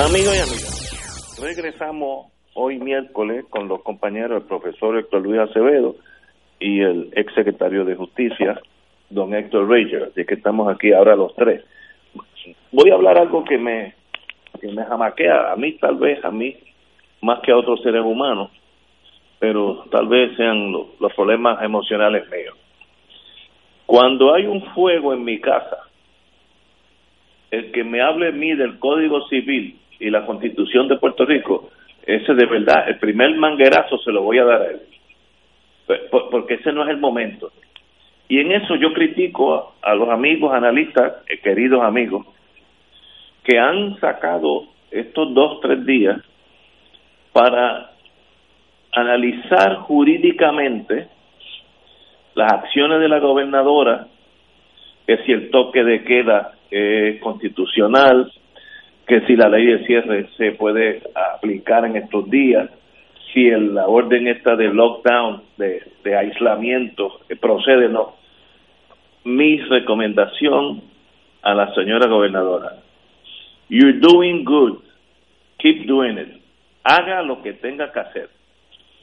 Amigos 0.00 0.34
y 0.34 0.40
amigas, 0.40 1.38
regresamos 1.42 2.32
hoy 2.54 2.78
miércoles 2.78 3.44
con 3.50 3.68
los 3.68 3.82
compañeros, 3.82 4.40
el 4.40 4.48
profesor 4.48 4.96
Héctor 4.96 5.20
Luis 5.20 5.40
Acevedo 5.40 5.96
y 6.58 6.80
el 6.80 7.10
ex 7.14 7.34
secretario 7.34 7.84
de 7.84 7.96
Justicia, 7.96 8.58
don 9.10 9.34
Héctor 9.34 9.68
Rager, 9.68 10.04
así 10.04 10.24
que 10.24 10.36
estamos 10.36 10.74
aquí 10.74 10.94
ahora 10.94 11.16
los 11.16 11.34
tres. 11.36 11.62
Voy 12.72 12.90
a 12.90 12.94
hablar 12.94 13.18
algo 13.18 13.44
que 13.44 13.58
me, 13.58 13.94
que 14.58 14.68
me 14.68 14.82
jamaquea 14.86 15.52
a 15.52 15.56
mí, 15.56 15.72
tal 15.72 15.96
vez 15.96 16.24
a 16.24 16.30
mí, 16.30 16.56
más 17.20 17.40
que 17.40 17.52
a 17.52 17.58
otros 17.58 17.82
seres 17.82 18.02
humanos, 18.02 18.50
pero 19.38 19.84
tal 19.90 20.08
vez 20.08 20.34
sean 20.34 20.72
los, 20.72 20.98
los 20.98 21.12
problemas 21.12 21.62
emocionales 21.62 22.24
míos. 22.30 22.56
Cuando 23.84 24.32
hay 24.32 24.46
un 24.46 24.62
fuego 24.72 25.12
en 25.12 25.24
mi 25.24 25.38
casa, 25.40 25.76
el 27.50 27.70
que 27.70 27.84
me 27.84 28.00
hable 28.00 28.28
a 28.28 28.32
mí 28.32 28.54
del 28.54 28.78
Código 28.78 29.28
Civil 29.28 29.79
y 30.00 30.10
la 30.10 30.26
constitución 30.26 30.88
de 30.88 30.96
Puerto 30.96 31.24
Rico, 31.24 31.70
ese 32.04 32.34
de 32.34 32.46
verdad, 32.46 32.88
el 32.88 32.98
primer 32.98 33.36
manguerazo 33.36 33.98
se 33.98 34.10
lo 34.10 34.22
voy 34.22 34.38
a 34.38 34.44
dar 34.44 34.62
a 34.62 34.70
él, 34.70 34.80
porque 36.10 36.54
ese 36.54 36.72
no 36.72 36.82
es 36.82 36.88
el 36.88 36.96
momento. 36.96 37.52
Y 38.28 38.40
en 38.40 38.52
eso 38.52 38.76
yo 38.76 38.92
critico 38.92 39.74
a 39.82 39.94
los 39.94 40.08
amigos 40.08 40.54
analistas, 40.54 41.24
eh, 41.28 41.38
queridos 41.38 41.82
amigos, 41.82 42.26
que 43.44 43.58
han 43.58 43.98
sacado 44.00 44.66
estos 44.90 45.34
dos, 45.34 45.60
tres 45.60 45.84
días 45.84 46.20
para 47.32 47.90
analizar 48.92 49.76
jurídicamente 49.76 51.08
las 52.34 52.52
acciones 52.52 53.00
de 53.00 53.08
la 53.08 53.18
gobernadora, 53.18 54.06
que 55.06 55.18
si 55.24 55.32
el 55.32 55.50
toque 55.50 55.84
de 55.84 56.04
queda 56.04 56.52
es 56.70 57.20
constitucional, 57.20 58.32
que 59.10 59.26
si 59.26 59.34
la 59.34 59.48
ley 59.48 59.66
de 59.66 59.84
cierre 59.86 60.28
se 60.36 60.52
puede 60.52 61.02
aplicar 61.34 61.84
en 61.84 61.96
estos 61.96 62.30
días, 62.30 62.70
si 63.32 63.50
la 63.50 63.88
orden 63.88 64.28
esta 64.28 64.54
de 64.54 64.72
lockdown, 64.72 65.42
de, 65.56 66.16
aislamiento, 66.16 67.20
procede 67.40 67.86
o 67.86 67.88
no. 67.88 68.16
Mi 69.24 69.58
recomendación 69.58 70.82
a 71.42 71.54
la 71.54 71.74
señora 71.74 72.08
gobernadora, 72.08 72.76
you're 73.68 73.98
doing 73.98 74.44
good, 74.44 74.78
keep 75.58 75.86
doing 75.86 76.16
it, 76.16 76.40
haga 76.84 77.22
lo 77.22 77.42
que 77.42 77.54
tenga 77.54 77.90
que 77.92 77.98
hacer 77.98 78.30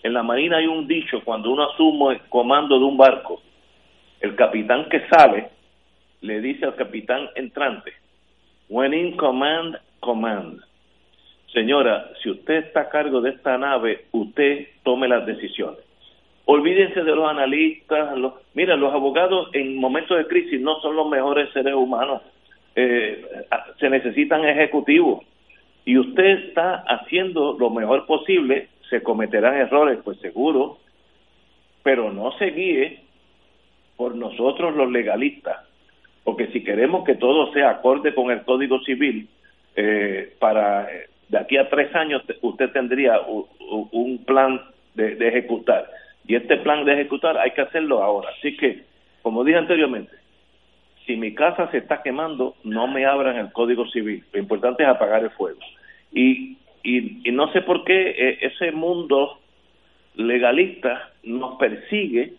en 0.04 0.14
la 0.14 0.24
Marina 0.24 0.58
hay 0.58 0.68
un 0.68 0.88
dicho, 0.88 1.22
cuando 1.26 1.52
uno 1.52 1.70
asume 1.70 2.14
el 2.14 2.22
comando 2.30 2.80
de 2.80 2.86
un 2.86 2.96
barco, 2.96 3.42
el 4.22 4.36
capitán 4.36 4.88
que 4.90 5.06
sale 5.10 5.50
le 6.22 6.40
dice 6.40 6.66
al 6.66 6.76
capitán 6.76 7.28
entrante, 7.36 7.94
when 8.70 8.94
in 8.94 9.18
command, 9.18 9.78
command. 10.00 10.62
Señora, 11.54 12.12
si 12.22 12.30
usted 12.30 12.66
está 12.66 12.82
a 12.82 12.90
cargo 12.90 13.22
de 13.22 13.32
esta 13.32 13.58
nave, 13.58 14.06
usted 14.12 14.68
tome 14.84 15.08
las 15.08 15.26
decisiones. 15.26 15.80
Olvídense 16.46 17.04
de 17.04 17.16
los 17.16 17.30
analistas, 17.30 18.18
los, 18.18 18.34
mira, 18.54 18.76
los 18.76 18.94
abogados 18.94 19.50
en 19.54 19.76
momentos 19.76 20.18
de 20.18 20.28
crisis 20.28 20.62
no 20.62 20.80
son 20.82 20.96
los 20.96 21.10
mejores 21.10 21.52
seres 21.52 21.74
humanos, 21.74 22.22
eh, 22.76 23.26
se 23.80 23.90
necesitan 23.90 24.46
ejecutivos 24.46 25.26
y 25.84 25.98
usted 25.98 26.48
está 26.48 26.84
haciendo 26.88 27.58
lo 27.58 27.70
mejor 27.70 28.06
posible 28.06 28.70
se 28.90 29.02
cometerán 29.02 29.56
errores, 29.56 30.00
pues 30.04 30.20
seguro, 30.20 30.78
pero 31.84 32.12
no 32.12 32.32
se 32.34 32.52
guíe 32.52 33.00
por 33.96 34.16
nosotros 34.16 34.76
los 34.76 34.92
legalistas, 34.92 35.58
porque 36.24 36.48
si 36.48 36.64
queremos 36.64 37.04
que 37.04 37.16
todo 37.16 37.52
sea 37.54 37.72
acorde 37.72 38.14
con 38.14 38.32
el 38.32 38.44
Código 38.44 38.80
Civil, 38.82 39.28
eh, 39.78 40.34
para 40.40 40.92
eh, 40.92 41.08
de 41.30 41.38
aquí 41.38 41.56
a 41.58 41.70
tres 41.70 41.96
años 41.96 42.22
usted 42.42 42.72
tendría 42.72 43.22
un, 43.22 44.26
plan 44.26 44.62
de, 44.96 45.16
ejecutar. 45.26 45.90
Y 46.28 46.36
este 46.36 46.58
plan 46.58 46.84
de 46.84 46.94
ejecutar 46.94 47.38
hay 47.38 47.52
que 47.52 47.62
hacerlo 47.62 48.04
ahora. 48.04 48.30
Así 48.38 48.58
que, 48.58 48.84
como 49.22 49.46
dije 49.46 49.58
anteriormente, 49.58 50.12
si 51.06 51.16
mi 51.16 51.34
casa 51.34 51.72
se 51.72 51.78
está 51.78 52.02
quemando, 52.02 52.56
no 52.66 52.88
me 52.88 53.06
abran 53.06 53.38
el 53.38 53.54
Código 53.54 53.88
Civil. 53.88 54.26
Lo 54.34 54.40
importante 54.40 54.84
es 54.84 54.90
apagar 54.90 55.24
el 55.24 55.30
fuego. 55.32 55.60
Y 56.12 56.58
y, 56.88 57.32
no 57.34 57.52
sé 57.52 57.62
por 57.64 57.84
qué 57.84 58.12
eh, 58.12 58.38
ese 58.42 58.72
mundo 58.72 59.40
legalista 60.16 61.12
nos 61.24 61.58
persigue 61.58 62.34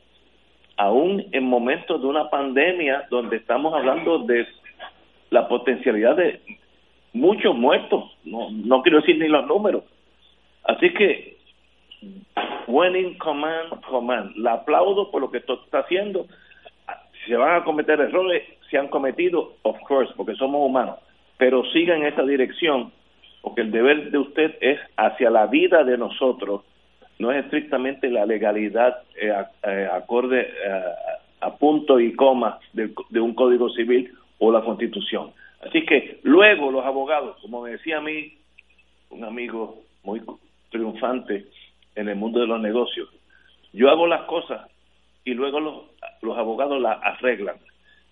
aún 0.78 1.26
en 1.32 1.44
momentos 1.44 2.00
de 2.00 2.06
una 2.06 2.30
pandemia 2.30 3.06
donde 3.10 3.36
estamos 3.36 3.74
hablando 3.74 4.20
de 4.20 4.46
la 5.28 5.48
potencialidad 5.48 6.16
de 6.16 6.40
muchos 7.12 7.56
muertos, 7.56 8.16
no, 8.24 8.50
no 8.50 8.82
quiero 8.82 9.00
decir 9.00 9.18
ni 9.18 9.28
los 9.28 9.46
números. 9.46 9.84
Así 10.64 10.92
que, 10.92 11.36
winning 12.66 13.16
command, 13.18 13.80
command, 13.88 14.36
la 14.36 14.54
aplaudo 14.54 15.10
por 15.10 15.20
lo 15.20 15.30
que 15.30 15.38
está 15.38 15.54
haciendo. 15.72 16.26
Si 17.24 17.30
se 17.30 17.36
van 17.36 17.60
a 17.60 17.64
cometer 17.64 18.00
errores, 18.00 18.42
se 18.70 18.78
han 18.78 18.88
cometido, 18.88 19.54
of 19.62 19.78
course, 19.86 20.12
porque 20.16 20.34
somos 20.34 20.66
humanos, 20.66 20.98
pero 21.36 21.64
sigan 21.72 22.02
en 22.02 22.12
esa 22.12 22.22
dirección 22.22 22.92
porque 23.42 23.62
el 23.62 23.70
deber 23.70 24.10
de 24.10 24.18
usted 24.18 24.56
es 24.60 24.78
hacia 24.96 25.30
la 25.30 25.46
vida 25.46 25.84
de 25.84 25.96
nosotros, 25.96 26.62
no 27.18 27.32
es 27.32 27.44
estrictamente 27.44 28.10
la 28.10 28.26
legalidad 28.26 29.02
eh, 29.20 29.32
eh, 29.62 29.88
acorde 29.92 30.40
eh, 30.40 30.82
a 31.40 31.54
punto 31.56 31.98
y 31.98 32.14
coma 32.14 32.58
de, 32.72 32.90
un 33.20 33.34
código 33.34 33.70
civil 33.70 34.12
o 34.38 34.52
la 34.52 34.62
constitución. 34.62 35.32
Así 35.60 35.84
que 35.84 36.20
luego 36.22 36.70
los 36.70 36.84
abogados, 36.84 37.36
como 37.42 37.62
me 37.62 37.70
decía 37.70 37.98
a 37.98 38.00
mí 38.00 38.38
un 39.10 39.24
amigo 39.24 39.82
muy 40.04 40.22
triunfante 40.70 41.46
en 41.94 42.08
el 42.08 42.16
mundo 42.16 42.40
de 42.40 42.46
los 42.46 42.60
negocios, 42.60 43.08
yo 43.72 43.90
hago 43.90 44.06
las 44.06 44.22
cosas 44.22 44.70
y 45.24 45.34
luego 45.34 45.60
los, 45.60 46.38
abogados 46.38 46.80
las 46.80 46.98
arreglan. 47.02 47.56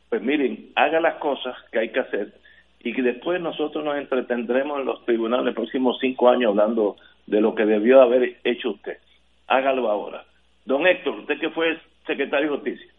Pues 0.09 0.23
miren, 0.23 0.71
haga 0.75 1.01
las 1.01 1.17
cosas 1.17 1.57
que 1.71 1.79
hay 1.79 1.91
que 1.91 2.01
hacer 2.01 2.35
y 2.81 2.93
que 2.93 3.03
después 3.03 3.41
nosotros 3.41 3.85
nos 3.85 3.97
entretendremos 3.97 4.81
en 4.81 4.87
los 4.87 5.05
tribunales 5.05 5.47
los 5.47 5.55
próximos 5.55 5.99
cinco 6.01 6.29
años 6.29 6.51
hablando 6.51 6.97
de 7.27 7.41
lo 7.41 7.55
que 7.55 7.65
debió 7.65 8.03
haber 8.03 8.39
hecho 8.45 8.71
usted. 8.71 8.99
Hágalo 9.47 9.89
ahora. 9.89 10.25
Don 10.65 10.87
Héctor, 10.87 11.21
usted 11.21 11.39
que 11.39 11.51
fue 11.51 11.79
secretario 12.07 12.51
de 12.51 12.57
Justicia. 12.57 12.93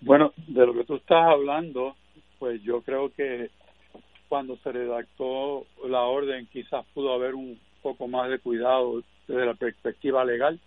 Bueno, 0.00 0.32
de 0.48 0.66
lo 0.66 0.74
que 0.74 0.84
tú 0.84 0.96
estás 0.96 1.24
hablando, 1.24 1.94
pues 2.42 2.60
yo 2.64 2.80
creo 2.80 3.08
que 3.14 3.50
cuando 4.28 4.56
se 4.64 4.72
redactó 4.72 5.64
la 5.88 6.00
orden 6.00 6.48
quizás 6.52 6.84
pudo 6.92 7.12
haber 7.12 7.36
un 7.36 7.56
poco 7.82 8.08
más 8.08 8.28
de 8.30 8.40
cuidado 8.40 9.00
desde 9.28 9.46
la 9.46 9.54
perspectiva 9.54 10.24
legal 10.24 10.58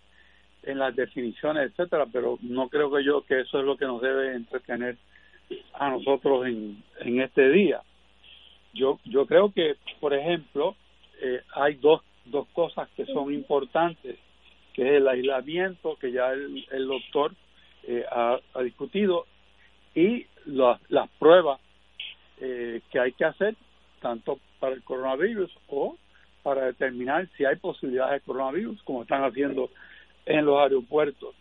en 0.62 0.78
las 0.78 0.96
definiciones, 0.96 1.70
etcétera, 1.70 2.06
pero 2.10 2.38
no 2.40 2.70
creo 2.70 2.90
que 2.90 3.04
yo 3.04 3.20
que 3.26 3.40
eso 3.40 3.58
es 3.58 3.66
lo 3.66 3.76
que 3.76 3.84
nos 3.84 4.00
debe 4.00 4.36
entretener 4.36 4.96
a 5.74 5.90
nosotros 5.90 6.46
en, 6.46 6.82
en 7.00 7.20
este 7.20 7.50
día. 7.50 7.82
Yo, 8.72 8.98
yo 9.04 9.26
creo 9.26 9.52
que, 9.52 9.74
por 10.00 10.14
ejemplo, 10.14 10.76
eh, 11.20 11.42
hay 11.56 11.74
dos, 11.74 12.00
dos 12.24 12.48
cosas 12.54 12.88
que 12.96 13.04
son 13.04 13.34
importantes, 13.34 14.16
que 14.72 14.82
es 14.82 14.92
el 14.92 15.08
aislamiento, 15.08 15.96
que 15.96 16.10
ya 16.10 16.32
el, 16.32 16.86
doctor 16.88 17.34
eh, 17.82 18.02
ha, 18.10 18.40
discutido, 18.62 19.26
y 19.94 20.24
las 20.46 21.10
pruebas 21.18 21.60
eh, 22.40 22.80
que 22.90 23.00
hay 23.00 23.12
que 23.12 23.24
hacer, 23.24 23.56
tanto 24.00 24.38
para 24.60 24.74
el 24.74 24.82
coronavirus 24.82 25.50
o 25.68 25.96
para 26.42 26.66
determinar 26.66 27.28
si 27.36 27.44
hay 27.44 27.56
posibilidades 27.56 28.20
de 28.20 28.26
coronavirus, 28.26 28.82
como 28.82 29.02
están 29.02 29.24
haciendo 29.24 29.70
en 30.26 30.44
los 30.44 30.58
aeropuertos. 30.60 31.34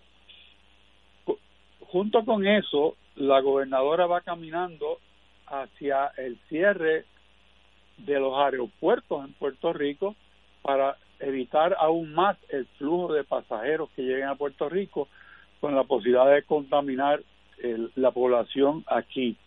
Junto 1.80 2.26
con 2.26 2.48
eso, 2.48 2.96
la 3.16 3.40
gobernadora 3.40 4.08
va 4.08 4.22
caminando 4.22 5.00
hacia 5.48 6.08
el 6.18 6.38
cierre 6.50 7.06
de 7.98 8.20
los 8.20 8.38
aeropuertos 8.38 9.24
en 9.26 9.34
Puerto 9.34 9.74
Rico 9.74 10.16
para 10.62 10.98
evitar 11.20 11.76
aún 11.80 12.14
más 12.14 12.38
el 12.50 12.66
flujo 12.78 13.14
de 13.14 13.24
pasajeros 13.24 13.90
que 13.96 14.02
lleguen 14.02 14.28
a 14.28 14.36
Puerto 14.36 14.68
Rico 14.68 15.08
con 15.62 15.76
la 15.76 15.84
posibilidad 15.84 16.30
de 16.34 16.44
contaminar 16.44 17.22
la 17.96 18.12
población 18.12 18.84
aquí. 18.88 19.38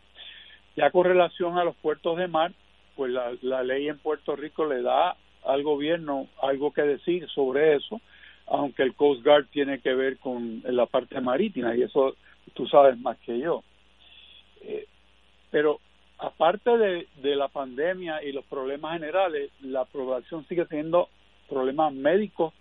Ya 0.78 0.92
con 0.92 1.04
relación 1.04 1.58
a 1.58 1.64
los 1.64 1.74
puertos 1.74 2.16
de 2.16 2.28
mar, 2.28 2.52
pues 2.94 3.10
la, 3.10 3.32
la 3.42 3.64
ley 3.64 3.88
en 3.88 3.98
Puerto 3.98 4.36
Rico 4.36 4.64
le 4.64 4.80
da 4.80 5.16
al 5.44 5.64
gobierno 5.64 6.28
algo 6.40 6.72
que 6.72 6.82
decir 6.82 7.28
sobre 7.30 7.74
eso, 7.74 8.00
aunque 8.46 8.84
el 8.84 8.94
Coast 8.94 9.24
Guard 9.24 9.46
tiene 9.46 9.80
que 9.80 9.92
ver 9.92 10.18
con 10.18 10.62
la 10.64 10.86
parte 10.86 11.20
marítima 11.20 11.74
y 11.74 11.82
eso 11.82 12.14
tú 12.54 12.68
sabes 12.68 12.96
más 13.00 13.18
que 13.18 13.40
yo. 13.40 13.64
Eh, 14.60 14.86
pero 15.50 15.80
aparte 16.18 16.70
de, 16.78 17.06
la 17.34 17.48
pandemia 17.48 18.22
y 18.22 18.30
los 18.30 18.44
problemas 18.44 18.92
generales, 18.92 19.50
la 19.60 19.84
población 19.84 20.46
sigue 20.48 20.64
teniendo 20.66 21.08
problemas 21.48 21.92
médicos 21.92 22.54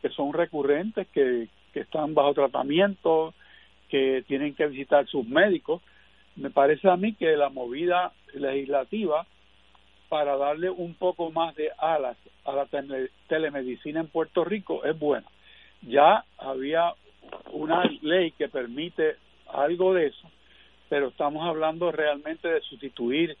que 0.00 0.08
son 0.08 0.32
recurrentes, 0.32 1.06
que 1.12 1.48
están 1.74 2.12
bajo 2.12 2.34
tratamiento, 2.34 3.34
que 3.88 4.24
tienen 4.26 4.56
que 4.56 4.66
visitar 4.66 5.06
sus 5.06 5.24
médicos. 5.28 5.80
Me 6.36 6.50
parece 6.50 6.88
a 6.88 6.96
mí 6.96 7.14
que 7.14 7.36
la 7.36 7.50
movida 7.50 8.12
legislativa 8.34 9.26
para 10.08 10.36
darle 10.36 10.70
un 10.70 10.94
poco 10.94 11.30
más 11.30 11.54
de 11.54 11.70
alas 11.78 12.16
a 12.44 12.52
la 12.52 12.66
telemedicina 13.28 14.00
en 14.00 14.08
Puerto 14.08 14.44
Rico 14.44 14.84
es 14.84 14.98
buena. 14.98 15.26
Ya 15.82 16.24
había 16.38 16.92
una 17.52 17.84
ley 18.02 18.32
que 18.32 18.48
permite 18.48 19.16
algo 19.52 19.94
de 19.94 20.06
eso, 20.06 20.30
pero 20.88 21.08
estamos 21.08 21.46
hablando 21.46 21.92
realmente 21.92 22.48
de 22.48 22.60
sustituir 22.60 23.36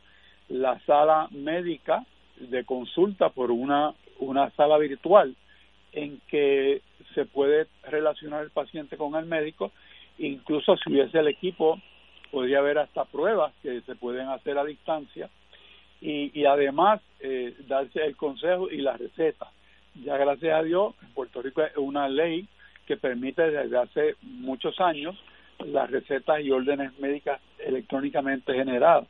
la 0.48 0.78
sala 0.86 1.28
médica 1.30 2.04
de 2.36 2.64
consulta 2.64 3.30
por 3.30 3.50
una, 3.50 3.94
una 4.18 4.50
sala 4.52 4.78
virtual 4.78 5.34
en 5.92 6.20
que 6.28 6.80
se 7.14 7.26
puede 7.26 7.66
relacionar 7.84 8.42
el 8.42 8.50
paciente 8.50 8.96
con 8.96 9.14
el 9.14 9.26
médico, 9.26 9.72
incluso 10.18 10.76
si 10.78 10.90
hubiese 10.90 11.18
el 11.18 11.28
equipo, 11.28 11.80
podría 12.32 12.58
haber 12.58 12.78
hasta 12.78 13.04
pruebas 13.04 13.52
que 13.62 13.82
se 13.82 13.94
pueden 13.94 14.28
hacer 14.28 14.58
a 14.58 14.64
distancia 14.64 15.28
y, 16.00 16.32
y 16.34 16.46
además 16.46 17.00
eh, 17.20 17.54
darse 17.68 18.04
el 18.04 18.16
consejo 18.16 18.68
y 18.70 18.78
la 18.78 18.96
receta. 18.96 19.46
Ya 20.02 20.16
gracias 20.16 20.58
a 20.58 20.62
Dios, 20.62 20.94
en 21.02 21.10
Puerto 21.10 21.42
Rico 21.42 21.62
es 21.62 21.76
una 21.76 22.08
ley 22.08 22.48
que 22.86 22.96
permite 22.96 23.50
desde 23.50 23.78
hace 23.78 24.16
muchos 24.22 24.80
años 24.80 25.14
las 25.58 25.90
recetas 25.90 26.40
y 26.40 26.50
órdenes 26.50 26.98
médicas 26.98 27.40
electrónicamente 27.58 28.54
generadas. 28.54 29.06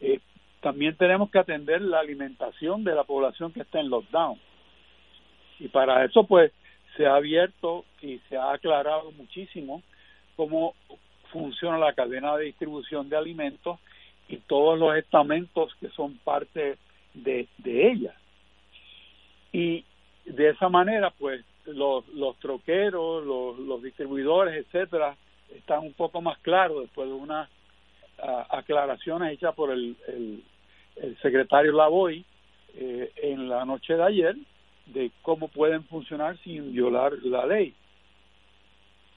Eh, 0.00 0.18
también 0.60 0.96
tenemos 0.96 1.30
que 1.30 1.38
atender 1.38 1.82
la 1.82 2.00
alimentación 2.00 2.84
de 2.84 2.94
la 2.94 3.04
población 3.04 3.52
que 3.52 3.60
está 3.60 3.80
en 3.80 3.90
lockdown. 3.90 4.40
Y 5.60 5.68
para 5.68 6.04
eso, 6.04 6.24
pues, 6.24 6.52
se 6.96 7.06
ha 7.06 7.16
abierto 7.16 7.84
y 8.00 8.18
se 8.30 8.36
ha 8.38 8.52
aclarado 8.52 9.12
muchísimo 9.12 9.82
cómo 10.36 10.74
funciona 11.34 11.76
la 11.78 11.92
cadena 11.92 12.36
de 12.36 12.44
distribución 12.44 13.08
de 13.08 13.16
alimentos 13.16 13.80
y 14.28 14.36
todos 14.36 14.78
los 14.78 14.96
estamentos 14.96 15.74
que 15.80 15.88
son 15.88 16.14
parte 16.18 16.78
de, 17.12 17.48
ella. 17.66 18.14
Y 19.52 19.84
de 20.24 20.50
esa 20.50 20.68
manera, 20.68 21.10
pues, 21.10 21.44
los, 21.66 22.06
los 22.14 22.38
troqueros, 22.38 23.26
los, 23.26 23.58
los 23.58 23.82
distribuidores, 23.82 24.64
etcétera, 24.64 25.16
están 25.52 25.80
un 25.80 25.92
poco 25.92 26.22
más 26.22 26.38
claros 26.38 26.82
después 26.82 27.08
de 27.08 27.14
unas 27.14 27.48
uh, 28.22 28.44
aclaraciones 28.50 29.32
hechas 29.32 29.54
por 29.56 29.72
el, 29.72 29.96
el, 30.06 30.42
el 30.96 31.18
secretario 31.18 31.72
Lavoy 31.72 32.24
eh, 32.76 33.12
en 33.16 33.48
la 33.48 33.64
noche 33.64 33.94
de 33.94 34.02
ayer 34.04 34.36
de 34.86 35.10
cómo 35.22 35.48
pueden 35.48 35.82
funcionar 35.84 36.38
sin 36.44 36.72
violar 36.72 37.12
la 37.22 37.44
ley. 37.44 37.74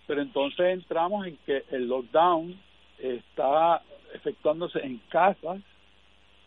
Pero 0.08 0.22
entonces 0.22 0.66
entramos 0.74 1.28
en 1.28 1.38
que 1.46 1.64
el 1.72 1.88
lockdown 1.88 2.60
está 2.98 3.82
efectuándose 4.14 4.80
en 4.80 4.98
casas 5.10 5.60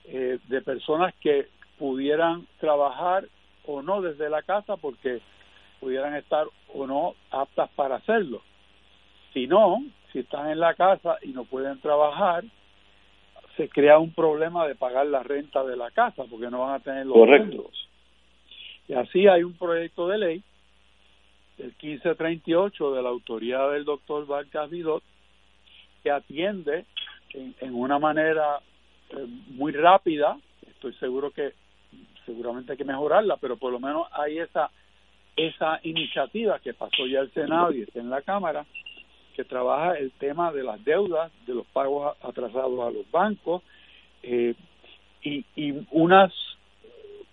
eh, 0.06 0.38
de 0.48 0.62
personas 0.62 1.14
que 1.20 1.46
pudieran 1.78 2.46
trabajar 2.58 3.28
o 3.66 3.82
no 3.82 4.00
desde 4.00 4.28
la 4.28 4.42
casa 4.42 4.76
porque 4.76 5.20
pudieran 5.78 6.14
estar 6.14 6.46
o 6.74 6.86
no 6.86 7.14
aptas 7.30 7.70
para 7.76 7.96
hacerlo. 7.96 8.42
Si 9.32 9.46
no, 9.46 9.82
si 10.12 10.20
están 10.20 10.50
en 10.50 10.60
la 10.60 10.74
casa 10.74 11.18
y 11.22 11.28
no 11.28 11.44
pueden 11.44 11.80
trabajar, 11.80 12.44
se 13.56 13.68
crea 13.68 13.98
un 13.98 14.12
problema 14.12 14.66
de 14.66 14.74
pagar 14.74 15.06
la 15.06 15.22
renta 15.22 15.62
de 15.64 15.76
la 15.76 15.90
casa 15.90 16.24
porque 16.30 16.50
no 16.50 16.60
van 16.60 16.74
a 16.74 16.80
tener 16.80 17.06
los 17.06 17.16
fondos. 17.16 17.88
Y 18.88 18.94
así 18.94 19.28
hay 19.28 19.42
un 19.42 19.54
proyecto 19.54 20.08
de 20.08 20.18
ley, 20.18 20.42
el 21.60 21.74
1538 21.82 22.92
de 22.92 23.02
la 23.02 23.08
autoridad 23.10 23.72
del 23.72 23.84
doctor 23.84 24.26
Vargas 24.26 24.70
Vidot, 24.70 25.02
que 26.02 26.10
atiende 26.10 26.86
en, 27.34 27.74
una 27.74 27.98
manera 27.98 28.60
eh, 29.10 29.26
muy 29.50 29.72
rápida, 29.72 30.38
estoy 30.66 30.94
seguro 30.94 31.30
que 31.30 31.52
seguramente 32.24 32.72
hay 32.72 32.78
que 32.78 32.84
mejorarla, 32.84 33.36
pero 33.36 33.56
por 33.56 33.72
lo 33.72 33.78
menos 33.78 34.06
hay 34.12 34.38
esa 34.38 34.70
esa 35.36 35.80
iniciativa 35.84 36.58
que 36.58 36.74
pasó 36.74 37.06
ya 37.06 37.20
al 37.20 37.32
Senado 37.32 37.72
y 37.72 37.82
está 37.82 38.00
en 38.00 38.10
la 38.10 38.20
Cámara, 38.20 38.66
que 39.34 39.44
trabaja 39.44 39.94
el 39.94 40.10
tema 40.12 40.52
de 40.52 40.62
las 40.62 40.84
deudas, 40.84 41.32
de 41.46 41.54
los 41.54 41.66
pagos 41.66 42.16
atrasados 42.22 42.78
a 42.80 42.90
los 42.90 43.10
bancos 43.10 43.62
eh, 44.22 44.54
y, 45.22 45.44
y 45.56 45.86
unas 45.92 46.32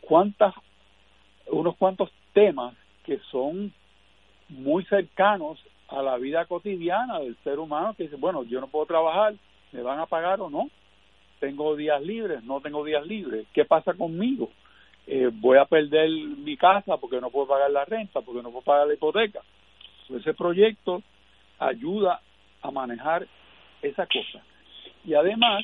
cuantas 0.01 0.53
unos 1.47 1.75
cuantos 1.77 2.11
temas 2.33 2.75
que 3.03 3.19
son 3.31 3.73
muy 4.49 4.83
cercanos 4.85 5.59
a 5.89 6.01
la 6.01 6.17
vida 6.17 6.45
cotidiana 6.45 7.19
del 7.19 7.35
ser 7.43 7.59
humano 7.59 7.93
que 7.95 8.03
dice, 8.03 8.15
bueno, 8.17 8.43
yo 8.43 8.59
no 8.59 8.67
puedo 8.67 8.85
trabajar, 8.85 9.35
¿me 9.71 9.81
van 9.81 9.99
a 9.99 10.05
pagar 10.05 10.41
o 10.41 10.49
no? 10.49 10.69
Tengo 11.39 11.75
días 11.75 12.01
libres, 12.01 12.43
no 12.43 12.61
tengo 12.61 12.83
días 12.83 13.05
libres, 13.05 13.45
¿qué 13.53 13.65
pasa 13.65 13.93
conmigo? 13.93 14.49
Eh, 15.05 15.29
voy 15.31 15.57
a 15.57 15.65
perder 15.65 16.09
mi 16.09 16.57
casa 16.57 16.97
porque 16.97 17.21
no 17.21 17.29
puedo 17.29 17.47
pagar 17.47 17.71
la 17.71 17.85
renta, 17.85 18.21
porque 18.21 18.41
no 18.41 18.51
puedo 18.51 18.63
pagar 18.63 18.87
la 18.87 18.93
hipoteca. 18.93 19.39
Pues 20.07 20.21
ese 20.21 20.33
proyecto 20.33 21.01
ayuda 21.59 22.19
a 22.61 22.71
manejar 22.71 23.25
esa 23.81 24.05
cosa. 24.05 24.43
Y 25.05 25.13
además, 25.13 25.63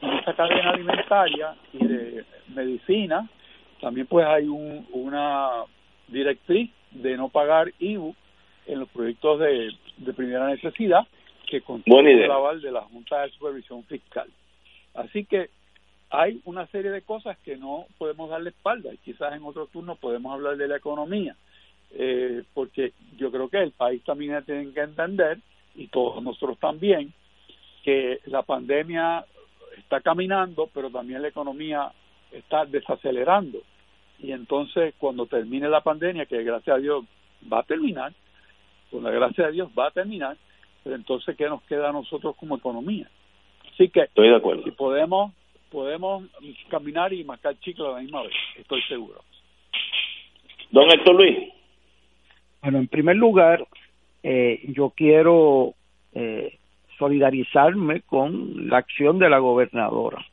en 0.00 0.12
esa 0.12 0.34
cadena 0.34 0.70
alimentaria 0.70 1.56
y 1.72 1.84
de 1.84 2.24
medicina, 2.54 3.28
también 3.80 4.06
pues 4.06 4.24
hay 4.26 4.44
un, 4.44 4.86
una 4.92 5.64
directriz 6.06 6.70
de 6.94 7.16
no 7.16 7.28
pagar 7.28 7.72
IBU 7.78 8.14
en 8.66 8.80
los 8.80 8.88
proyectos 8.88 9.40
de, 9.40 9.70
de 9.98 10.12
primera 10.14 10.48
necesidad 10.48 11.06
que 11.46 11.60
contiene 11.60 12.24
el 12.24 12.30
aval 12.30 12.60
de 12.60 12.72
la 12.72 12.82
Junta 12.82 13.22
de 13.22 13.30
Supervisión 13.30 13.84
Fiscal. 13.84 14.28
Así 14.94 15.24
que 15.24 15.50
hay 16.10 16.40
una 16.44 16.66
serie 16.68 16.90
de 16.90 17.02
cosas 17.02 17.36
que 17.38 17.56
no 17.56 17.86
podemos 17.98 18.30
darle 18.30 18.50
espalda 18.50 18.92
y 18.92 18.98
quizás 18.98 19.34
en 19.34 19.44
otro 19.44 19.66
turno 19.66 19.96
podemos 19.96 20.32
hablar 20.32 20.56
de 20.56 20.68
la 20.68 20.76
economía, 20.76 21.36
eh, 21.92 22.42
porque 22.54 22.92
yo 23.16 23.30
creo 23.30 23.48
que 23.48 23.62
el 23.62 23.72
país 23.72 24.02
también 24.04 24.42
tiene 24.44 24.72
que 24.72 24.80
entender, 24.80 25.38
y 25.74 25.88
todos 25.88 26.22
nosotros 26.22 26.58
también, 26.58 27.12
que 27.82 28.20
la 28.26 28.42
pandemia 28.42 29.24
está 29.78 30.00
caminando, 30.00 30.70
pero 30.72 30.90
también 30.90 31.20
la 31.22 31.28
economía 31.28 31.92
está 32.32 32.64
desacelerando. 32.64 33.58
Y 34.18 34.32
entonces, 34.32 34.94
cuando 34.98 35.26
termine 35.26 35.68
la 35.68 35.82
pandemia, 35.82 36.26
que 36.26 36.42
gracias 36.42 36.76
a 36.76 36.80
Dios 36.80 37.04
va 37.52 37.60
a 37.60 37.64
terminar, 37.64 38.12
con 38.90 39.02
la 39.02 39.10
gracia 39.10 39.46
de 39.46 39.52
Dios 39.52 39.70
va 39.76 39.88
a 39.88 39.90
terminar, 39.90 40.36
pero 40.82 40.96
entonces, 40.96 41.36
¿qué 41.36 41.48
nos 41.48 41.62
queda 41.62 41.88
a 41.88 41.92
nosotros 41.92 42.36
como 42.36 42.56
economía? 42.56 43.08
Así 43.72 43.88
que, 43.88 44.02
Estoy 44.02 44.28
de 44.28 44.36
acuerdo. 44.36 44.62
si 44.64 44.70
podemos 44.70 45.32
podemos 45.70 46.22
caminar 46.70 47.12
y 47.12 47.24
marcar 47.24 47.58
chicle 47.58 47.84
a 47.84 47.92
la 47.94 48.00
misma 48.00 48.22
vez, 48.22 48.32
estoy 48.56 48.80
seguro. 48.82 49.24
Don 50.70 50.88
Héctor 50.88 51.16
Luis. 51.16 51.52
Bueno, 52.62 52.78
en 52.78 52.86
primer 52.86 53.16
lugar, 53.16 53.66
eh, 54.22 54.60
yo 54.68 54.90
quiero 54.90 55.74
eh, 56.12 56.58
solidarizarme 56.96 58.02
con 58.02 58.68
la 58.68 58.78
acción 58.78 59.18
de 59.18 59.28
la 59.28 59.38
gobernadora. 59.38 60.24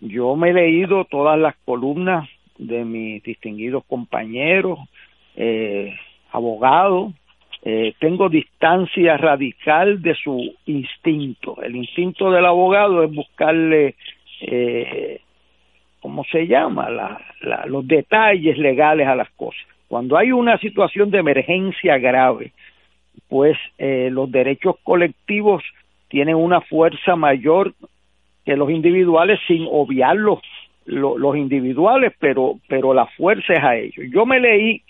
Yo 0.00 0.36
me 0.36 0.50
he 0.50 0.52
leído 0.52 1.06
todas 1.06 1.38
las 1.38 1.56
columnas 1.64 2.28
de 2.58 2.84
mis 2.84 3.22
distinguidos 3.22 3.84
compañeros, 3.84 4.78
eh, 5.36 5.94
abogados, 6.32 7.12
eh, 7.62 7.94
tengo 7.98 8.28
distancia 8.28 9.16
radical 9.16 10.02
de 10.02 10.14
su 10.14 10.54
instinto. 10.66 11.62
El 11.62 11.76
instinto 11.76 12.30
del 12.30 12.44
abogado 12.44 13.02
es 13.02 13.14
buscarle, 13.14 13.94
eh, 14.42 15.20
¿cómo 16.00 16.24
se 16.24 16.46
llama? 16.46 16.90
La, 16.90 17.20
la, 17.40 17.64
los 17.66 17.86
detalles 17.86 18.58
legales 18.58 19.08
a 19.08 19.14
las 19.14 19.30
cosas. 19.30 19.62
Cuando 19.88 20.16
hay 20.16 20.32
una 20.32 20.58
situación 20.58 21.10
de 21.10 21.18
emergencia 21.18 21.98
grave, 21.98 22.52
pues 23.28 23.56
eh, 23.78 24.08
los 24.10 24.30
derechos 24.30 24.76
colectivos 24.82 25.62
tienen 26.08 26.36
una 26.36 26.60
fuerza 26.60 27.16
mayor 27.16 27.74
que 28.44 28.56
los 28.56 28.70
individuales 28.70 29.40
sin 29.46 29.66
obviar 29.70 30.16
los, 30.16 30.40
los, 30.86 31.18
los 31.18 31.36
individuales, 31.36 32.12
pero, 32.18 32.58
pero 32.68 32.94
la 32.94 33.06
fuerza 33.06 33.52
es 33.52 33.62
a 33.62 33.76
ellos. 33.76 34.06
Yo 34.12 34.26
me 34.26 34.40
leí 34.40 34.82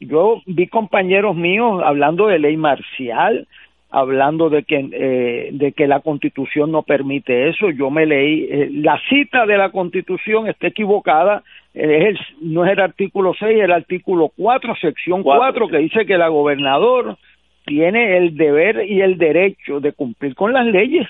yo 0.00 0.40
vi 0.46 0.66
compañeros 0.66 1.36
míos 1.36 1.82
hablando 1.84 2.26
de 2.26 2.38
ley 2.38 2.56
marcial, 2.56 3.46
hablando 3.90 4.48
de 4.48 4.62
que 4.62 4.88
eh, 4.92 5.50
de 5.52 5.72
que 5.72 5.86
la 5.86 6.00
Constitución 6.00 6.72
no 6.72 6.82
permite 6.82 7.50
eso. 7.50 7.70
Yo 7.70 7.90
me 7.90 8.06
leí 8.06 8.48
eh, 8.50 8.68
la 8.72 8.98
cita 9.08 9.44
de 9.44 9.58
la 9.58 9.70
Constitución 9.70 10.48
está 10.48 10.68
equivocada. 10.68 11.42
Eh, 11.74 11.98
es 11.98 12.04
el, 12.08 12.18
no 12.40 12.64
es 12.64 12.72
el 12.72 12.80
artículo 12.80 13.34
6, 13.38 13.58
es 13.58 13.64
el 13.64 13.72
artículo 13.72 14.32
4, 14.36 14.74
sección 14.76 15.22
4, 15.22 15.68
que 15.68 15.78
dice 15.78 16.06
que 16.06 16.16
la 16.16 16.28
gobernador 16.28 17.18
tiene 17.66 18.16
el 18.16 18.36
deber 18.36 18.88
y 18.88 19.02
el 19.02 19.18
derecho 19.18 19.80
de 19.80 19.92
cumplir 19.92 20.34
con 20.34 20.54
las 20.54 20.66
leyes. 20.66 21.06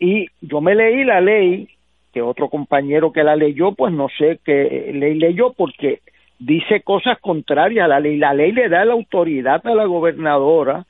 Y 0.00 0.28
yo 0.40 0.62
me 0.62 0.74
leí 0.74 1.04
la 1.04 1.20
ley 1.20 1.68
que 2.14 2.22
otro 2.22 2.48
compañero 2.48 3.12
que 3.12 3.24
la 3.24 3.34
leyó, 3.34 3.72
pues 3.72 3.92
no 3.92 4.08
sé 4.16 4.38
qué 4.44 4.92
ley 4.94 5.16
leyó 5.16 5.52
porque 5.52 5.98
dice 6.38 6.80
cosas 6.82 7.18
contrarias 7.18 7.86
a 7.86 7.88
la 7.88 7.98
ley. 7.98 8.16
La 8.16 8.32
ley 8.32 8.52
le 8.52 8.68
da 8.68 8.84
la 8.84 8.92
autoridad 8.92 9.66
a 9.66 9.74
la 9.74 9.84
gobernadora 9.84 10.86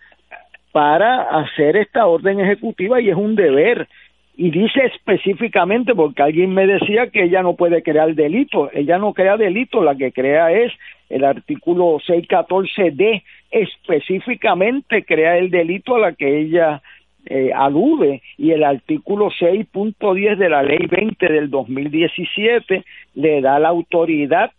para 0.71 1.23
hacer 1.23 1.77
esta 1.77 2.07
orden 2.07 2.41
ejecutiva 2.41 3.01
y 3.01 3.09
es 3.09 3.17
un 3.17 3.37
deber. 3.37 3.89
Y 4.37 4.51
dice 4.51 4.85
específicamente, 4.85 5.95
porque 5.95 6.23
alguien 6.23 6.53
me 6.53 6.67
decía 6.67 7.09
que 7.09 7.23
ella 7.23 7.43
no 7.43 7.55
puede 7.55 7.83
crear 7.83 8.15
delito, 8.15 8.69
ella 8.73 8.99
no 8.99 9.15
crea 9.15 9.37
delito, 9.39 9.83
la 9.83 9.95
que 9.95 10.13
crea 10.13 10.53
es 10.53 10.73
el 11.09 11.25
artículo 11.25 12.01
614D, 12.01 13.23
específicamente 13.51 15.05
crea 15.05 15.39
el 15.39 15.51
delito 15.51 15.95
a 15.95 16.01
la 16.01 16.13
que 16.13 16.41
ella 16.41 16.83
eh, 17.27 17.51
alude 17.55 18.23
y 18.37 18.51
el 18.51 18.65
artículo 18.65 19.31
6.10 19.31 20.37
de 20.37 20.49
la 20.49 20.63
ley 20.63 20.87
20 20.87 21.27
del 21.27 21.51
2017 21.51 22.85
le 23.15 23.41
da 23.41 23.59
la 23.59 23.69
autoridad 23.69 24.51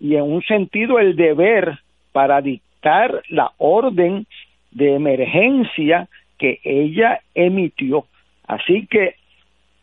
y 0.00 0.14
en 0.14 0.22
un 0.22 0.42
sentido 0.42 0.98
el 0.98 1.16
deber 1.16 1.78
para 2.12 2.40
dictar 2.40 3.22
la 3.28 3.52
orden 3.58 4.26
de 4.70 4.94
emergencia 4.94 6.08
que 6.38 6.60
ella 6.64 7.20
emitió. 7.34 8.04
Así 8.46 8.86
que 8.86 9.14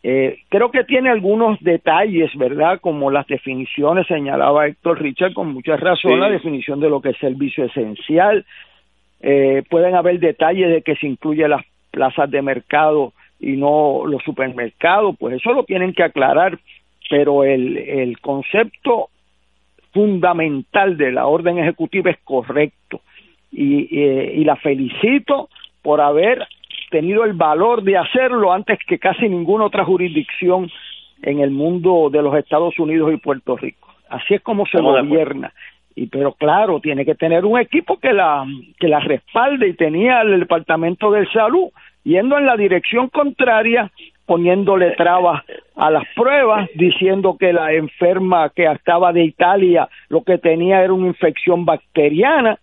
Eh, 0.08 0.38
creo 0.50 0.70
que 0.70 0.84
tiene 0.84 1.10
algunos 1.10 1.58
detalles, 1.60 2.30
¿verdad? 2.36 2.78
Como 2.80 3.10
las 3.10 3.26
definiciones, 3.26 4.06
señalaba 4.06 4.68
Héctor 4.68 5.02
Richard 5.02 5.32
con 5.32 5.52
mucha 5.52 5.76
razón, 5.76 6.20
la 6.20 6.30
definición 6.30 6.78
de 6.78 6.88
lo 6.88 7.00
que 7.00 7.08
es 7.08 7.18
servicio 7.18 7.64
esencial. 7.64 8.44
Eh, 9.20 9.64
pueden 9.68 9.96
haber 9.96 10.20
detalles 10.20 10.68
de 10.70 10.82
que 10.82 10.94
se 10.94 11.08
incluye 11.08 11.48
las 11.48 11.64
plazas 11.96 12.30
de 12.30 12.42
mercado 12.42 13.14
y 13.40 13.56
no 13.56 14.02
los 14.06 14.22
supermercados, 14.22 15.16
pues 15.18 15.36
eso 15.36 15.54
lo 15.54 15.64
tienen 15.64 15.94
que 15.94 16.02
aclarar, 16.02 16.58
pero 17.08 17.42
el, 17.42 17.78
el 17.78 18.20
concepto 18.20 19.08
fundamental 19.94 20.98
de 20.98 21.10
la 21.10 21.26
orden 21.26 21.58
ejecutiva 21.58 22.10
es 22.10 22.18
correcto 22.22 23.00
y, 23.50 23.98
y 23.98 24.44
la 24.44 24.56
felicito 24.56 25.48
por 25.80 26.02
haber 26.02 26.46
tenido 26.90 27.24
el 27.24 27.32
valor 27.32 27.82
de 27.82 27.96
hacerlo 27.96 28.52
antes 28.52 28.78
que 28.86 28.98
casi 28.98 29.26
ninguna 29.26 29.64
otra 29.64 29.86
jurisdicción 29.86 30.70
en 31.22 31.40
el 31.40 31.50
mundo 31.50 32.10
de 32.12 32.20
los 32.20 32.36
Estados 32.36 32.78
Unidos 32.78 33.10
y 33.14 33.16
Puerto 33.16 33.56
Rico. 33.56 33.88
Así 34.10 34.34
es 34.34 34.42
como 34.42 34.66
se 34.66 34.82
gobierna. 34.82 35.50
Y 35.96 36.06
pero 36.06 36.32
claro, 36.32 36.78
tiene 36.78 37.04
que 37.04 37.14
tener 37.14 37.44
un 37.44 37.58
equipo 37.58 37.98
que 37.98 38.12
la 38.12 38.46
que 38.78 38.86
la 38.86 39.00
respalde 39.00 39.68
y 39.68 39.72
tenía 39.72 40.20
el 40.20 40.38
Departamento 40.40 41.10
de 41.10 41.26
Salud 41.32 41.70
yendo 42.04 42.38
en 42.38 42.46
la 42.46 42.56
dirección 42.56 43.08
contraria 43.08 43.90
poniéndole 44.26 44.90
trabas 44.92 45.42
a 45.76 45.90
las 45.90 46.04
pruebas, 46.14 46.68
diciendo 46.74 47.36
que 47.38 47.52
la 47.52 47.72
enferma 47.72 48.50
que 48.50 48.64
estaba 48.64 49.12
de 49.12 49.24
Italia 49.24 49.88
lo 50.08 50.22
que 50.22 50.38
tenía 50.38 50.82
era 50.82 50.92
una 50.92 51.06
infección 51.06 51.64
bacteriana. 51.64 52.58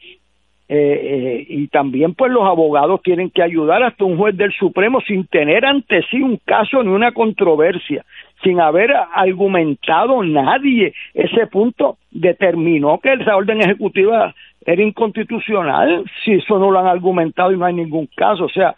Eh, 0.70 0.76
eh, 0.76 1.46
y 1.50 1.68
también 1.68 2.14
pues 2.14 2.32
los 2.32 2.46
abogados 2.46 3.02
tienen 3.04 3.30
que 3.30 3.44
ayudar 3.44 3.84
hasta 3.84 4.06
un 4.06 4.18
juez 4.18 4.36
del 4.38 4.54
Supremo 4.54 5.02
sin 5.02 5.28
tener 5.28 5.66
ante 5.66 6.02
sí 6.10 6.22
un 6.22 6.38
caso 6.38 6.82
ni 6.82 6.90
una 6.90 7.12
controversia, 7.12 8.06
sin 8.44 8.60
haber 8.60 8.92
argumentado 9.14 10.24
nadie. 10.24 10.94
Ese 11.14 11.48
punto 11.48 11.98
determinó 12.12 13.00
que 13.00 13.14
esa 13.14 13.36
orden 13.36 13.62
ejecutiva 13.62 14.34
era 14.66 14.82
inconstitucional, 14.82 16.04
si 16.24 16.34
eso 16.34 16.60
no 16.60 16.72
lo 16.72 16.80
han 16.80 16.88
argumentado 16.88 17.52
y 17.52 17.58
no 17.58 17.66
hay 17.66 17.74
ningún 17.74 18.08
caso, 18.16 18.46
o 18.46 18.50
sea, 18.50 18.76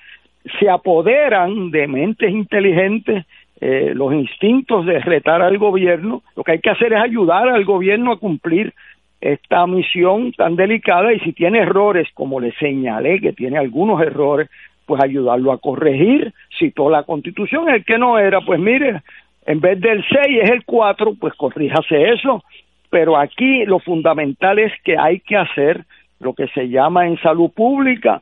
se 0.59 0.69
apoderan 0.69 1.71
de 1.71 1.87
mentes 1.87 2.31
inteligentes 2.31 3.25
eh, 3.61 3.93
los 3.95 4.13
instintos 4.13 4.85
de 4.85 4.99
retar 4.99 5.41
al 5.41 5.57
gobierno, 5.57 6.23
lo 6.35 6.43
que 6.43 6.53
hay 6.53 6.59
que 6.59 6.69
hacer 6.69 6.93
es 6.93 7.01
ayudar 7.01 7.47
al 7.47 7.65
gobierno 7.65 8.11
a 8.11 8.19
cumplir 8.19 8.73
esta 9.21 9.65
misión 9.65 10.33
tan 10.33 10.55
delicada 10.55 11.13
y 11.13 11.19
si 11.19 11.33
tiene 11.33 11.59
errores, 11.59 12.07
como 12.13 12.39
le 12.39 12.51
señalé 12.53 13.19
que 13.19 13.33
tiene 13.33 13.57
algunos 13.57 14.01
errores, 14.01 14.49
pues 14.85 15.01
ayudarlo 15.01 15.51
a 15.51 15.57
corregir. 15.57 16.33
Citó 16.59 16.89
la 16.89 17.03
constitución, 17.03 17.69
el 17.69 17.83
que 17.85 17.97
no 17.97 18.19
era, 18.19 18.41
pues 18.41 18.59
mire, 18.59 19.01
en 19.45 19.59
vez 19.59 19.79
del 19.79 20.03
6 20.07 20.39
es 20.43 20.49
el 20.49 20.65
4, 20.65 21.15
pues 21.19 21.33
corríjase 21.35 22.09
eso. 22.09 22.43
Pero 22.89 23.17
aquí 23.17 23.65
lo 23.65 23.79
fundamental 23.79 24.59
es 24.59 24.71
que 24.83 24.97
hay 24.97 25.19
que 25.19 25.37
hacer 25.37 25.85
lo 26.19 26.33
que 26.33 26.47
se 26.47 26.69
llama 26.69 27.07
en 27.07 27.17
salud 27.19 27.51
pública 27.51 28.21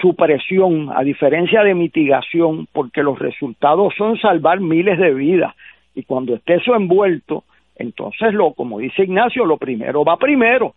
supresión, 0.00 0.90
a 0.94 1.02
diferencia 1.02 1.62
de 1.62 1.74
mitigación, 1.74 2.68
porque 2.72 3.02
los 3.02 3.18
resultados 3.18 3.94
son 3.96 4.18
salvar 4.18 4.60
miles 4.60 4.98
de 4.98 5.14
vidas. 5.14 5.54
Y 5.94 6.02
cuando 6.02 6.34
esté 6.34 6.56
eso 6.56 6.74
envuelto, 6.74 7.44
entonces, 7.76 8.32
lo, 8.32 8.52
como 8.52 8.78
dice 8.78 9.04
Ignacio, 9.04 9.44
lo 9.44 9.58
primero 9.58 10.04
va 10.04 10.16
primero. 10.16 10.74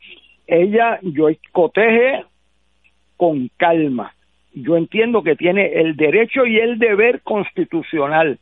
Ella, 0.48 1.00
yo 1.02 1.28
coteje 1.52 2.24
con 3.18 3.50
calma. 3.58 4.14
Yo 4.54 4.78
entiendo 4.78 5.22
que 5.22 5.36
tiene 5.36 5.74
el 5.74 5.96
derecho 5.96 6.46
y 6.46 6.58
el 6.58 6.80
deber 6.80 7.22
constitucional 7.22 8.40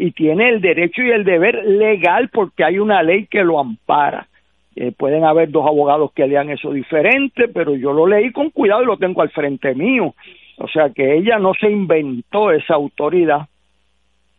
y 0.00 0.12
tiene 0.12 0.48
el 0.48 0.62
derecho 0.62 1.02
y 1.02 1.10
el 1.10 1.24
deber 1.24 1.62
legal 1.62 2.30
porque 2.30 2.64
hay 2.64 2.78
una 2.78 3.02
ley 3.02 3.26
que 3.26 3.44
lo 3.44 3.60
ampara. 3.60 4.28
Eh, 4.74 4.92
pueden 4.92 5.24
haber 5.24 5.50
dos 5.50 5.66
abogados 5.66 6.10
que 6.14 6.26
lean 6.26 6.48
eso 6.48 6.72
diferente, 6.72 7.48
pero 7.48 7.76
yo 7.76 7.92
lo 7.92 8.06
leí 8.06 8.32
con 8.32 8.48
cuidado 8.48 8.82
y 8.82 8.86
lo 8.86 8.96
tengo 8.96 9.20
al 9.20 9.28
frente 9.28 9.74
mío. 9.74 10.14
O 10.56 10.68
sea 10.68 10.88
que 10.88 11.18
ella 11.18 11.38
no 11.38 11.52
se 11.52 11.70
inventó 11.70 12.50
esa 12.50 12.76
autoridad, 12.76 13.46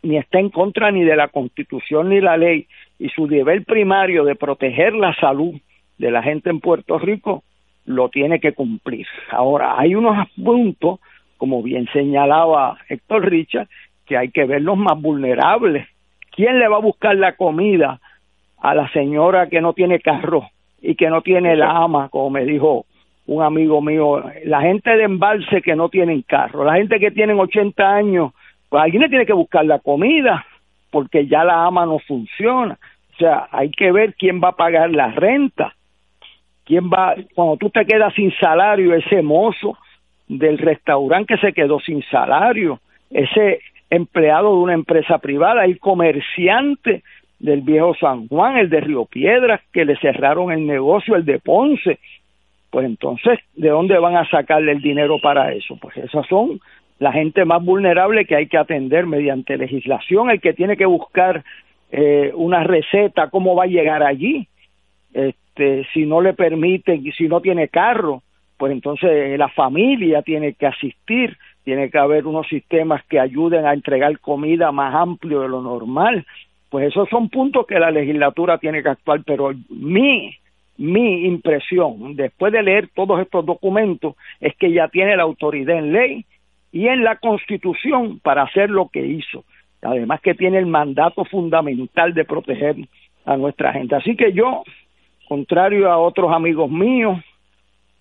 ni 0.02 0.18
está 0.18 0.40
en 0.40 0.50
contra 0.50 0.92
ni 0.92 1.04
de 1.04 1.16
la 1.16 1.28
constitución 1.28 2.10
ni 2.10 2.22
la 2.22 2.38
ley, 2.38 2.66
y 2.98 3.10
su 3.10 3.28
deber 3.28 3.64
primario 3.64 4.24
de 4.24 4.34
proteger 4.34 4.96
la 4.96 5.14
salud 5.14 5.54
de 6.00 6.10
la 6.10 6.24
gente 6.24 6.50
en 6.50 6.60
Puerto 6.60 6.98
Rico 6.98 7.44
lo 7.86 8.10
tiene 8.10 8.40
que 8.40 8.54
cumplir. 8.54 9.06
Ahora, 9.30 9.80
hay 9.80 9.94
unos 9.94 10.28
puntos, 10.44 11.00
como 11.38 11.62
bien 11.62 11.88
señalaba 11.94 12.80
Héctor 12.90 13.30
Richard, 13.30 13.68
que 14.12 14.18
hay 14.18 14.30
que 14.30 14.44
ver 14.44 14.62
los 14.62 14.78
más 14.78 15.00
vulnerables. 15.00 15.88
¿Quién 16.36 16.60
le 16.60 16.68
va 16.68 16.76
a 16.76 16.82
buscar 16.82 17.16
la 17.16 17.38
comida 17.38 18.02
a 18.60 18.76
la 18.76 18.90
señora 18.90 19.48
que 19.48 19.62
no 19.62 19.72
tiene 19.72 20.02
carro 20.02 20.50
y 20.82 20.96
que 20.96 21.10
no 21.10 21.22
tiene 21.22 21.56
la 21.56 21.70
ama, 21.78 22.10
como 22.10 22.30
me 22.30 22.44
dijo 22.44 22.86
un 23.28 23.42
amigo 23.42 23.82
mío, 23.82 24.22
la 24.44 24.60
gente 24.64 24.98
de 24.98 25.04
embalse 25.04 25.62
que 25.62 25.78
no 25.78 25.88
tienen 25.88 26.24
carro, 26.24 26.66
la 26.66 26.74
gente 26.74 27.00
que 27.00 27.12
tienen 27.12 27.40
80 27.40 27.90
años, 27.90 28.34
pues 28.68 28.84
alguien 28.84 29.04
le 29.04 29.08
tiene 29.08 29.26
que 29.26 29.32
buscar 29.32 29.64
la 29.64 29.80
comida 29.80 30.46
porque 30.90 31.26
ya 31.28 31.46
la 31.46 31.64
ama 31.64 31.86
no 31.86 32.00
funciona. 32.00 32.78
O 33.14 33.18
sea, 33.18 33.48
hay 33.50 33.72
que 33.72 33.94
ver 33.94 34.16
quién 34.16 34.42
va 34.44 34.50
a 34.50 34.58
pagar 34.58 34.92
la 34.92 35.08
renta, 35.12 35.74
quién 36.66 36.90
va, 36.90 37.16
cuando 37.34 37.56
tú 37.56 37.70
te 37.70 37.86
quedas 37.86 38.14
sin 38.14 38.34
salario, 38.34 38.94
ese 38.94 39.22
mozo 39.22 39.78
del 40.28 40.58
restaurante 40.58 41.36
que 41.36 41.40
se 41.40 41.54
quedó 41.54 41.80
sin 41.80 42.04
salario, 42.10 42.82
ese 43.10 43.62
empleado 43.92 44.56
de 44.56 44.64
una 44.64 44.74
empresa 44.74 45.20
privada, 45.20 45.66
el 45.66 45.78
comerciante 45.78 47.04
del 47.40 47.62
viejo 47.62 47.94
San 48.00 48.28
Juan, 48.28 48.58
el 48.58 48.70
de 48.70 48.82
Río 48.82 49.06
Piedras, 49.06 49.62
que 49.72 49.86
le 49.86 49.98
cerraron 49.98 50.52
el 50.52 50.66
negocio, 50.66 51.16
el 51.16 51.26
de 51.26 51.40
Ponce. 51.40 52.00
Pues 52.70 52.86
entonces, 52.86 53.40
¿de 53.54 53.70
dónde 53.70 54.00
van 54.00 54.16
a 54.16 54.28
sacarle 54.30 54.72
el 54.72 54.82
dinero 54.82 55.18
para 55.22 55.54
eso? 55.54 55.78
Pues 55.80 55.98
esas 55.98 56.26
son 56.28 56.60
la 57.00 57.12
gente 57.12 57.44
más 57.46 57.64
vulnerable 57.64 58.26
que 58.26 58.36
hay 58.36 58.48
que 58.48 58.58
atender 58.58 59.06
mediante 59.06 59.58
legislación, 59.58 60.30
el 60.30 60.40
que 60.40 60.54
tiene 60.54 60.78
que 60.78 60.86
buscar 60.86 61.44
eh, 61.92 62.32
una 62.36 62.64
receta, 62.64 63.30
cómo 63.30 63.56
va 63.56 63.64
a 63.64 63.68
llegar 63.68 64.04
allí, 64.04 64.48
este, 65.14 65.86
si 65.94 66.06
no 66.06 66.22
le 66.22 66.34
permiten, 66.34 67.04
si 67.12 67.28
no 67.28 67.42
tiene 67.42 67.68
carro, 67.68 68.22
pues 68.56 68.72
entonces 68.72 69.38
la 69.38 69.50
familia 69.50 70.22
tiene 70.22 70.54
que 70.54 70.68
asistir, 70.68 71.36
tiene 71.64 71.90
que 71.90 71.98
haber 71.98 72.26
unos 72.26 72.48
sistemas 72.48 73.04
que 73.06 73.20
ayuden 73.20 73.66
a 73.66 73.74
entregar 73.74 74.20
comida 74.20 74.72
más 74.72 74.94
amplio 74.96 75.42
de 75.42 75.50
lo 75.50 75.62
normal, 75.62 76.26
pues 76.70 76.88
esos 76.88 77.10
son 77.10 77.30
puntos 77.30 77.66
que 77.68 77.80
la 77.80 77.92
legislatura 77.92 78.58
tiene 78.58 78.82
que 78.82 78.90
actuar, 78.90 79.22
pero 79.26 79.52
mi 79.70 80.36
mi 80.78 81.28
impresión 81.28 82.16
después 82.16 82.52
de 82.52 82.64
leer 82.64 82.90
todos 82.96 83.22
estos 83.22 83.46
documentos 83.46 84.16
es 84.40 84.56
que 84.56 84.72
ya 84.72 84.88
tiene 84.88 85.16
la 85.16 85.24
autoridad 85.24 85.78
en 85.78 85.94
ley 85.94 86.26
y 86.72 86.88
en 86.88 87.04
la 87.04 87.18
Constitución 87.18 88.20
para 88.20 88.44
hacer 88.44 88.72
lo 88.72 88.90
que 88.90 89.06
hizo. 89.06 89.44
Además 89.84 90.22
que 90.22 90.34
tiene 90.34 90.58
el 90.58 90.66
mandato 90.66 91.24
fundamental 91.26 92.16
de 92.16 92.26
proteger 92.26 92.76
a 93.26 93.38
nuestra 93.38 93.74
gente. 93.74 93.96
Así 93.96 94.16
que 94.16 94.34
yo, 94.34 94.64
contrario 95.28 95.92
a 95.92 96.00
otros 96.00 96.32
amigos 96.32 96.72
míos 96.72 97.20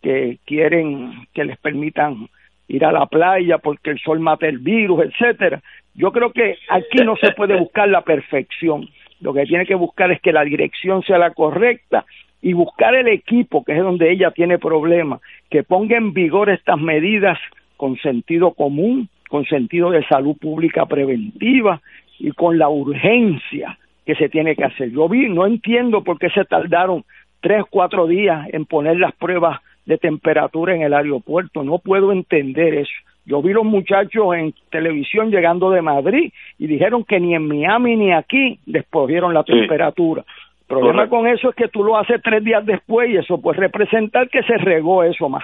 que 0.00 0.38
quieren 0.46 1.26
que 1.34 1.44
les 1.44 1.58
permitan 1.58 2.28
ir 2.71 2.85
a 2.85 2.93
la 2.93 3.07
playa 3.07 3.59
porque 3.59 3.91
el 3.91 3.99
sol 3.99 4.21
mata 4.21 4.47
el 4.47 4.59
virus, 4.59 5.05
etcétera, 5.05 5.61
yo 5.95 6.12
creo 6.12 6.33
que 6.33 6.57
aquí 6.68 6.99
no 7.05 7.16
se 7.16 7.33
puede 7.33 7.59
buscar 7.59 7.89
la 7.89 8.03
perfección. 8.03 8.89
Lo 9.21 9.35
que 9.35 9.45
tiene 9.45 9.66
que 9.66 9.75
buscar 9.75 10.11
es 10.12 10.21
que 10.21 10.33
la 10.33 10.45
dirección 10.45 11.03
sea 11.03 11.18
la 11.18 11.33
correcta 11.33 12.07
y 12.41 12.53
buscar 12.53 12.95
el 12.95 13.09
equipo, 13.09 13.64
que 13.64 13.73
es 13.73 13.83
donde 13.83 14.11
ella 14.11 14.31
tiene 14.31 14.59
problemas, 14.59 15.21
que 15.51 15.62
ponga 15.62 15.97
en 15.97 16.14
vigor 16.14 16.49
estas 16.49 16.81
medidas 16.81 17.39
con 17.77 17.99
sentido 17.99 18.53
común, 18.53 19.09
con 19.29 19.45
sentido 19.47 19.91
de 19.91 20.07
salud 20.07 20.37
pública 20.39 20.87
preventiva 20.87 21.81
y 22.18 22.31
con 22.31 22.57
la 22.57 22.68
urgencia 22.68 23.79
que 24.07 24.14
se 24.14 24.29
tiene 24.29 24.55
que 24.55 24.64
hacer. 24.64 24.91
Yo 24.91 25.09
vi, 25.09 25.29
no 25.29 25.47
entiendo 25.47 26.03
por 26.03 26.18
qué 26.18 26.31
se 26.31 26.45
tardaron 26.45 27.05
tres, 27.41 27.64
cuatro 27.68 28.07
días 28.07 28.49
en 28.53 28.64
poner 28.64 28.99
las 28.99 29.14
pruebas 29.14 29.61
de 29.91 29.99
temperatura 29.99 30.72
en 30.72 30.82
el 30.82 30.95
aeropuerto, 30.95 31.64
no 31.64 31.78
puedo 31.78 32.12
entender 32.12 32.74
eso. 32.74 32.93
Yo 33.26 33.43
vi 33.43 33.53
los 33.53 33.64
muchachos 33.64 34.34
en 34.36 34.55
televisión 34.70 35.32
llegando 35.32 35.68
de 35.70 35.82
Madrid 35.82 36.32
y 36.59 36.68
dijeron 36.68 37.03
que 37.05 37.18
ni 37.18 37.34
en 37.34 37.49
Miami 37.49 37.97
ni 37.97 38.12
aquí 38.12 38.61
les 38.66 38.84
pusieron 38.84 39.34
la 39.34 39.43
temperatura. 39.43 40.24
El 40.61 40.66
problema 40.66 41.09
con 41.09 41.26
eso 41.26 41.51
es 41.51 41.57
que 41.57 41.66
tú 41.66 41.82
lo 41.82 41.99
haces 41.99 42.22
tres 42.22 42.45
días 42.45 42.64
después 42.64 43.11
y 43.11 43.16
eso 43.16 43.41
puede 43.41 43.59
representar 43.59 44.28
que 44.28 44.45
se 44.45 44.57
regó 44.59 45.03
eso 45.03 45.28
más, 45.28 45.43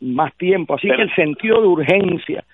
más 0.00 0.34
tiempo. 0.34 0.74
Así 0.74 0.88
que 0.88 1.02
el 1.02 1.14
sentido 1.14 1.60
de 1.60 1.68
urgencia 1.68 2.44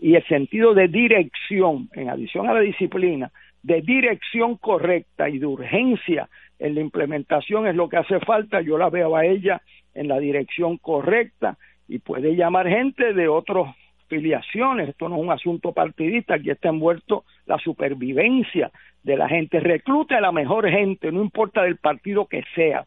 y 0.00 0.14
el 0.14 0.24
sentido 0.24 0.72
de 0.72 0.88
dirección, 0.88 1.90
en 1.92 2.08
adición 2.08 2.48
a 2.48 2.54
la 2.54 2.60
disciplina, 2.60 3.30
de 3.62 3.82
dirección 3.82 4.56
correcta 4.56 5.28
y 5.28 5.38
de 5.38 5.46
urgencia 5.46 6.26
en 6.58 6.74
la 6.74 6.80
implementación 6.80 7.66
es 7.66 7.74
lo 7.74 7.86
que 7.90 7.98
hace 7.98 8.18
falta. 8.20 8.62
Yo 8.62 8.78
la 8.78 8.88
veo 8.88 9.14
a 9.14 9.26
ella 9.26 9.60
en 9.96 10.08
la 10.08 10.18
dirección 10.18 10.76
correcta 10.78 11.56
y 11.88 11.98
puede 11.98 12.36
llamar 12.36 12.68
gente 12.68 13.12
de 13.12 13.28
otros 13.28 13.68
filiaciones, 14.08 14.90
esto 14.90 15.08
no 15.08 15.16
es 15.16 15.22
un 15.22 15.32
asunto 15.32 15.72
partidista, 15.72 16.34
aquí 16.34 16.50
está 16.50 16.68
envuelto 16.68 17.24
la 17.46 17.58
supervivencia 17.58 18.70
de 19.02 19.16
la 19.16 19.28
gente, 19.28 19.60
reclute 19.60 20.14
a 20.14 20.20
la 20.20 20.32
mejor 20.32 20.68
gente, 20.68 21.10
no 21.10 21.22
importa 21.22 21.62
del 21.62 21.76
partido 21.76 22.26
que 22.26 22.44
sea. 22.54 22.84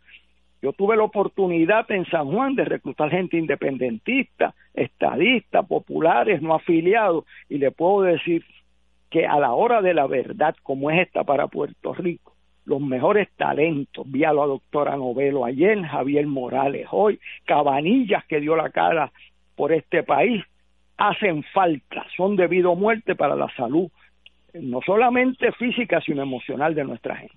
Yo 0.61 0.73
tuve 0.73 0.97
la 0.97 1.03
oportunidad 1.03 1.89
en 1.91 2.05
San 2.05 2.31
Juan 2.31 2.55
de 2.55 2.65
reclutar 2.65 3.09
gente 3.09 3.37
independentista, 3.37 4.53
estadista, 4.73 5.63
populares, 5.63 6.41
no 6.41 6.53
afiliados, 6.53 7.25
y 7.47 7.57
le 7.57 7.71
puedo 7.71 8.01
decir 8.01 8.43
que 9.09 9.25
a 9.25 9.39
la 9.39 9.53
hora 9.53 9.81
de 9.81 9.93
la 9.93 10.07
verdad, 10.07 10.55
como 10.61 10.91
es 10.91 11.01
esta 11.01 11.23
para 11.23 11.47
Puerto 11.47 11.93
Rico, 11.93 12.33
los 12.69 12.79
mejores 12.79 13.27
talentos, 13.35 14.05
vi 14.09 14.23
a 14.23 14.31
la 14.31 14.45
doctora 14.45 14.95
Novelo 14.95 15.43
ayer, 15.43 15.81
Javier 15.81 16.27
Morales 16.27 16.87
hoy, 16.91 17.19
Cabanillas 17.45 18.23
que 18.25 18.39
dio 18.39 18.55
la 18.55 18.69
cara 18.69 19.11
por 19.55 19.73
este 19.73 20.03
país, 20.03 20.43
hacen 20.95 21.43
falta, 21.51 22.05
son 22.15 22.35
debido 22.35 22.71
a 22.71 22.75
muerte 22.75 23.15
para 23.15 23.35
la 23.35 23.47
salud, 23.55 23.89
no 24.53 24.81
solamente 24.85 25.51
física, 25.53 25.99
sino 26.01 26.21
emocional 26.21 26.75
de 26.75 26.83
nuestra 26.83 27.15
gente. 27.15 27.35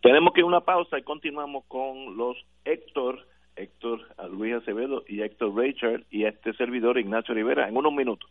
Tenemos 0.00 0.32
que 0.32 0.40
ir 0.40 0.44
a 0.44 0.48
una 0.48 0.60
pausa 0.60 0.98
y 0.98 1.02
continuamos 1.02 1.64
con 1.68 2.16
los 2.16 2.38
Héctor, 2.64 3.26
Héctor 3.56 4.00
Luis 4.30 4.54
Acevedo 4.54 5.04
y 5.06 5.20
Héctor 5.20 5.54
Richard 5.54 6.04
y 6.10 6.24
este 6.24 6.54
servidor 6.54 6.98
Ignacio 6.98 7.34
Rivera 7.34 7.68
en 7.68 7.76
unos 7.76 7.92
minutos. 7.92 8.30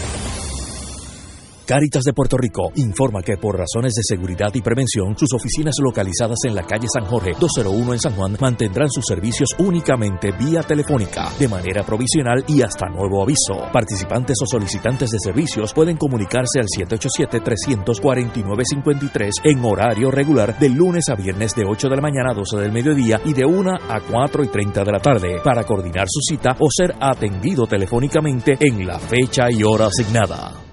Caritas 1.71 2.03
de 2.03 2.11
Puerto 2.11 2.35
Rico 2.35 2.73
informa 2.75 3.21
que 3.21 3.37
por 3.37 3.57
razones 3.57 3.93
de 3.93 4.03
seguridad 4.03 4.53
y 4.53 4.61
prevención, 4.61 5.17
sus 5.17 5.31
oficinas 5.31 5.75
localizadas 5.81 6.39
en 6.43 6.53
la 6.53 6.63
calle 6.63 6.87
San 6.93 7.05
Jorge 7.05 7.31
201 7.39 7.93
en 7.93 7.99
San 8.01 8.13
Juan 8.13 8.35
mantendrán 8.41 8.89
sus 8.89 9.05
servicios 9.05 9.51
únicamente 9.57 10.33
vía 10.33 10.63
telefónica, 10.63 11.31
de 11.39 11.47
manera 11.47 11.83
provisional 11.83 12.43
y 12.45 12.61
hasta 12.61 12.89
nuevo 12.89 13.23
aviso. 13.23 13.71
Participantes 13.71 14.35
o 14.43 14.47
solicitantes 14.47 15.11
de 15.11 15.19
servicios 15.19 15.71
pueden 15.71 15.95
comunicarse 15.95 16.59
al 16.59 16.67
787-349-53 16.67 19.31
en 19.45 19.63
horario 19.63 20.11
regular 20.11 20.59
de 20.59 20.67
lunes 20.67 21.07
a 21.07 21.15
viernes 21.15 21.55
de 21.55 21.63
8 21.65 21.87
de 21.87 21.95
la 21.95 22.01
mañana 22.01 22.31
a 22.31 22.35
12 22.35 22.57
del 22.57 22.73
mediodía 22.73 23.21
y 23.23 23.31
de 23.31 23.45
1 23.45 23.71
a 23.87 24.01
4 24.11 24.43
y 24.43 24.47
30 24.49 24.83
de 24.83 24.91
la 24.91 24.99
tarde 24.99 25.39
para 25.41 25.63
coordinar 25.63 26.07
su 26.09 26.19
cita 26.19 26.53
o 26.59 26.67
ser 26.69 26.93
atendido 26.99 27.65
telefónicamente 27.65 28.57
en 28.59 28.85
la 28.85 28.99
fecha 28.99 29.49
y 29.49 29.63
hora 29.63 29.85
asignada. 29.85 30.70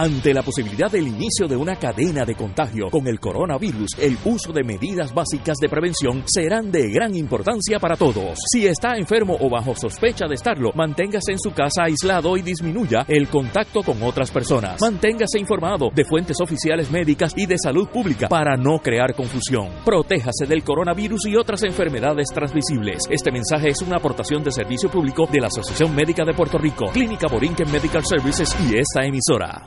Ante 0.00 0.32
la 0.32 0.40
posibilidad 0.40 0.90
del 0.90 1.08
inicio 1.08 1.46
de 1.46 1.56
una 1.56 1.76
cadena 1.76 2.24
de 2.24 2.34
contagio 2.34 2.88
con 2.88 3.06
el 3.06 3.20
coronavirus, 3.20 3.98
el 3.98 4.16
uso 4.24 4.50
de 4.50 4.64
medidas 4.64 5.12
básicas 5.12 5.58
de 5.58 5.68
prevención 5.68 6.22
serán 6.24 6.72
de 6.72 6.90
gran 6.90 7.14
importancia 7.14 7.78
para 7.78 7.96
todos. 7.96 8.38
Si 8.50 8.66
está 8.66 8.96
enfermo 8.96 9.36
o 9.38 9.50
bajo 9.50 9.74
sospecha 9.74 10.26
de 10.26 10.36
estarlo, 10.36 10.70
manténgase 10.74 11.32
en 11.32 11.38
su 11.38 11.50
casa 11.50 11.82
aislado 11.82 12.38
y 12.38 12.40
disminuya 12.40 13.04
el 13.08 13.28
contacto 13.28 13.82
con 13.82 14.02
otras 14.02 14.30
personas. 14.30 14.80
Manténgase 14.80 15.38
informado 15.38 15.90
de 15.94 16.06
fuentes 16.06 16.40
oficiales 16.40 16.90
médicas 16.90 17.34
y 17.36 17.44
de 17.44 17.58
salud 17.58 17.86
pública 17.90 18.26
para 18.28 18.56
no 18.56 18.78
crear 18.78 19.14
confusión. 19.14 19.68
Protéjase 19.84 20.46
del 20.46 20.64
coronavirus 20.64 21.26
y 21.26 21.36
otras 21.36 21.62
enfermedades 21.64 22.28
transmisibles. 22.32 23.02
Este 23.10 23.30
mensaje 23.30 23.68
es 23.68 23.82
una 23.82 23.96
aportación 23.96 24.42
de 24.42 24.50
servicio 24.50 24.90
público 24.90 25.28
de 25.30 25.40
la 25.40 25.48
Asociación 25.48 25.94
Médica 25.94 26.24
de 26.24 26.32
Puerto 26.32 26.56
Rico, 26.56 26.86
Clínica 26.90 27.26
Borinquen 27.30 27.70
Medical 27.70 28.06
Services 28.06 28.56
y 28.66 28.78
esta 28.78 29.04
emisora. 29.04 29.66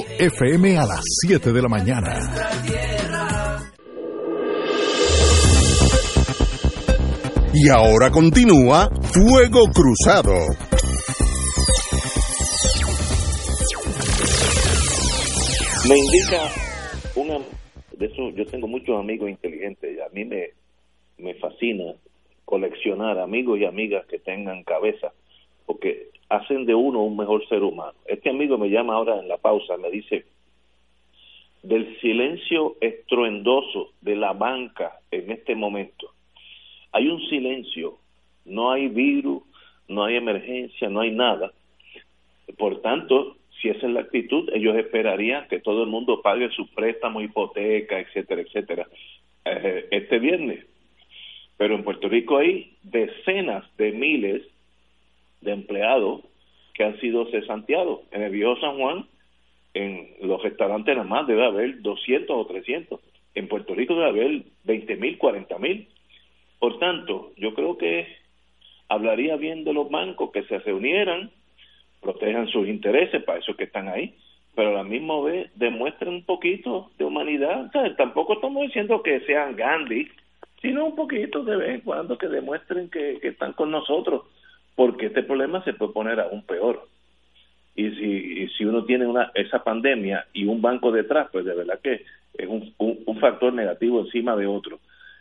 FM 0.19 0.77
a 0.77 0.85
las 0.85 1.01
7 1.27 1.51
de 1.51 1.61
la 1.61 1.67
mañana. 1.67 2.19
Y 7.53 7.69
ahora 7.69 8.09
continúa 8.09 8.89
Fuego 9.13 9.65
Cruzado. 9.73 10.33
Me 15.89 15.97
indica 15.97 16.49
una 17.15 17.39
de 17.97 18.05
eso 18.05 18.29
yo 18.35 18.45
tengo 18.45 18.67
muchos 18.67 18.97
amigos 18.97 19.29
inteligentes 19.29 19.97
y 19.97 19.99
a 19.99 20.09
mí 20.13 20.25
me 20.25 20.51
me 21.17 21.33
fascina 21.35 21.93
coleccionar 22.45 23.19
amigos 23.19 23.59
y 23.59 23.65
amigas 23.65 24.05
que 24.07 24.19
tengan 24.19 24.63
cabeza 24.63 25.11
porque 25.65 26.10
hacen 26.31 26.65
de 26.65 26.73
uno 26.73 27.03
un 27.03 27.17
mejor 27.17 27.45
ser 27.49 27.61
humano. 27.61 27.93
Este 28.05 28.29
amigo 28.29 28.57
me 28.57 28.69
llama 28.69 28.95
ahora 28.95 29.19
en 29.19 29.27
la 29.27 29.37
pausa, 29.37 29.75
me 29.75 29.91
dice, 29.91 30.23
del 31.61 31.99
silencio 31.99 32.77
estruendoso 32.79 33.89
de 33.99 34.15
la 34.15 34.31
banca 34.31 34.93
en 35.11 35.29
este 35.29 35.55
momento, 35.55 36.09
hay 36.93 37.09
un 37.09 37.21
silencio, 37.27 37.97
no 38.45 38.71
hay 38.71 38.87
virus, 38.87 39.43
no 39.89 40.05
hay 40.05 40.15
emergencia, 40.15 40.89
no 40.89 41.01
hay 41.01 41.11
nada. 41.11 41.51
Por 42.57 42.81
tanto, 42.81 43.35
si 43.61 43.67
esa 43.67 43.87
es 43.87 43.93
la 43.93 44.01
actitud, 44.01 44.49
ellos 44.53 44.77
esperarían 44.77 45.47
que 45.49 45.59
todo 45.59 45.83
el 45.83 45.89
mundo 45.89 46.21
pague 46.21 46.49
su 46.51 46.67
préstamo, 46.67 47.21
hipoteca, 47.21 47.99
etcétera, 47.99 48.41
etcétera, 48.41 48.87
eh, 49.45 49.87
este 49.91 50.17
viernes. 50.19 50.65
Pero 51.57 51.75
en 51.75 51.83
Puerto 51.83 52.07
Rico 52.07 52.37
hay 52.37 52.73
decenas 52.83 53.65
de 53.77 53.91
miles 53.91 54.43
de 55.41 55.51
empleados 55.51 56.21
que 56.73 56.83
han 56.83 56.99
sido 56.99 57.25
cesanteados. 57.29 58.01
En 58.11 58.21
el 58.23 58.31
viejo 58.31 58.55
San 58.59 58.77
Juan, 58.77 59.05
en 59.73 60.09
los 60.21 60.41
restaurantes 60.41 60.95
nada 60.95 61.07
más 61.07 61.27
debe 61.27 61.45
haber 61.45 61.81
200 61.81 62.35
o 62.35 62.45
300. 62.45 62.99
En 63.35 63.47
Puerto 63.47 63.73
Rico 63.75 63.95
debe 63.95 64.09
haber 64.09 64.43
20 64.63 64.95
mil, 64.97 65.17
40 65.17 65.57
mil. 65.59 65.87
Por 66.59 66.79
tanto, 66.79 67.31
yo 67.37 67.53
creo 67.53 67.77
que 67.77 68.07
hablaría 68.89 69.35
bien 69.37 69.63
de 69.63 69.73
los 69.73 69.89
bancos 69.89 70.31
que 70.31 70.43
se 70.43 70.59
reunieran, 70.59 71.31
protejan 72.01 72.47
sus 72.47 72.67
intereses, 72.67 73.23
para 73.23 73.39
eso 73.39 73.55
que 73.55 73.63
están 73.63 73.87
ahí, 73.87 74.15
pero 74.53 74.69
a 74.69 74.73
la 74.73 74.83
misma 74.83 75.21
vez 75.21 75.49
demuestren 75.55 76.13
un 76.13 76.25
poquito 76.25 76.91
de 76.97 77.05
humanidad. 77.05 77.71
tampoco 77.97 78.33
estamos 78.33 78.63
diciendo 78.63 79.01
que 79.01 79.21
sean 79.21 79.55
Gandhi, 79.55 80.09
sino 80.61 80.85
un 80.85 80.95
poquito 80.95 81.43
de 81.43 81.55
vez 81.55 81.69
en 81.75 81.81
cuando 81.81 82.17
que 82.17 82.27
demuestren 82.27 82.89
que 82.89 83.19
están 83.23 83.53
con 83.53 83.71
nosotros 83.71 84.23
porque 84.75 85.07
este 85.07 85.23
problema 85.23 85.63
se 85.63 85.73
puede 85.73 85.93
poner 85.93 86.19
aún 86.19 86.43
peor. 86.43 86.87
Y 87.75 87.89
si, 87.91 88.47
si 88.49 88.65
uno 88.65 88.83
tiene 88.85 89.07
una 89.07 89.31
esa 89.33 89.63
pandemia 89.63 90.27
y 90.33 90.45
un 90.45 90.61
banco 90.61 90.91
detrás, 90.91 91.29
pues 91.31 91.45
de 91.45 91.55
verdad 91.55 91.79
que 91.81 92.05
es 92.33 92.47
un, 92.47 92.73
un, 92.77 93.19
factor 93.19 93.53
negativo 93.53 94.01
encima 94.01 94.35
de 94.35 94.47
otro. 94.47 94.79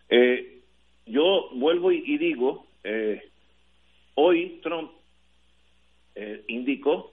Eh, 0.08 0.60
yo 1.06 1.50
vuelvo 1.52 1.92
y, 1.92 2.18
digo, 2.18 2.66
eh, 2.84 3.28
hoy 4.14 4.60
Trump 4.62 4.90
eh, 6.14 6.44
indicó 6.48 7.12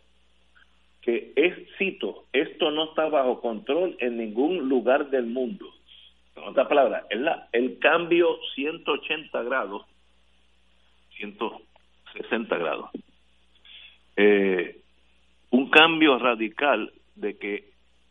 que 1.02 1.32
es, 1.36 1.56
cito, 1.78 2.26
esto 2.34 2.70
no 2.72 2.90
está 2.90 3.08
bajo 3.08 3.40
control 3.40 3.96
en 4.00 4.18
ningún 4.18 4.70
lugar 4.70 5.10
del 5.10 5.26
mundo. 5.26 5.66
En 6.36 6.44
otras 6.44 6.68
palabras, 6.68 7.06
el, 7.10 7.28
el 7.54 7.80
cambio 7.80 8.38
180 8.56 9.42
grados, 9.44 9.86
100, 11.16 11.38
60 12.18 12.57
grados. 12.57 12.89
Eh, 14.15 14.82
un 15.51 15.70
cambio 15.70 16.18
radical 16.18 16.91
de 17.15 17.38
que 17.38 17.70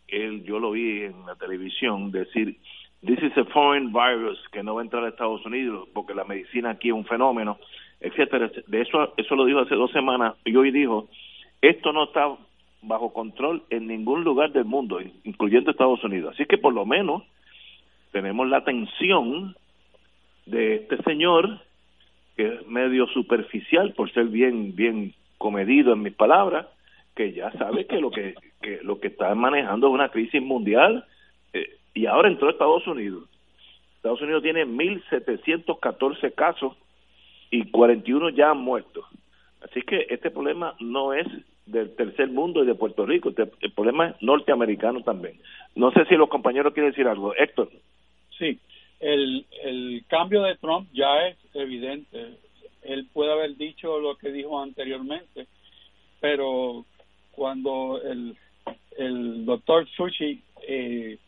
él, 0.08 0.44
yo 0.44 0.58
lo 0.58 0.70
vi 0.70 1.02
en 1.02 1.26
la 1.26 1.34
televisión 1.34 2.12
decir 2.12 2.56
this 3.04 3.18
is 3.22 3.36
a 3.36 3.44
foreign 3.46 3.92
virus 3.92 4.38
que 4.52 4.62
no 4.62 4.74
va 4.74 4.80
a 4.80 4.84
entrar 4.84 5.04
a 5.04 5.08
Estados 5.08 5.44
Unidos 5.44 5.88
porque 5.92 6.14
la 6.14 6.24
medicina 6.24 6.70
aquí 6.70 6.88
es 6.88 6.94
un 6.94 7.04
fenómeno, 7.04 7.58
etcétera. 8.00 8.50
De 8.66 8.80
eso, 8.80 9.14
eso 9.16 9.34
lo 9.36 9.44
dijo 9.44 9.60
hace 9.60 9.74
dos 9.74 9.90
semanas 9.92 10.34
y 10.44 10.54
hoy 10.56 10.70
dijo, 10.70 11.08
esto 11.60 11.92
no 11.92 12.04
está 12.04 12.36
bajo 12.82 13.12
control 13.12 13.62
en 13.70 13.86
ningún 13.86 14.24
lugar 14.24 14.52
del 14.52 14.64
mundo, 14.64 15.00
incluyendo 15.24 15.70
Estados 15.70 16.02
Unidos. 16.04 16.34
Así 16.34 16.46
que 16.46 16.58
por 16.58 16.72
lo 16.72 16.86
menos 16.86 17.22
tenemos 18.12 18.48
la 18.48 18.58
atención 18.58 19.56
de 20.46 20.76
este 20.76 21.02
señor 21.02 21.60
que 22.36 22.54
es 22.54 22.66
medio 22.66 23.06
superficial 23.08 23.92
por 23.94 24.12
ser 24.12 24.26
bien 24.26 24.74
bien 24.74 25.14
comedido 25.38 25.92
en 25.92 26.02
mis 26.02 26.14
palabras, 26.14 26.66
que 27.14 27.32
ya 27.32 27.50
sabe 27.52 27.86
que 27.86 28.00
lo 28.00 28.10
que, 28.10 28.34
lo 28.82 29.00
que 29.00 29.08
está 29.08 29.34
manejando 29.34 29.88
es 29.88 29.94
una 29.94 30.10
crisis 30.10 30.42
mundial 30.42 31.04
eh, 31.52 31.76
y 31.94 32.06
ahora 32.06 32.28
entró 32.28 32.50
Estados 32.50 32.86
Unidos. 32.86 33.24
Estados 33.96 34.20
Unidos 34.20 34.42
tiene 34.42 34.66
1.714 34.66 36.34
casos 36.34 36.76
y 37.50 37.70
41 37.70 38.30
ya 38.30 38.50
han 38.50 38.58
muerto. 38.58 39.04
Así 39.62 39.82
que 39.82 40.06
este 40.10 40.30
problema 40.30 40.74
no 40.78 41.12
es 41.12 41.26
del 41.64 41.96
tercer 41.96 42.28
mundo 42.28 42.62
y 42.62 42.66
de 42.66 42.74
Puerto 42.74 43.04
Rico, 43.04 43.30
este, 43.30 43.50
el 43.60 43.72
problema 43.72 44.08
es 44.08 44.22
norteamericano 44.22 45.02
también. 45.02 45.40
No 45.74 45.90
sé 45.90 46.04
si 46.06 46.14
los 46.14 46.28
compañeros 46.28 46.72
quieren 46.72 46.92
decir 46.92 47.08
algo. 47.08 47.34
Héctor. 47.34 47.70
Sí, 48.38 48.60
el, 49.00 49.44
el 49.64 50.04
cambio 50.06 50.42
de 50.42 50.56
Trump 50.56 50.88
ya 50.92 51.26
es 51.26 51.36
evidente. 51.56 52.38
Él 52.82 53.06
puede 53.12 53.32
haber 53.32 53.56
dicho 53.56 53.98
lo 53.98 54.16
que 54.16 54.30
dijo 54.30 54.60
anteriormente, 54.60 55.46
pero 56.20 56.84
cuando 57.32 58.00
el, 58.02 58.36
el 58.96 59.44
doctor 59.44 59.86
Sushi 59.96 60.42
eh, 60.66 61.18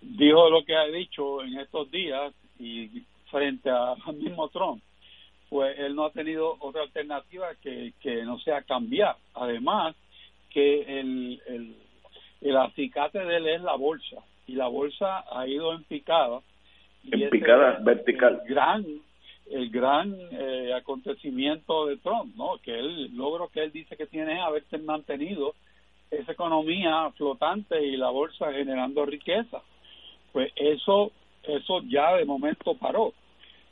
dijo 0.00 0.50
lo 0.50 0.64
que 0.64 0.76
ha 0.76 0.86
dicho 0.86 1.42
en 1.42 1.58
estos 1.58 1.90
días 1.90 2.32
y 2.58 3.02
frente 3.30 3.70
al 4.06 4.14
mismo 4.14 4.48
Trump, 4.48 4.82
pues 5.48 5.78
él 5.78 5.94
no 5.94 6.06
ha 6.06 6.12
tenido 6.12 6.56
otra 6.60 6.82
alternativa 6.82 7.48
que, 7.62 7.92
que 8.00 8.24
no 8.24 8.38
sea 8.38 8.62
cambiar. 8.62 9.16
Además, 9.34 9.94
que 10.50 11.00
el, 11.00 11.42
el, 11.46 11.76
el 12.40 12.56
acicate 12.56 13.18
de 13.18 13.36
él 13.36 13.48
es 13.48 13.60
la 13.62 13.76
bolsa 13.76 14.16
y 14.46 14.54
la 14.54 14.68
bolsa 14.68 15.24
ha 15.30 15.46
ido 15.46 15.72
en 15.74 15.84
picada. 15.84 16.40
En 17.10 17.30
picada 17.30 17.80
vertical. 17.82 18.42
Gran, 18.46 18.84
el 19.52 19.70
gran 19.70 20.16
eh, 20.30 20.72
acontecimiento 20.74 21.86
de 21.86 21.98
Trump, 21.98 22.34
¿no? 22.36 22.58
Que 22.62 22.78
él, 22.78 23.14
logro 23.14 23.48
que 23.48 23.62
él 23.62 23.72
dice 23.72 23.96
que 23.96 24.06
tiene 24.06 24.34
es 24.34 24.40
haberse 24.40 24.78
mantenido 24.78 25.54
esa 26.10 26.32
economía 26.32 27.10
flotante 27.16 27.84
y 27.84 27.96
la 27.96 28.10
bolsa 28.10 28.52
generando 28.52 29.04
riqueza. 29.04 29.62
Pues 30.32 30.52
eso, 30.56 31.12
eso 31.42 31.82
ya 31.82 32.16
de 32.16 32.24
momento 32.24 32.74
paró. 32.74 33.12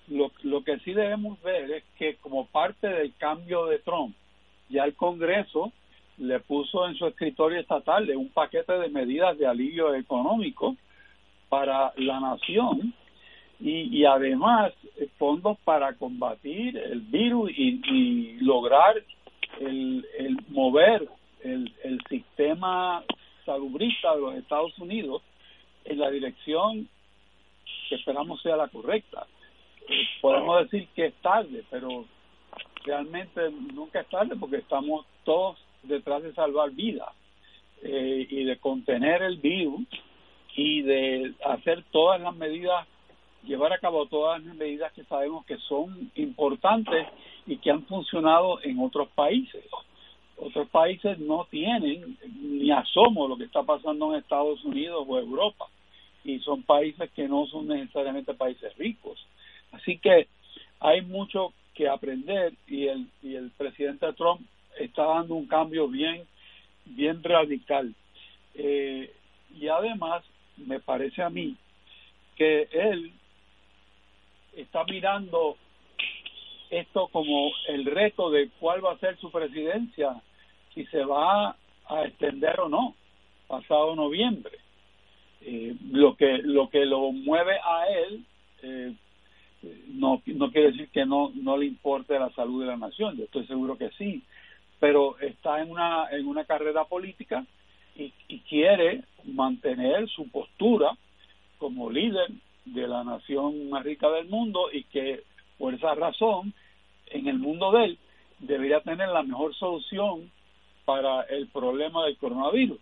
Lo, 0.09 0.31
lo 0.43 0.63
que 0.65 0.79
sí 0.81 0.93
debemos 0.93 1.41
ver 1.43 1.71
es 1.71 1.85
que 1.97 2.17
como 2.17 2.47
parte 2.47 2.87
del 2.87 3.15
cambio 3.17 3.67
de 3.67 3.79
Trump, 3.79 4.15
ya 4.69 4.85
el 4.85 4.95
Congreso 4.95 5.73
le 6.19 6.41
puso 6.41 6.87
en 6.87 6.95
su 6.97 7.07
escritorio 7.07 7.59
estatal 7.59 8.11
un 8.17 8.29
paquete 8.29 8.75
de 8.79 8.89
medidas 8.91 9.39
de 9.39 9.47
alivio 9.47 9.95
económico 9.95 10.77
para 11.49 11.93
la 11.97 12.21
nación 12.21 12.95
y, 13.61 13.99
y 13.99 14.05
además 14.05 14.73
fondos 15.19 15.59
para 15.65 15.95
combatir 15.95 16.77
el 16.77 17.01
virus 17.01 17.51
y, 17.57 17.81
y 17.85 18.37
lograr 18.41 19.03
el, 19.61 20.07
el 20.19 20.37
mover 20.49 21.09
el, 21.43 21.73
el 21.85 22.01
sistema 22.09 23.05
salubrista 23.45 24.15
de 24.15 24.21
los 24.21 24.35
Estados 24.35 24.79
Unidos 24.79 25.23
en 25.85 25.99
la 25.99 26.11
dirección 26.11 26.89
que 27.89 27.97
esperamos 27.97 28.41
sea 28.43 28.57
la 28.57 28.69
correcta. 28.69 29.27
Eh, 29.89 30.05
podemos 30.21 30.63
decir 30.63 30.89
que 30.95 31.07
es 31.07 31.15
tarde, 31.17 31.65
pero 31.71 32.05
realmente 32.85 33.51
nunca 33.75 34.01
es 34.01 34.09
tarde 34.09 34.37
porque 34.37 34.57
estamos 34.57 35.07
todos 35.25 35.59
detrás 35.83 36.23
de 36.23 36.33
salvar 36.35 36.71
vidas 36.71 37.09
eh, 37.83 38.27
y 38.29 38.45
de 38.45 38.59
contener 38.59 39.23
el 39.23 39.39
virus 39.39 39.81
y 40.55 40.83
de 40.83 41.35
hacer 41.45 41.85
todas 41.91 42.21
las 42.21 42.35
medidas, 42.37 42.87
llevar 43.45 43.73
a 43.73 43.79
cabo 43.79 44.07
todas 44.07 44.43
las 44.45 44.55
medidas 44.55 44.93
que 44.93 45.05
sabemos 45.05 45.45
que 45.47 45.57
son 45.59 46.11
importantes 46.17 47.07
y 47.47 47.57
que 47.57 47.71
han 47.71 47.85
funcionado 47.87 48.63
en 48.63 48.79
otros 48.81 49.09
países. 49.11 49.65
Otros 50.37 50.69
países 50.69 51.19
no 51.19 51.47
tienen 51.51 52.17
ni 52.41 52.71
asomo 52.71 53.29
lo 53.29 53.37
que 53.37 53.45
está 53.45 53.63
pasando 53.63 54.13
en 54.13 54.21
Estados 54.21 54.65
Unidos 54.65 55.05
o 55.07 55.19
Europa 55.19 55.67
y 56.25 56.39
son 56.41 56.63
países 56.63 57.11
que 57.13 57.29
no 57.29 57.47
son 57.47 57.69
necesariamente 57.69 58.35
países 58.35 58.77
ricos. 58.77 59.19
Así 59.73 59.99
que 59.99 60.29
hay 60.81 61.03
mucho 61.03 61.53
que 61.75 61.89
aprender 61.89 62.55
y 62.67 62.87
el, 62.87 63.07
y 63.23 63.35
el 63.35 63.51
presidente 63.51 64.13
Trump 64.15 64.41
está 64.79 65.05
dando 65.05 65.35
un 65.35 65.47
cambio 65.47 65.89
bien, 65.89 66.25
bien 66.85 67.23
radical. 67.23 67.95
Eh, 68.55 69.13
y 69.59 69.69
además, 69.69 70.25
me 70.57 70.81
parece 70.81 71.23
a 71.23 71.31
mí 71.31 71.57
que 72.37 72.69
él 72.73 73.13
está 74.55 74.85
mirando 74.85 75.57
esto 76.71 77.09
como 77.09 77.51
el 77.69 77.85
reto 77.85 78.31
de 78.31 78.49
cuál 78.61 78.85
va 78.85 78.93
a 78.93 78.99
ser 78.99 79.19
su 79.19 79.31
presidencia, 79.31 80.23
si 80.75 80.87
se 80.87 81.05
va 81.05 81.57
a 81.87 82.05
extender 82.05 82.61
o 82.61 82.69
no, 82.69 82.95
pasado 83.49 83.97
noviembre. 83.97 84.59
Eh, 85.43 85.75
lo 85.91 86.17
que 86.17 86.39
lo 86.39 86.69
que 86.69 86.85
lo 86.85 87.13
mueve 87.13 87.57
a 87.65 87.89
él 87.89 88.25
eh, 88.63 88.93
no 89.89 90.23
no 90.27 90.51
quiere 90.53 90.73
decir 90.73 90.91
que 90.91 91.07
no 91.07 91.33
no 91.35 91.57
le 91.57 91.65
importe 91.65 92.19
la 92.19 92.31
salud 92.33 92.61
de 92.61 92.67
la 92.67 92.77
nación 92.77 93.17
yo 93.17 93.25
estoy 93.25 93.47
seguro 93.47 93.79
que 93.79 93.89
sí 93.97 94.23
pero 94.81 95.19
está 95.19 95.63
en 95.63 95.71
una 95.71 96.11
en 96.11 96.27
una 96.27 96.45
carrera 96.45 96.85
política 96.85 97.47
y, 97.97 98.13
y 98.29 98.41
quiere 98.41 99.03
mantener 99.25 100.11
su 100.11 100.29
postura 100.29 100.93
como 101.57 101.91
líder 101.91 102.29
de 102.65 102.87
la 102.87 103.05
nación 103.05 103.71
más 103.71 103.85
rica 103.85 104.11
del 104.11 104.29
mundo 104.29 104.71
y 104.73 104.85
que 104.85 105.23
por 105.59 105.75
esa 105.75 105.95
razón 105.95 106.55
en 107.07 107.27
el 107.27 107.39
mundo 107.39 107.73
de 107.73 107.85
él 107.85 107.99
debería 108.39 108.81
tener 108.81 109.09
la 109.09 109.23
mejor 109.23 109.55
solución 109.55 110.31
para 110.85 111.23
el 111.23 111.49
problema 111.49 112.05
del 112.05 112.17
coronavirus. 112.17 112.81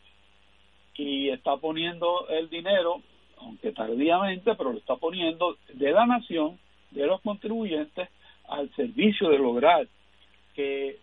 Y 0.94 1.30
está 1.30 1.56
poniendo 1.56 2.28
el 2.28 2.48
dinero 2.48 3.02
aunque 3.40 3.72
tardíamente 3.72 4.54
pero 4.54 4.72
lo 4.72 4.78
está 4.78 4.96
poniendo 4.96 5.56
de 5.72 5.92
la 5.92 6.06
nación 6.06 6.58
de 6.90 7.06
los 7.06 7.20
contribuyentes 7.20 8.08
al 8.48 8.74
servicio 8.74 9.28
de 9.28 9.38
lograr 9.38 9.86
que 10.54 10.98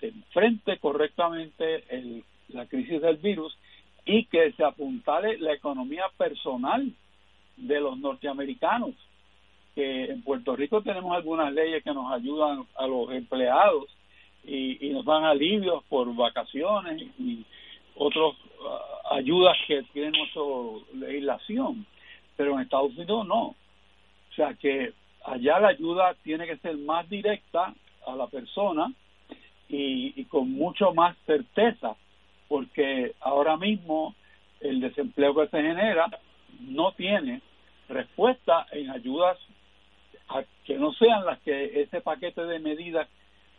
se 0.00 0.08
enfrente 0.08 0.78
correctamente 0.78 1.84
el, 1.88 2.24
la 2.48 2.66
crisis 2.66 3.00
del 3.00 3.16
virus 3.16 3.56
y 4.04 4.24
que 4.26 4.52
se 4.52 4.64
apuntale 4.64 5.38
la 5.38 5.52
economía 5.52 6.04
personal 6.16 6.92
de 7.56 7.80
los 7.80 7.98
norteamericanos 7.98 8.94
que 9.76 10.04
en 10.06 10.22
Puerto 10.22 10.56
Rico 10.56 10.80
tenemos 10.80 11.14
algunas 11.14 11.52
leyes 11.52 11.84
que 11.84 11.92
nos 11.92 12.10
ayudan 12.10 12.64
a 12.76 12.86
los 12.86 13.10
empleados 13.12 13.84
y, 14.42 14.86
y 14.86 14.90
nos 14.94 15.04
dan 15.04 15.24
alivios 15.24 15.84
por 15.84 16.12
vacaciones 16.16 17.02
y 17.18 17.44
otras 17.94 18.32
uh, 18.32 19.14
ayudas 19.14 19.54
que 19.66 19.82
tiene 19.92 20.18
nuestra 20.18 20.42
legislación, 20.94 21.84
pero 22.36 22.54
en 22.54 22.60
Estados 22.60 22.96
Unidos 22.96 23.26
no. 23.26 23.42
O 23.48 24.34
sea 24.34 24.54
que 24.54 24.94
allá 25.24 25.60
la 25.60 25.68
ayuda 25.68 26.14
tiene 26.22 26.46
que 26.46 26.56
ser 26.56 26.78
más 26.78 27.06
directa 27.10 27.74
a 28.06 28.16
la 28.16 28.28
persona 28.28 28.90
y, 29.68 30.14
y 30.18 30.24
con 30.24 30.50
mucho 30.52 30.94
más 30.94 31.14
certeza, 31.26 31.96
porque 32.48 33.14
ahora 33.20 33.58
mismo 33.58 34.14
el 34.60 34.80
desempleo 34.80 35.34
que 35.34 35.48
se 35.48 35.60
genera 35.60 36.08
no 36.60 36.92
tiene 36.92 37.40
respuesta 37.88 38.66
en 38.72 38.90
ayudas 38.90 39.38
a 40.28 40.42
que 40.64 40.76
no 40.76 40.92
sean 40.94 41.24
las 41.24 41.40
que 41.40 41.82
ese 41.82 42.00
paquete 42.00 42.44
de 42.44 42.58
medidas 42.58 43.08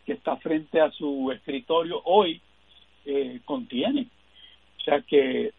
que 0.06 0.14
está 0.14 0.38
frente 0.38 0.82
a 0.82 0.91
su 0.91 1.32
escritorio 1.32 2.02
hoy 2.06 2.41
eh, 3.06 3.39
contiene. 3.45 4.08
O 4.80 4.82
sea 4.82 5.02
que 5.02 5.54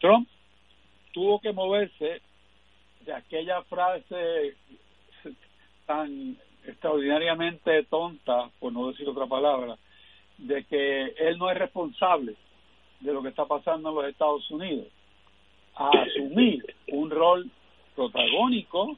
Trump 0.00 0.28
tuvo 1.12 1.40
que 1.40 1.52
moverse 1.52 2.20
de 3.00 3.12
aquella 3.12 3.62
frase 3.62 4.56
tan 5.86 6.36
extraordinariamente 6.66 7.84
tonta, 7.84 8.50
por 8.58 8.72
no 8.72 8.88
decir 8.88 9.08
otra 9.08 9.26
palabra, 9.26 9.76
de 10.38 10.64
que 10.64 11.14
él 11.18 11.38
no 11.38 11.50
es 11.50 11.58
responsable 11.58 12.34
de 13.00 13.12
lo 13.12 13.22
que 13.22 13.28
está 13.28 13.44
pasando 13.44 13.90
en 13.90 13.94
los 13.94 14.06
Estados 14.06 14.50
Unidos, 14.50 14.88
a 15.76 15.90
asumir 15.90 16.64
un 16.88 17.10
rol 17.10 17.50
protagónico 17.94 18.96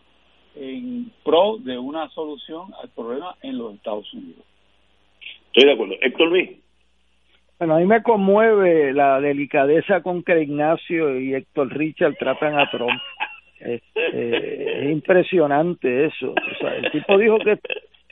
en 0.54 1.10
pro 1.24 1.58
de 1.58 1.78
una 1.78 2.08
solución 2.10 2.72
al 2.82 2.88
problema 2.90 3.34
en 3.42 3.58
los 3.58 3.74
Estados 3.74 4.12
Unidos. 4.14 4.44
Estoy 5.46 5.64
de 5.64 5.72
acuerdo. 5.72 5.94
Héctor 6.00 6.28
Luis. 6.28 6.50
Bueno, 7.58 7.76
a 7.76 7.78
mí 7.78 7.86
me 7.86 8.02
conmueve 8.02 8.92
la 8.92 9.20
delicadeza 9.20 10.02
con 10.02 10.22
que 10.22 10.42
Ignacio 10.42 11.18
y 11.18 11.34
Héctor 11.34 11.74
Richard 11.74 12.16
tratan 12.18 12.58
a 12.58 12.70
Trump. 12.70 13.00
Este, 13.58 14.82
es 14.84 14.92
impresionante 14.92 16.06
eso. 16.06 16.32
O 16.32 16.58
sea, 16.60 16.74
el 16.76 16.90
tipo 16.90 17.16
dijo 17.16 17.38
que, 17.38 17.58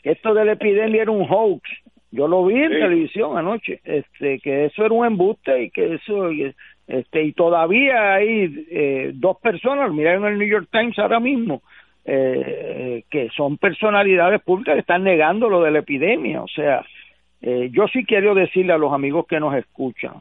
esto 0.02 0.32
de 0.32 0.44
la 0.46 0.52
epidemia 0.52 1.02
era 1.02 1.10
un 1.10 1.26
hoax. 1.28 1.62
Yo 2.10 2.28
lo 2.28 2.46
vi 2.46 2.54
en 2.62 2.70
televisión 2.70 3.36
anoche, 3.36 3.80
este, 3.84 4.38
que 4.38 4.66
eso 4.66 4.84
era 4.84 4.94
un 4.94 5.04
embuste 5.04 5.64
y 5.64 5.70
que 5.70 5.94
eso, 5.94 6.30
este, 6.86 7.22
y 7.22 7.32
todavía 7.32 8.14
hay 8.14 8.66
eh, 8.70 9.12
dos 9.14 9.38
personas, 9.38 9.92
miren 9.92 10.24
el 10.24 10.38
New 10.38 10.48
York 10.48 10.68
Times 10.70 10.98
ahora 10.98 11.20
mismo, 11.20 11.62
eh, 12.04 13.04
que 13.10 13.30
son 13.30 13.56
personalidades 13.56 14.42
públicas 14.42 14.74
que 14.74 14.80
están 14.80 15.04
negando 15.04 15.48
lo 15.48 15.62
de 15.62 15.70
la 15.70 15.78
epidemia. 15.78 16.42
O 16.42 16.48
sea, 16.48 16.84
eh, 17.40 17.70
yo 17.72 17.88
sí 17.88 18.04
quiero 18.04 18.34
decirle 18.34 18.72
a 18.72 18.78
los 18.78 18.92
amigos 18.92 19.26
que 19.26 19.40
nos 19.40 19.54
escuchan, 19.54 20.14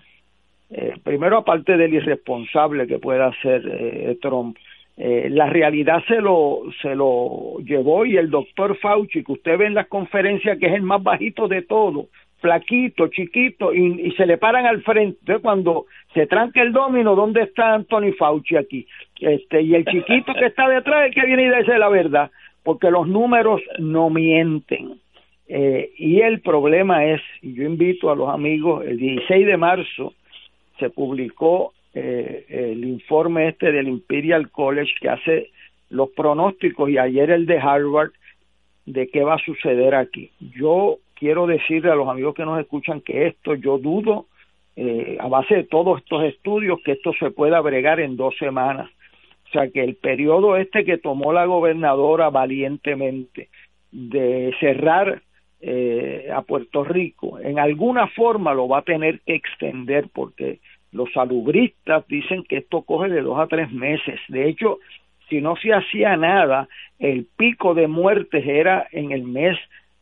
eh, 0.69 0.95
primero 1.03 1.37
aparte 1.37 1.77
del 1.77 1.93
irresponsable 1.93 2.87
que 2.87 2.99
pueda 2.99 3.31
ser 3.41 3.61
eh, 3.65 4.17
Trump, 4.21 4.57
eh, 4.97 5.27
la 5.29 5.47
realidad 5.47 6.03
se 6.07 6.21
lo 6.21 6.61
se 6.81 6.95
lo 6.95 7.59
llevó 7.59 8.05
y 8.05 8.17
el 8.17 8.29
doctor 8.29 8.77
Fauci 8.77 9.23
que 9.23 9.31
usted 9.31 9.57
ve 9.57 9.65
en 9.65 9.73
las 9.73 9.87
conferencias 9.87 10.57
que 10.59 10.67
es 10.67 10.73
el 10.73 10.83
más 10.83 11.01
bajito 11.01 11.47
de 11.47 11.63
todo 11.63 12.07
flaquito 12.43 13.07
chiquito 13.07 13.73
y, 13.73 14.11
se 14.11 14.25
le 14.25 14.37
paran 14.37 14.65
al 14.65 14.83
frente. 14.83 15.17
Entonces, 15.21 15.41
cuando 15.41 15.85
se 16.13 16.27
tranca 16.27 16.61
el 16.61 16.73
domino 16.73 17.15
dónde 17.15 17.43
está 17.43 17.73
Anthony 17.73 18.11
Fauci 18.19 18.57
aquí 18.57 18.85
este 19.21 19.61
y 19.61 19.73
el 19.73 19.85
chiquito 19.85 20.33
que 20.33 20.47
está 20.47 20.67
detrás 20.67 21.07
es 21.07 21.15
que 21.15 21.25
viene 21.25 21.43
y 21.43 21.57
dice 21.57 21.77
la 21.77 21.87
verdad 21.87 22.29
porque 22.63 22.91
los 22.91 23.07
números 23.07 23.61
no 23.79 24.09
mienten. 24.09 24.99
Eh, 25.47 25.91
y 25.97 26.21
el 26.21 26.41
problema 26.41 27.05
es 27.05 27.21
y 27.41 27.53
yo 27.53 27.63
invito 27.63 28.11
a 28.11 28.15
los 28.15 28.29
amigos 28.29 28.85
el 28.85 28.97
16 28.97 29.45
de 29.45 29.57
marzo 29.57 30.13
se 30.79 30.89
publicó 30.89 31.73
eh, 31.93 32.45
el 32.49 32.83
informe 32.83 33.49
este 33.49 33.71
del 33.71 33.87
Imperial 33.87 34.49
College 34.51 34.91
que 34.99 35.09
hace 35.09 35.49
los 35.89 36.09
pronósticos 36.09 36.89
y 36.89 36.97
ayer 36.97 37.29
el 37.29 37.45
de 37.45 37.59
Harvard 37.59 38.11
de 38.85 39.07
qué 39.07 39.23
va 39.23 39.35
a 39.35 39.45
suceder 39.45 39.95
aquí. 39.95 40.31
Yo 40.39 40.97
quiero 41.15 41.47
decirle 41.47 41.91
a 41.91 41.95
los 41.95 42.07
amigos 42.07 42.35
que 42.35 42.45
nos 42.45 42.59
escuchan 42.59 43.01
que 43.01 43.27
esto 43.27 43.55
yo 43.55 43.77
dudo 43.77 44.27
eh, 44.75 45.17
a 45.19 45.27
base 45.27 45.55
de 45.55 45.63
todos 45.65 45.99
estos 45.99 46.23
estudios 46.23 46.79
que 46.83 46.93
esto 46.93 47.13
se 47.19 47.31
pueda 47.31 47.61
bregar 47.61 47.99
en 47.99 48.17
dos 48.17 48.35
semanas. 48.37 48.89
O 49.47 49.51
sea 49.51 49.69
que 49.69 49.83
el 49.83 49.95
periodo 49.95 50.57
este 50.57 50.83
que 50.83 50.97
tomó 50.97 51.31
la 51.31 51.45
gobernadora 51.45 52.29
valientemente 52.29 53.49
de 53.91 54.53
cerrar 54.59 55.21
eh, 55.61 56.29
a 56.33 56.41
Puerto 56.41 56.83
Rico, 56.83 57.39
en 57.39 57.59
alguna 57.59 58.07
forma 58.07 58.53
lo 58.53 58.67
va 58.67 58.79
a 58.79 58.83
tener 58.83 59.21
que 59.21 59.35
extender 59.35 60.09
porque 60.11 60.59
los 60.91 61.11
salubristas 61.13 62.07
dicen 62.07 62.43
que 62.43 62.57
esto 62.57 62.81
coge 62.81 63.09
de 63.09 63.21
dos 63.21 63.39
a 63.39 63.47
tres 63.47 63.71
meses. 63.71 64.19
De 64.27 64.49
hecho, 64.49 64.79
si 65.29 65.41
no 65.41 65.55
se 65.55 65.71
hacía 65.73 66.17
nada, 66.17 66.67
el 66.99 67.27
pico 67.37 67.73
de 67.75 67.87
muertes 67.87 68.45
era 68.45 68.87
en 68.91 69.11
el 69.11 69.23
mes 69.23 69.57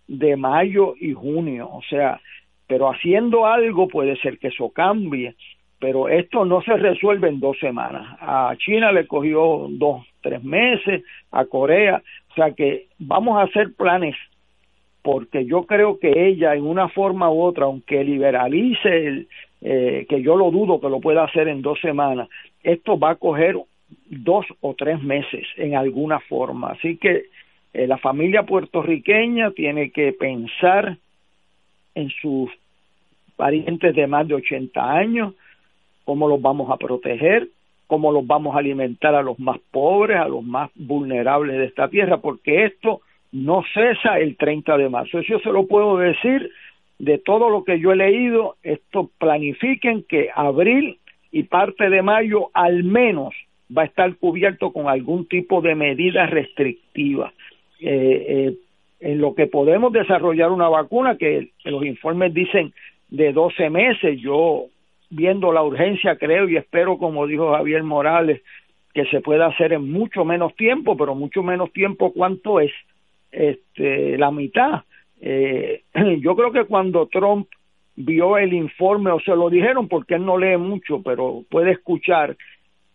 de 0.07 0.35
mayo 0.35 0.95
y 0.99 1.13
junio. 1.13 1.69
O 1.71 1.81
sea, 1.89 2.19
pero 2.67 2.89
haciendo 2.89 3.45
algo 3.45 3.87
puede 3.87 4.15
ser 4.17 4.37
que 4.37 4.47
eso 4.47 4.69
cambie. 4.69 5.35
Pero 5.79 6.09
esto 6.09 6.45
no 6.45 6.61
se 6.61 6.77
resuelve 6.77 7.27
en 7.27 7.39
dos 7.39 7.57
semanas. 7.59 8.15
A 8.19 8.53
China 8.57 8.91
le 8.91 9.07
cogió 9.07 9.67
dos, 9.69 10.05
tres 10.21 10.43
meses, 10.43 11.03
a 11.31 11.45
Corea. 11.45 12.01
O 12.29 12.33
sea 12.35 12.51
que 12.51 12.85
vamos 12.99 13.37
a 13.37 13.43
hacer 13.43 13.73
planes 13.73 14.15
porque 15.01 15.45
yo 15.45 15.63
creo 15.63 15.97
que 15.99 16.27
ella 16.27 16.53
en 16.53 16.65
una 16.65 16.87
forma 16.89 17.31
u 17.31 17.41
otra, 17.41 17.65
aunque 17.65 18.03
liberalice 18.03 19.25
eh, 19.61 20.05
que 20.07 20.21
yo 20.21 20.35
lo 20.35 20.51
dudo 20.51 20.79
que 20.79 20.89
lo 20.89 20.99
pueda 20.99 21.23
hacer 21.23 21.47
en 21.47 21.61
dos 21.61 21.79
semanas, 21.81 22.29
esto 22.63 22.99
va 22.99 23.11
a 23.11 23.15
coger 23.15 23.57
dos 24.09 24.45
o 24.61 24.75
tres 24.75 25.01
meses 25.01 25.47
en 25.57 25.75
alguna 25.75 26.19
forma. 26.19 26.71
Así 26.71 26.97
que 26.97 27.25
eh, 27.73 27.87
la 27.87 27.97
familia 27.97 28.43
puertorriqueña 28.43 29.51
tiene 29.51 29.91
que 29.91 30.13
pensar 30.13 30.97
en 31.95 32.09
sus 32.21 32.49
parientes 33.35 33.95
de 33.95 34.07
más 34.07 34.27
de 34.27 34.35
80 34.35 34.93
años, 34.93 35.33
cómo 36.05 36.27
los 36.27 36.41
vamos 36.41 36.69
a 36.69 36.77
proteger, 36.77 37.47
cómo 37.87 38.11
los 38.11 38.25
vamos 38.25 38.55
a 38.55 38.59
alimentar 38.59 39.15
a 39.15 39.21
los 39.21 39.39
más 39.39 39.57
pobres, 39.71 40.17
a 40.17 40.27
los 40.27 40.43
más 40.43 40.69
vulnerables 40.75 41.57
de 41.57 41.65
esta 41.65 41.87
tierra, 41.89 42.17
porque 42.17 42.65
esto 42.65 43.01
no 43.31 43.63
cesa 43.73 44.19
el 44.19 44.37
30 44.37 44.77
de 44.77 44.89
marzo. 44.89 45.19
Eso 45.19 45.39
se 45.39 45.51
lo 45.51 45.67
puedo 45.67 45.97
decir 45.97 46.51
de 46.99 47.17
todo 47.17 47.49
lo 47.49 47.63
que 47.63 47.79
yo 47.79 47.93
he 47.93 47.95
leído, 47.95 48.57
esto 48.61 49.09
planifiquen 49.17 50.03
que 50.03 50.29
abril 50.35 50.99
y 51.31 51.43
parte 51.43 51.89
de 51.89 52.01
mayo 52.01 52.49
al 52.53 52.83
menos 52.83 53.33
va 53.75 53.83
a 53.83 53.85
estar 53.85 54.15
cubierto 54.17 54.71
con 54.71 54.87
algún 54.87 55.25
tipo 55.25 55.61
de 55.61 55.73
medida 55.73 56.27
restrictiva. 56.27 57.33
Eh, 57.81 58.25
eh, 58.27 58.55
en 58.99 59.19
lo 59.19 59.33
que 59.33 59.47
podemos 59.47 59.91
desarrollar 59.91 60.51
una 60.51 60.69
vacuna, 60.69 61.17
que 61.17 61.49
los 61.65 61.83
informes 61.83 62.33
dicen 62.35 62.71
de 63.09 63.33
12 63.33 63.71
meses, 63.71 64.19
yo 64.21 64.65
viendo 65.09 65.51
la 65.51 65.63
urgencia 65.63 66.17
creo 66.17 66.47
y 66.47 66.57
espero, 66.57 66.99
como 66.99 67.25
dijo 67.25 67.51
Javier 67.51 67.81
Morales, 67.81 68.41
que 68.93 69.05
se 69.05 69.21
pueda 69.21 69.47
hacer 69.47 69.73
en 69.73 69.91
mucho 69.91 70.23
menos 70.23 70.55
tiempo, 70.55 70.95
pero 70.95 71.15
mucho 71.15 71.41
menos 71.41 71.73
tiempo, 71.73 72.13
¿cuánto 72.13 72.59
es? 72.59 72.71
Este, 73.31 74.17
la 74.17 74.29
mitad 74.29 74.83
eh, 75.21 75.83
yo 76.19 76.35
creo 76.35 76.51
que 76.51 76.65
cuando 76.65 77.07
Trump 77.07 77.47
vio 77.95 78.37
el 78.37 78.53
informe 78.53 79.11
o 79.11 79.19
se 79.19 79.35
lo 79.35 79.49
dijeron 79.49 79.87
porque 79.87 80.15
él 80.15 80.25
no 80.25 80.37
lee 80.37 80.57
mucho, 80.57 81.01
pero 81.03 81.43
puede 81.49 81.71
escuchar 81.71 82.35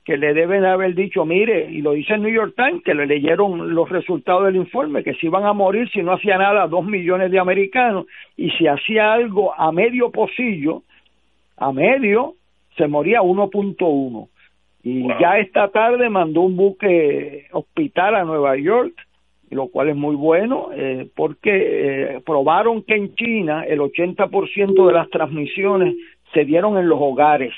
que 0.07 0.16
le 0.16 0.34
deben 0.34 0.64
haber 0.64 0.94
dicho, 0.94 1.24
mire, 1.24 1.68
y 1.68 1.82
lo 1.82 1.90
dice 1.90 2.14
el 2.14 2.22
New 2.22 2.32
York 2.32 2.54
Times, 2.57 2.84
que 2.84 2.94
le 2.94 3.07
leyeron 3.07 3.74
los 3.74 3.88
resultados 3.88 4.44
del 4.44 4.54
informe, 4.54 5.02
que 5.02 5.14
si 5.14 5.26
iban 5.26 5.44
a 5.44 5.52
morir 5.52 5.90
si 5.90 6.00
no 6.00 6.12
hacía 6.12 6.38
nada 6.38 6.68
dos 6.68 6.84
millones 6.84 7.32
de 7.32 7.40
americanos, 7.40 8.07
y 8.36 8.50
si 8.50 8.68
hacía 8.68 9.12
algo 9.12 9.52
a 9.52 9.72
medio 9.72 10.12
pocillo, 10.12 10.84
a 11.57 11.72
medio, 11.72 12.34
se 12.76 12.86
moría 12.86 13.20
1.1. 13.20 14.28
Y 14.84 15.09
ya 15.20 15.38
esta 15.38 15.68
tarde 15.68 16.09
mandó 16.09 16.42
un 16.42 16.54
buque 16.54 17.48
hospital 17.50 18.14
a 18.14 18.24
Nueva 18.24 18.57
York 18.57 18.94
lo 19.50 19.68
cual 19.68 19.88
es 19.88 19.96
muy 19.96 20.16
bueno 20.16 20.70
eh, 20.74 21.09
porque 21.14 21.50
eh, 21.52 22.20
probaron 22.26 22.82
que 22.82 22.96
en 22.96 23.14
China 23.14 23.64
el 23.64 23.78
80% 23.78 24.86
de 24.86 24.92
las 24.92 25.09
transmisiones 25.11 25.94
se 26.34 26.44
dieron 26.44 26.76
en 26.78 26.88
los 26.88 26.98
hogares. 27.00 27.52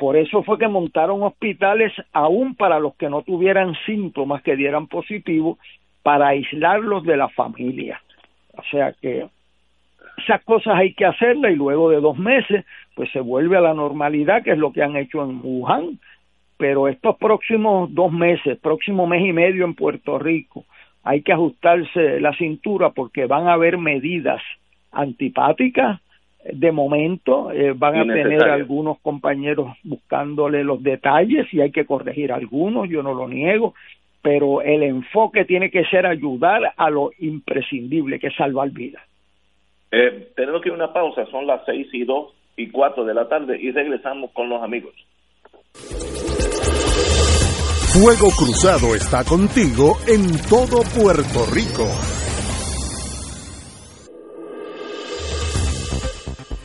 Por 0.00 0.16
eso 0.16 0.42
fue 0.42 0.56
que 0.56 0.66
montaron 0.66 1.22
hospitales 1.22 1.92
aún 2.14 2.54
para 2.54 2.80
los 2.80 2.94
que 2.94 3.10
no 3.10 3.20
tuvieran 3.20 3.74
síntomas 3.84 4.40
que 4.40 4.56
dieran 4.56 4.86
positivo 4.86 5.58
para 6.02 6.28
aislarlos 6.28 7.04
de 7.04 7.18
la 7.18 7.28
familia. 7.28 8.00
O 8.54 8.62
sea 8.70 8.94
que 8.98 9.26
esas 10.16 10.42
cosas 10.44 10.76
hay 10.76 10.94
que 10.94 11.04
hacerlas 11.04 11.52
y 11.52 11.56
luego 11.56 11.90
de 11.90 12.00
dos 12.00 12.16
meses 12.16 12.64
pues 12.94 13.12
se 13.12 13.20
vuelve 13.20 13.58
a 13.58 13.60
la 13.60 13.74
normalidad 13.74 14.42
que 14.42 14.52
es 14.52 14.58
lo 14.58 14.72
que 14.72 14.82
han 14.82 14.96
hecho 14.96 15.22
en 15.22 15.38
Wuhan 15.42 15.98
pero 16.56 16.88
estos 16.88 17.16
próximos 17.18 17.92
dos 17.94 18.10
meses, 18.10 18.58
próximo 18.58 19.06
mes 19.06 19.22
y 19.22 19.34
medio 19.34 19.66
en 19.66 19.74
Puerto 19.74 20.18
Rico, 20.18 20.64
hay 21.02 21.20
que 21.20 21.34
ajustarse 21.34 22.20
la 22.20 22.34
cintura 22.36 22.90
porque 22.90 23.26
van 23.26 23.48
a 23.48 23.54
haber 23.54 23.76
medidas 23.76 24.40
antipáticas 24.92 26.00
de 26.44 26.72
momento 26.72 27.52
eh, 27.52 27.72
van 27.76 27.98
a 27.98 28.14
tener 28.14 28.42
algunos 28.44 28.98
compañeros 29.00 29.76
buscándole 29.84 30.64
los 30.64 30.82
detalles 30.82 31.52
y 31.52 31.60
hay 31.60 31.70
que 31.70 31.84
corregir 31.84 32.32
algunos, 32.32 32.88
yo 32.88 33.02
no 33.02 33.14
lo 33.14 33.28
niego, 33.28 33.74
pero 34.22 34.62
el 34.62 34.82
enfoque 34.82 35.44
tiene 35.44 35.70
que 35.70 35.84
ser 35.84 36.06
ayudar 36.06 36.72
a 36.76 36.90
lo 36.90 37.10
imprescindible, 37.18 38.18
que 38.18 38.28
es 38.28 38.36
salvar 38.36 38.70
vidas. 38.70 39.02
Eh, 39.92 40.28
tenemos 40.36 40.62
que 40.62 40.68
ir 40.68 40.72
a 40.72 40.76
una 40.76 40.92
pausa, 40.92 41.26
son 41.26 41.46
las 41.46 41.64
seis 41.66 41.88
y 41.92 42.04
dos 42.04 42.32
y 42.56 42.68
cuatro 42.68 43.04
de 43.04 43.14
la 43.14 43.28
tarde 43.28 43.58
y 43.60 43.70
regresamos 43.70 44.30
con 44.32 44.48
los 44.48 44.62
amigos. 44.62 44.94
Fuego 47.92 48.30
Cruzado 48.38 48.94
está 48.94 49.24
contigo 49.24 49.96
en 50.06 50.22
todo 50.48 50.82
Puerto 50.94 51.44
Rico. 51.52 52.19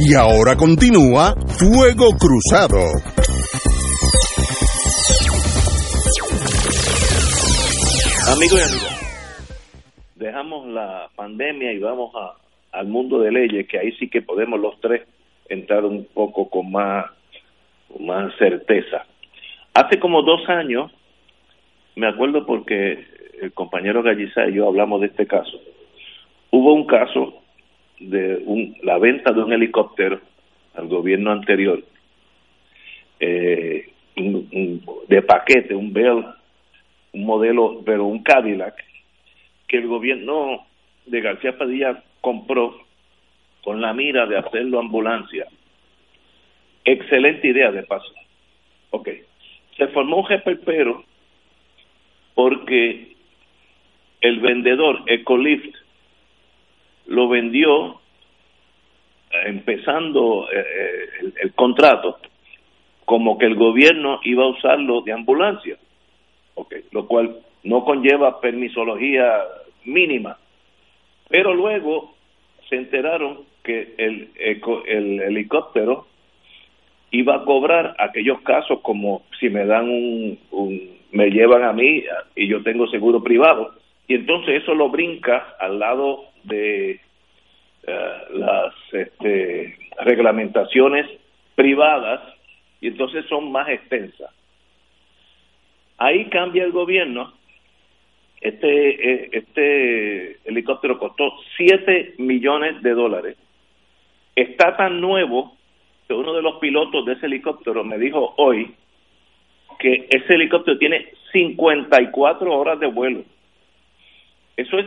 Y 0.00 0.14
ahora 0.14 0.54
continúa 0.56 1.34
Fuego 1.58 2.10
Cruzado. 2.16 2.78
Amigos 8.30 8.60
y 8.60 8.62
amigas, 8.62 10.14
dejamos 10.14 10.68
la 10.68 11.08
pandemia 11.16 11.72
y 11.72 11.80
vamos 11.80 12.14
a, 12.14 12.36
al 12.78 12.86
mundo 12.86 13.18
de 13.18 13.32
leyes, 13.32 13.66
que 13.66 13.80
ahí 13.80 13.90
sí 13.98 14.08
que 14.08 14.22
podemos 14.22 14.60
los 14.60 14.80
tres 14.80 15.02
entrar 15.48 15.84
un 15.84 16.06
poco 16.14 16.48
con 16.48 16.70
más, 16.70 17.06
con 17.88 18.06
más 18.06 18.32
certeza. 18.38 19.04
Hace 19.74 19.98
como 19.98 20.22
dos 20.22 20.48
años, 20.48 20.92
me 21.96 22.06
acuerdo 22.06 22.46
porque 22.46 23.04
el 23.42 23.52
compañero 23.52 24.04
Galliza 24.04 24.46
y 24.46 24.54
yo 24.54 24.68
hablamos 24.68 25.00
de 25.00 25.08
este 25.08 25.26
caso, 25.26 25.58
hubo 26.52 26.72
un 26.72 26.86
caso 26.86 27.42
de 28.00 28.42
un, 28.44 28.76
la 28.82 28.98
venta 28.98 29.32
de 29.32 29.42
un 29.42 29.52
helicóptero 29.52 30.20
al 30.74 30.86
gobierno 30.88 31.32
anterior, 31.32 31.82
eh, 33.20 33.88
un- 34.16 34.82
de 35.08 35.22
paquete, 35.22 35.74
un 35.74 35.92
Bell, 35.92 36.24
un 37.12 37.24
modelo, 37.24 37.82
pero 37.84 38.04
un 38.06 38.22
Cadillac, 38.22 38.74
que 39.66 39.78
el 39.78 39.86
gobierno 39.86 40.66
de 41.06 41.20
García 41.20 41.56
Padilla 41.56 42.02
compró 42.20 42.76
con 43.62 43.80
la 43.80 43.92
mira 43.92 44.26
de 44.26 44.38
hacerlo 44.38 44.78
ambulancia. 44.78 45.46
Excelente 46.84 47.48
idea 47.48 47.70
de 47.70 47.82
paso. 47.82 48.12
Ok. 48.90 49.08
Se 49.76 49.88
formó 49.88 50.18
un 50.18 50.24
pero 50.64 51.04
porque 52.34 53.12
el 54.20 54.40
vendedor 54.40 55.02
Ecolift 55.06 55.74
lo 57.18 57.28
vendió 57.28 58.00
eh, 59.30 59.42
empezando 59.46 60.48
eh, 60.52 60.56
eh, 60.60 61.32
el, 61.42 61.52
contrato 61.54 62.18
como 63.04 63.36
que 63.38 63.46
el 63.46 63.56
gobierno 63.56 64.20
iba 64.22 64.44
a 64.44 64.48
usarlo 64.48 65.00
de 65.00 65.12
ambulancia, 65.12 65.76
okay, 66.54 66.82
lo 66.92 67.06
cual 67.08 67.36
no 67.64 67.84
conlleva 67.84 68.40
permisología 68.40 69.42
mínima. 69.84 70.38
Pero 71.28 71.54
luego 71.54 72.14
se 72.68 72.76
enteraron 72.76 73.40
que 73.64 73.94
el, 73.98 74.30
el 74.86 75.20
helicóptero 75.20 76.06
iba 77.10 77.34
a 77.36 77.44
cobrar 77.44 77.96
aquellos 77.98 78.40
casos 78.42 78.80
como 78.80 79.22
si 79.40 79.48
me 79.48 79.64
dan 79.66 79.88
un, 79.88 80.38
un- 80.52 80.98
me 81.10 81.30
llevan 81.30 81.64
a 81.64 81.72
mí 81.72 82.04
y 82.36 82.46
yo 82.48 82.62
tengo 82.62 82.86
seguro 82.88 83.22
privado 83.22 83.72
y 84.06 84.14
entonces 84.14 84.62
eso 84.62 84.74
lo 84.74 84.90
brinca 84.90 85.54
al 85.58 85.78
lado 85.78 86.24
de 86.44 87.00
eh, 87.86 88.18
las 88.32 88.74
este, 88.92 89.78
reglamentaciones 90.04 91.06
privadas 91.54 92.20
y 92.80 92.88
entonces 92.88 93.24
son 93.26 93.50
más 93.50 93.68
extensas. 93.68 94.30
Ahí 95.98 96.26
cambia 96.26 96.64
el 96.64 96.72
gobierno. 96.72 97.32
Este, 98.40 99.24
eh, 99.24 99.28
este 99.32 100.38
helicóptero 100.44 100.98
costó 100.98 101.32
7 101.56 102.14
millones 102.18 102.80
de 102.82 102.90
dólares. 102.90 103.36
Está 104.36 104.76
tan 104.76 105.00
nuevo 105.00 105.56
que 106.06 106.14
uno 106.14 106.32
de 106.32 106.42
los 106.42 106.58
pilotos 106.60 107.04
de 107.04 107.14
ese 107.14 107.26
helicóptero 107.26 107.82
me 107.82 107.98
dijo 107.98 108.34
hoy 108.36 108.74
que 109.78 110.06
ese 110.10 110.34
helicóptero 110.34 110.78
tiene 110.78 111.12
54 111.32 112.52
horas 112.52 112.78
de 112.78 112.86
vuelo. 112.86 113.24
Eso 114.56 114.78
es 114.78 114.86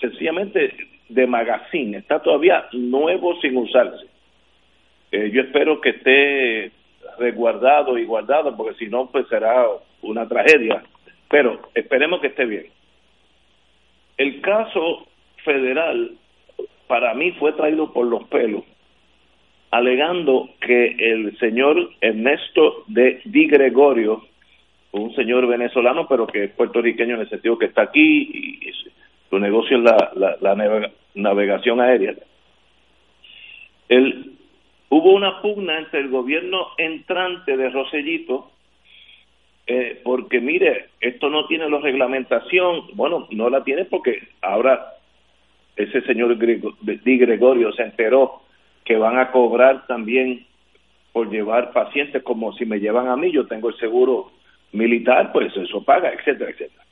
sencillamente 0.00 0.74
de 1.10 1.26
magazine, 1.26 1.98
está 1.98 2.20
todavía 2.20 2.66
nuevo 2.72 3.38
sin 3.40 3.56
usarse. 3.56 4.06
Eh, 5.12 5.30
yo 5.32 5.42
espero 5.42 5.80
que 5.80 5.90
esté 5.90 6.72
resguardado 7.18 7.98
y 7.98 8.04
guardado, 8.04 8.56
porque 8.56 8.74
si 8.78 8.86
no, 8.86 9.06
pues 9.10 9.26
será 9.28 9.66
una 10.02 10.26
tragedia. 10.28 10.82
Pero 11.28 11.60
esperemos 11.74 12.20
que 12.20 12.28
esté 12.28 12.44
bien. 12.44 12.66
El 14.16 14.40
caso 14.40 15.06
federal, 15.44 16.12
para 16.86 17.14
mí, 17.14 17.32
fue 17.32 17.52
traído 17.52 17.92
por 17.92 18.06
los 18.06 18.24
pelos, 18.24 18.64
alegando 19.70 20.50
que 20.60 20.96
el 20.98 21.38
señor 21.38 21.90
Ernesto 22.00 22.84
de 22.88 23.20
Di 23.24 23.46
Gregorio, 23.46 24.22
un 24.92 25.14
señor 25.14 25.46
venezolano, 25.46 26.06
pero 26.08 26.26
que 26.26 26.44
es 26.44 26.50
puertorriqueño 26.52 27.14
en 27.14 27.20
el 27.22 27.28
sentido 27.28 27.58
que 27.58 27.66
está 27.66 27.82
aquí 27.82 28.60
y, 28.62 28.70
su 29.30 29.38
negocio 29.38 29.76
es 29.76 29.84
la, 29.84 30.10
la, 30.16 30.36
la 30.40 30.90
navegación 31.14 31.80
aérea. 31.80 32.14
El, 33.88 34.32
hubo 34.88 35.12
una 35.12 35.40
pugna 35.42 35.78
entre 35.78 36.00
el 36.00 36.08
gobierno 36.08 36.68
entrante 36.78 37.56
de 37.56 37.70
Rosellito, 37.70 38.50
eh, 39.66 40.00
porque 40.02 40.40
mire, 40.40 40.88
esto 41.00 41.28
no 41.28 41.46
tiene 41.46 41.68
la 41.68 41.78
reglamentación, 41.78 42.88
bueno, 42.94 43.26
no 43.30 43.50
la 43.50 43.62
tiene 43.62 43.84
porque 43.84 44.28
ahora 44.42 44.94
ese 45.76 46.00
señor 46.02 46.36
Di 46.36 47.18
Gregorio 47.18 47.72
se 47.72 47.82
enteró 47.82 48.42
que 48.84 48.96
van 48.96 49.18
a 49.18 49.30
cobrar 49.30 49.86
también 49.86 50.46
por 51.12 51.30
llevar 51.30 51.72
pacientes 51.72 52.22
como 52.22 52.52
si 52.54 52.64
me 52.64 52.80
llevan 52.80 53.08
a 53.08 53.16
mí, 53.16 53.30
yo 53.32 53.46
tengo 53.46 53.68
el 53.68 53.76
seguro 53.76 54.32
militar, 54.72 55.32
pues 55.32 55.56
eso 55.56 55.82
paga, 55.82 56.12
etcétera, 56.12 56.50
etcétera. 56.50 56.84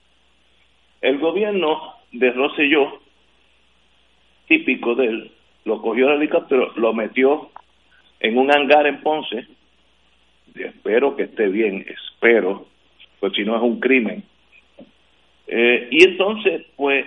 El 1.01 1.19
gobierno 1.19 1.95
de 2.13 2.31
Rosselló, 2.33 3.01
típico 4.49 4.95
de 4.95 5.07
él, 5.07 5.31
lo 5.65 5.81
cogió 5.83 6.09
el 6.09 6.17
helicóptero, 6.17 6.73
lo 6.77 6.93
metió 6.93 7.51
en 8.21 8.37
un 8.37 8.51
hangar 8.51 8.87
en 8.87 9.01
Ponce, 9.01 9.47
espero 10.55 11.15
que 11.15 11.25
esté 11.25 11.49
bien, 11.49 11.87
espero 11.89 12.67
pues 13.21 13.33
si 13.35 13.45
no 13.45 13.57
es 13.57 13.63
un 13.63 13.81
crimen. 13.81 14.23
Eh, 15.47 15.89
y 15.91 16.05
entonces, 16.05 16.67
pues, 16.77 17.07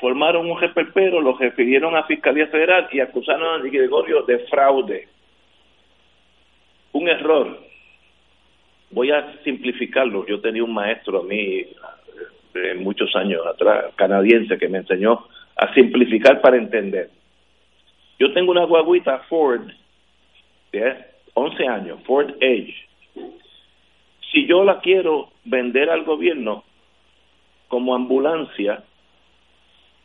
formaron 0.00 0.50
un 0.50 0.60
reperpero, 0.60 1.20
lo 1.20 1.36
refirieron 1.36 1.96
a 1.96 2.04
Fiscalía 2.04 2.46
Federal 2.48 2.88
y 2.92 3.00
acusaron 3.00 3.60
a 3.60 3.64
Gregorio 3.64 4.22
de 4.22 4.38
fraude. 4.40 5.08
Un 6.92 7.08
error. 7.08 7.60
Voy 8.90 9.10
a 9.10 9.34
simplificarlo. 9.44 10.26
Yo 10.26 10.40
tenía 10.40 10.64
un 10.64 10.74
maestro 10.74 11.20
a 11.20 11.24
mí 11.24 11.64
de 12.54 12.74
muchos 12.74 13.14
años 13.14 13.46
atrás, 13.46 13.92
canadiense, 13.96 14.58
que 14.58 14.68
me 14.68 14.78
enseñó 14.78 15.26
a 15.58 15.74
simplificar 15.74 16.40
para 16.40 16.56
entender. 16.56 17.10
Yo 18.18 18.32
tengo 18.32 18.52
una 18.52 18.64
guaguita 18.64 19.18
Ford 19.28 19.68
de 20.72 20.96
11 21.34 21.66
años, 21.66 22.00
Ford 22.04 22.30
Edge. 22.40 22.74
Si 24.32 24.46
yo 24.46 24.64
la 24.64 24.80
quiero 24.80 25.30
vender 25.44 25.90
al 25.90 26.04
gobierno 26.04 26.64
como 27.66 27.94
ambulancia, 27.94 28.84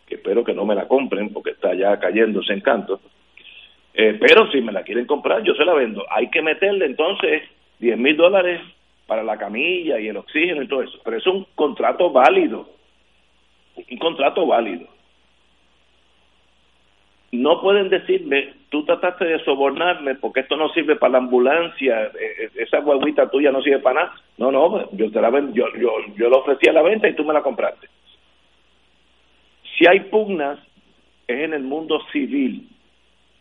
que 0.08 0.16
espero 0.16 0.44
que 0.44 0.54
no 0.54 0.66
me 0.66 0.76
la 0.76 0.88
compren 0.88 1.32
porque 1.32 1.52
está 1.52 1.74
ya 1.76 2.00
cayéndose 2.00 2.54
en 2.54 2.62
canto, 2.62 3.00
eh, 3.94 4.18
pero 4.20 4.52
si 4.52 4.60
me 4.60 4.72
la 4.72 4.84
quieren 4.84 5.06
comprar, 5.06 5.44
yo 5.44 5.54
se 5.54 5.66
la 5.66 5.74
vendo. 5.74 6.04
Hay 6.10 6.30
que 6.30 6.42
meterle 6.42 6.86
entonces 6.86 7.44
10 7.80 7.98
mil 7.98 8.18
dólares 8.18 8.60
para 9.06 9.24
la 9.24 9.38
camilla 9.38 10.00
y 10.00 10.08
el 10.08 10.18
oxígeno 10.18 10.64
y 10.64 10.68
todo 10.68 10.82
eso. 10.82 11.00
Pero 11.04 11.18
es 11.18 11.28
un 11.28 11.46
contrato 11.54 12.10
válido. 12.12 12.68
Un 13.92 13.98
contrato 13.98 14.48
válido. 14.48 14.88
No 17.34 17.60
pueden 17.61 17.89
decirme, 17.89 18.53
tú 18.69 18.85
trataste 18.85 19.26
de 19.26 19.43
sobornarme 19.43 20.14
porque 20.14 20.41
esto 20.41 20.55
no 20.55 20.69
sirve 20.69 20.97
para 20.97 21.14
la 21.14 21.18
ambulancia, 21.18 22.11
eh, 22.19 22.49
esa 22.53 22.77
guaguita 22.77 23.27
tuya 23.31 23.51
no 23.51 23.60
sirve 23.64 23.80
para 23.80 24.03
nada. 24.03 24.15
No, 24.38 24.51
no, 24.51 24.91
yo 24.91 25.10
te 25.10 25.19
la 25.19 25.31
yo, 25.51 25.65
yo, 25.76 25.93
yo 26.15 26.30
la 26.30 26.38
ofrecí 26.38 26.69
a 26.69 26.73
la 26.73 26.84
venta 26.84 27.10
y 27.10 27.15
tú 27.15 27.26
me 27.26 27.34
la 27.34 27.41
compraste. 27.41 27.88
Si 29.76 29.88
hay 29.88 30.01
pugnas, 30.01 30.60
es 31.27 31.39
en 31.39 31.55
el 31.55 31.64
mundo 31.64 31.99
civil. 32.11 32.69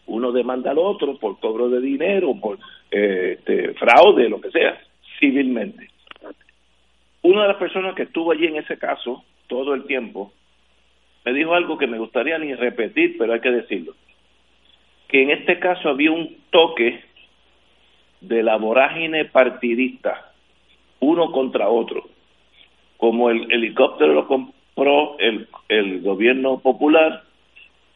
Uno 0.06 0.32
demanda 0.32 0.70
al 0.70 0.78
otro 0.78 1.18
por 1.18 1.38
cobro 1.38 1.68
de 1.68 1.82
dinero, 1.82 2.34
por 2.40 2.58
eh, 2.90 3.36
este, 3.36 3.74
fraude, 3.74 4.30
lo 4.30 4.40
que 4.40 4.50
sea, 4.52 4.80
civilmente. 5.20 5.90
Una 7.20 7.42
de 7.42 7.48
las 7.48 7.58
personas 7.58 7.94
que 7.94 8.04
estuvo 8.04 8.32
allí 8.32 8.46
en 8.46 8.56
ese 8.56 8.78
caso 8.78 9.22
todo 9.48 9.74
el 9.74 9.84
tiempo 9.84 10.32
me 11.24 11.32
dijo 11.32 11.54
algo 11.54 11.78
que 11.78 11.86
me 11.86 11.98
gustaría 11.98 12.38
ni 12.38 12.54
repetir, 12.54 13.16
pero 13.18 13.32
hay 13.32 13.40
que 13.40 13.50
decirlo. 13.50 13.94
Que 15.08 15.22
en 15.22 15.30
este 15.30 15.58
caso 15.58 15.88
había 15.88 16.10
un 16.10 16.36
toque 16.50 17.04
de 18.20 18.42
la 18.42 18.56
vorágine 18.56 19.26
partidista, 19.26 20.32
uno 21.00 21.30
contra 21.32 21.68
otro. 21.68 22.08
Como 22.96 23.30
el 23.30 23.50
helicóptero 23.52 24.14
lo 24.14 24.26
compró 24.26 25.18
el, 25.18 25.48
el 25.68 26.00
gobierno 26.02 26.58
popular, 26.58 27.22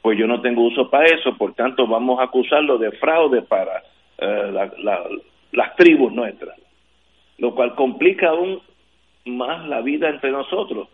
pues 0.02 0.18
yo 0.18 0.28
no 0.28 0.40
tengo 0.40 0.62
uso 0.62 0.88
para 0.88 1.06
eso, 1.06 1.36
por 1.36 1.54
tanto 1.54 1.86
vamos 1.86 2.20
a 2.20 2.24
acusarlo 2.24 2.78
de 2.78 2.92
fraude 2.92 3.42
para 3.42 3.82
eh, 4.18 4.70
las 5.52 5.76
tribus 5.76 6.12
nuestras, 6.12 6.56
lo 7.38 7.54
cual 7.56 7.74
complica 7.74 8.28
aún 8.28 8.60
más 9.24 9.66
la 9.68 9.80
vida 9.80 10.08
entre 10.08 10.30
nosotros. 10.30 10.88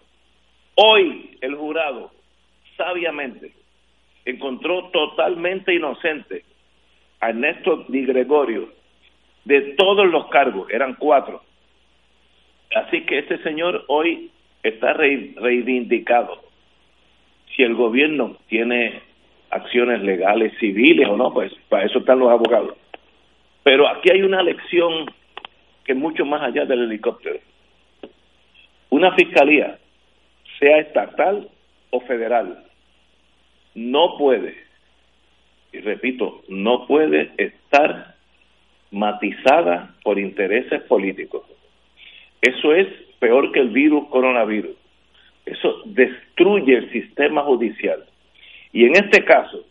Hoy 0.76 1.36
el 1.42 1.56
jurado 1.56 2.10
sabiamente 2.82 3.52
encontró 4.24 4.90
totalmente 4.90 5.74
inocente 5.74 6.44
a 7.20 7.30
Ernesto 7.30 7.84
Di 7.88 8.04
Gregorio 8.04 8.70
de 9.44 9.74
todos 9.76 10.06
los 10.06 10.28
cargos, 10.28 10.70
eran 10.70 10.94
cuatro. 10.94 11.42
Así 12.74 13.02
que 13.02 13.18
este 13.18 13.38
señor 13.42 13.84
hoy 13.88 14.30
está 14.62 14.92
reivindicado. 14.94 16.42
Si 17.54 17.62
el 17.62 17.74
gobierno 17.74 18.36
tiene 18.48 19.02
acciones 19.50 20.00
legales 20.02 20.52
civiles 20.58 21.08
o 21.08 21.16
no, 21.16 21.32
pues 21.32 21.52
para 21.68 21.84
eso 21.84 21.98
están 21.98 22.20
los 22.20 22.30
abogados. 22.30 22.76
Pero 23.62 23.88
aquí 23.88 24.10
hay 24.10 24.22
una 24.22 24.42
lección 24.42 25.06
que 25.84 25.92
es 25.92 25.98
mucho 25.98 26.24
más 26.24 26.42
allá 26.42 26.64
del 26.64 26.84
helicóptero. 26.84 27.38
Una 28.90 29.12
fiscalía, 29.14 29.78
sea 30.58 30.78
estatal 30.78 31.48
o 31.90 32.00
federal, 32.00 32.64
no 33.74 34.16
puede, 34.18 34.54
y 35.72 35.78
repito, 35.80 36.42
no 36.48 36.86
puede 36.86 37.32
estar 37.36 38.14
matizada 38.90 39.94
por 40.04 40.18
intereses 40.18 40.82
políticos. 40.82 41.44
Eso 42.40 42.74
es 42.74 42.88
peor 43.18 43.52
que 43.52 43.60
el 43.60 43.70
virus 43.70 44.08
coronavirus. 44.08 44.76
Eso 45.46 45.82
destruye 45.86 46.76
el 46.76 46.92
sistema 46.92 47.42
judicial. 47.42 48.04
Y 48.72 48.84
en 48.84 48.92
este 48.96 49.24
caso, 49.24 49.64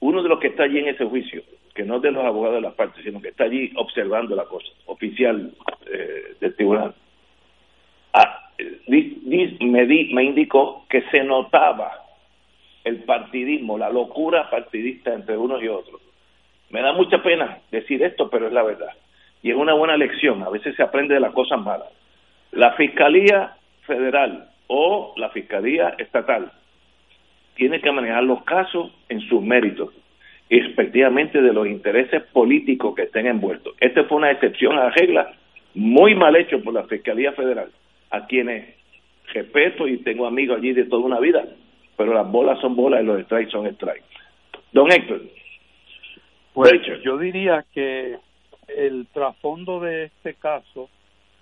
uno 0.00 0.22
de 0.22 0.28
los 0.28 0.40
que 0.40 0.48
está 0.48 0.64
allí 0.64 0.78
en 0.78 0.88
ese 0.88 1.04
juicio, 1.04 1.42
que 1.74 1.84
no 1.84 1.96
es 1.96 2.02
de 2.02 2.10
los 2.10 2.24
abogados 2.24 2.56
de 2.56 2.62
las 2.62 2.74
partes, 2.74 3.04
sino 3.04 3.20
que 3.20 3.28
está 3.28 3.44
allí 3.44 3.72
observando 3.76 4.34
la 4.34 4.44
cosa, 4.44 4.68
oficial 4.86 5.52
eh, 5.86 6.34
del 6.40 6.54
tribunal, 6.56 6.94
ah, 8.14 8.50
me, 8.88 9.56
me 9.60 10.24
indicó 10.24 10.86
que 10.88 11.02
se 11.10 11.22
notaba 11.22 12.05
el 12.86 13.02
partidismo, 13.02 13.76
la 13.76 13.90
locura 13.90 14.48
partidista 14.48 15.12
entre 15.12 15.36
unos 15.36 15.60
y 15.60 15.66
otros. 15.66 16.00
Me 16.70 16.80
da 16.82 16.92
mucha 16.92 17.20
pena 17.20 17.58
decir 17.72 18.00
esto, 18.00 18.30
pero 18.30 18.46
es 18.46 18.52
la 18.52 18.62
verdad. 18.62 18.90
Y 19.42 19.50
es 19.50 19.56
una 19.56 19.74
buena 19.74 19.96
lección, 19.96 20.44
a 20.44 20.50
veces 20.50 20.76
se 20.76 20.84
aprende 20.84 21.14
de 21.14 21.20
las 21.20 21.32
cosas 21.32 21.60
malas. 21.60 21.88
La 22.52 22.74
Fiscalía 22.74 23.56
Federal 23.88 24.50
o 24.68 25.14
la 25.16 25.30
Fiscalía 25.30 25.94
Estatal 25.98 26.52
tiene 27.56 27.80
que 27.80 27.90
manejar 27.90 28.22
los 28.22 28.44
casos 28.44 28.92
en 29.08 29.20
sus 29.22 29.42
méritos 29.42 29.92
y 30.48 30.60
respectivamente 30.60 31.42
de 31.42 31.52
los 31.52 31.66
intereses 31.66 32.22
políticos 32.32 32.94
que 32.94 33.02
estén 33.02 33.26
envueltos. 33.26 33.74
Esta 33.80 34.04
fue 34.04 34.18
una 34.18 34.30
excepción 34.30 34.78
a 34.78 34.84
la 34.84 34.90
regla 34.90 35.32
muy 35.74 36.14
mal 36.14 36.36
hecho 36.36 36.62
por 36.62 36.72
la 36.72 36.84
Fiscalía 36.84 37.32
Federal, 37.32 37.68
a 38.10 38.26
quienes 38.26 38.76
respeto 39.34 39.88
y 39.88 39.98
tengo 39.98 40.24
amigos 40.24 40.58
allí 40.58 40.72
de 40.72 40.84
toda 40.84 41.04
una 41.04 41.18
vida, 41.18 41.44
pero 41.96 42.14
las 42.14 42.30
bolas 42.30 42.60
son 42.60 42.76
bolas 42.76 43.02
y 43.02 43.06
los 43.06 43.22
strikes 43.24 43.50
son 43.50 43.72
strikes. 43.74 44.06
Don 44.72 44.90
Héctor. 44.90 45.22
Pues 46.52 46.72
yo 47.04 47.18
diría 47.18 47.64
que 47.72 48.18
el 48.68 49.06
trasfondo 49.12 49.80
de 49.80 50.04
este 50.04 50.34
caso 50.34 50.88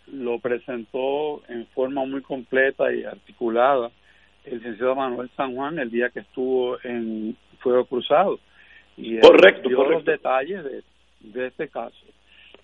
lo 0.06 0.38
presentó 0.38 1.42
en 1.48 1.66
forma 1.68 2.04
muy 2.04 2.20
completa 2.20 2.92
y 2.92 3.04
articulada 3.04 3.90
el 4.44 4.58
licenciado 4.58 4.94
Manuel 4.94 5.30
San 5.36 5.54
Juan 5.54 5.78
el 5.78 5.90
día 5.90 6.10
que 6.10 6.20
estuvo 6.20 6.76
en 6.84 7.36
Fuego 7.60 7.86
Cruzado. 7.86 8.38
Y 8.96 9.18
correcto, 9.20 9.68
dio 9.68 9.84
los 9.88 10.04
detalles 10.04 10.62
de, 10.64 10.82
de 11.20 11.46
este 11.46 11.68
caso. 11.68 11.96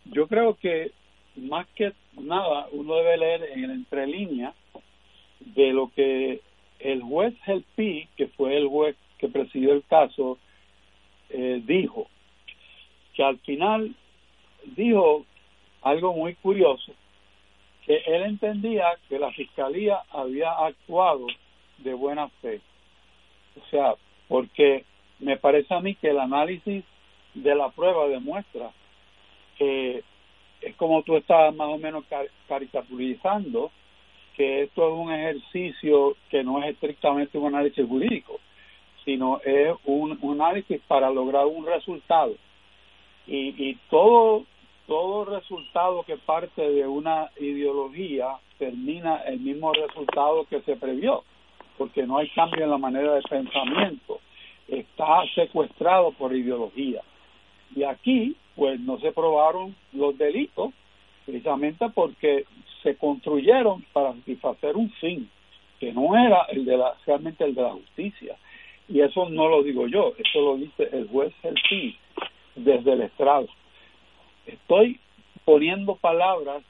Yo 0.05 0.27
creo 0.27 0.55
que 0.55 0.93
más 1.37 1.67
que 1.75 1.93
nada 2.21 2.67
uno 2.73 2.97
debe 2.97 3.17
leer 3.17 3.43
en 3.55 3.65
el 3.65 3.71
entrelínea 3.71 4.53
de 5.41 5.73
lo 5.73 5.91
que 5.95 6.41
el 6.81 7.03
juez 7.03 7.35
Helpi, 7.47 8.09
que 8.17 8.29
fue 8.29 8.57
el 8.57 8.69
juez 8.69 8.97
que 9.19 9.29
presidió 9.29 9.73
el 9.73 9.85
caso, 9.85 10.39
eh, 11.29 11.63
dijo 11.65 12.07
que 13.15 13.23
al 13.23 13.39
final 13.39 13.95
dijo 14.77 15.25
algo 15.83 16.13
muy 16.13 16.35
curioso, 16.37 16.93
que 17.87 18.03
él 18.07 18.23
entendía 18.23 18.87
que 19.09 19.19
la 19.19 19.31
fiscalía 19.33 20.01
había 20.11 20.53
actuado 20.53 21.27
de 21.79 21.95
buena 21.95 22.29
fe. 22.41 22.61
O 23.61 23.67
sea, 23.71 23.95
porque 24.29 24.85
me 25.19 25.37
parece 25.37 25.75
a 25.75 25.81
mí 25.81 25.95
que 25.95 26.11
el 26.11 26.19
análisis 26.19 26.85
de 27.35 27.55
la 27.55 27.71
prueba 27.71 28.09
demuestra 28.09 28.71
que 29.57 30.03
es 30.63 30.77
como 30.77 31.03
tú 31.03 31.17
estás 31.17 31.55
más 31.55 31.69
o 31.69 31.79
menos 31.79 32.05
caricaturizando 32.49 33.71
que 34.41 34.63
esto 34.63 34.89
es 34.89 34.95
un 34.95 35.13
ejercicio 35.13 36.17
que 36.31 36.43
no 36.43 36.63
es 36.63 36.71
estrictamente 36.71 37.37
un 37.37 37.55
análisis 37.55 37.87
jurídico, 37.87 38.41
sino 39.05 39.39
es 39.45 39.77
un, 39.85 40.19
análisis 40.23 40.81
para 40.89 41.11
lograr 41.11 41.45
un 41.45 41.67
resultado. 41.67 42.33
Y, 43.27 43.49
y 43.63 43.75
todo, 43.91 44.47
todo 44.87 45.27
resultado 45.27 46.05
que 46.05 46.17
parte 46.17 46.63
de 46.63 46.87
una 46.87 47.29
ideología 47.39 48.39
termina 48.59 49.17
el 49.27 49.41
mismo 49.41 49.75
resultado 49.75 50.47
que 50.47 50.63
se 50.63 50.75
previó 50.77 51.23
porque 51.77 52.07
no 52.07 52.17
hay 52.17 52.31
cambio 52.31 52.65
en 52.65 52.71
la 52.71 52.79
manera 52.79 53.17
de 53.17 53.23
pensamiento, 53.23 54.21
está 54.69 55.23
secuestrado 55.35 56.13
por 56.13 56.35
ideología. 56.35 57.03
Y 57.77 57.83
aquí, 57.85 58.35
pues 58.57 58.81
no 58.81 58.99
se 59.01 59.13
probaron 59.13 59.77
los 59.93 60.17
delitos, 60.17 60.73
precisamente 61.27 61.91
porque 61.91 62.47
se 62.83 62.97
construyeron 62.97 63.83
para 63.93 64.13
satisfacer 64.15 64.77
un 64.77 64.91
fin, 64.93 65.29
que 65.79 65.93
no 65.93 66.17
era 66.17 66.43
el 66.51 66.65
de 66.65 66.77
la, 66.77 66.95
realmente 67.07 67.45
el 67.45 67.55
de 67.55 67.63
la 67.63 67.73
justicia. 67.73 68.37
Y 68.89 69.01
eso 69.01 69.29
no 69.29 69.49
lo 69.49 69.63
digo 69.63 69.87
yo, 69.87 70.15
eso 70.19 70.41
lo 70.41 70.57
dice 70.57 70.89
el 70.93 71.09
juez 71.09 71.33
el 71.43 71.59
fin 71.69 71.97
desde 72.57 72.93
el 72.93 73.03
estrado. 73.03 73.47
Estoy 74.47 74.99
poniendo 75.45 75.97
palabras 75.97 76.63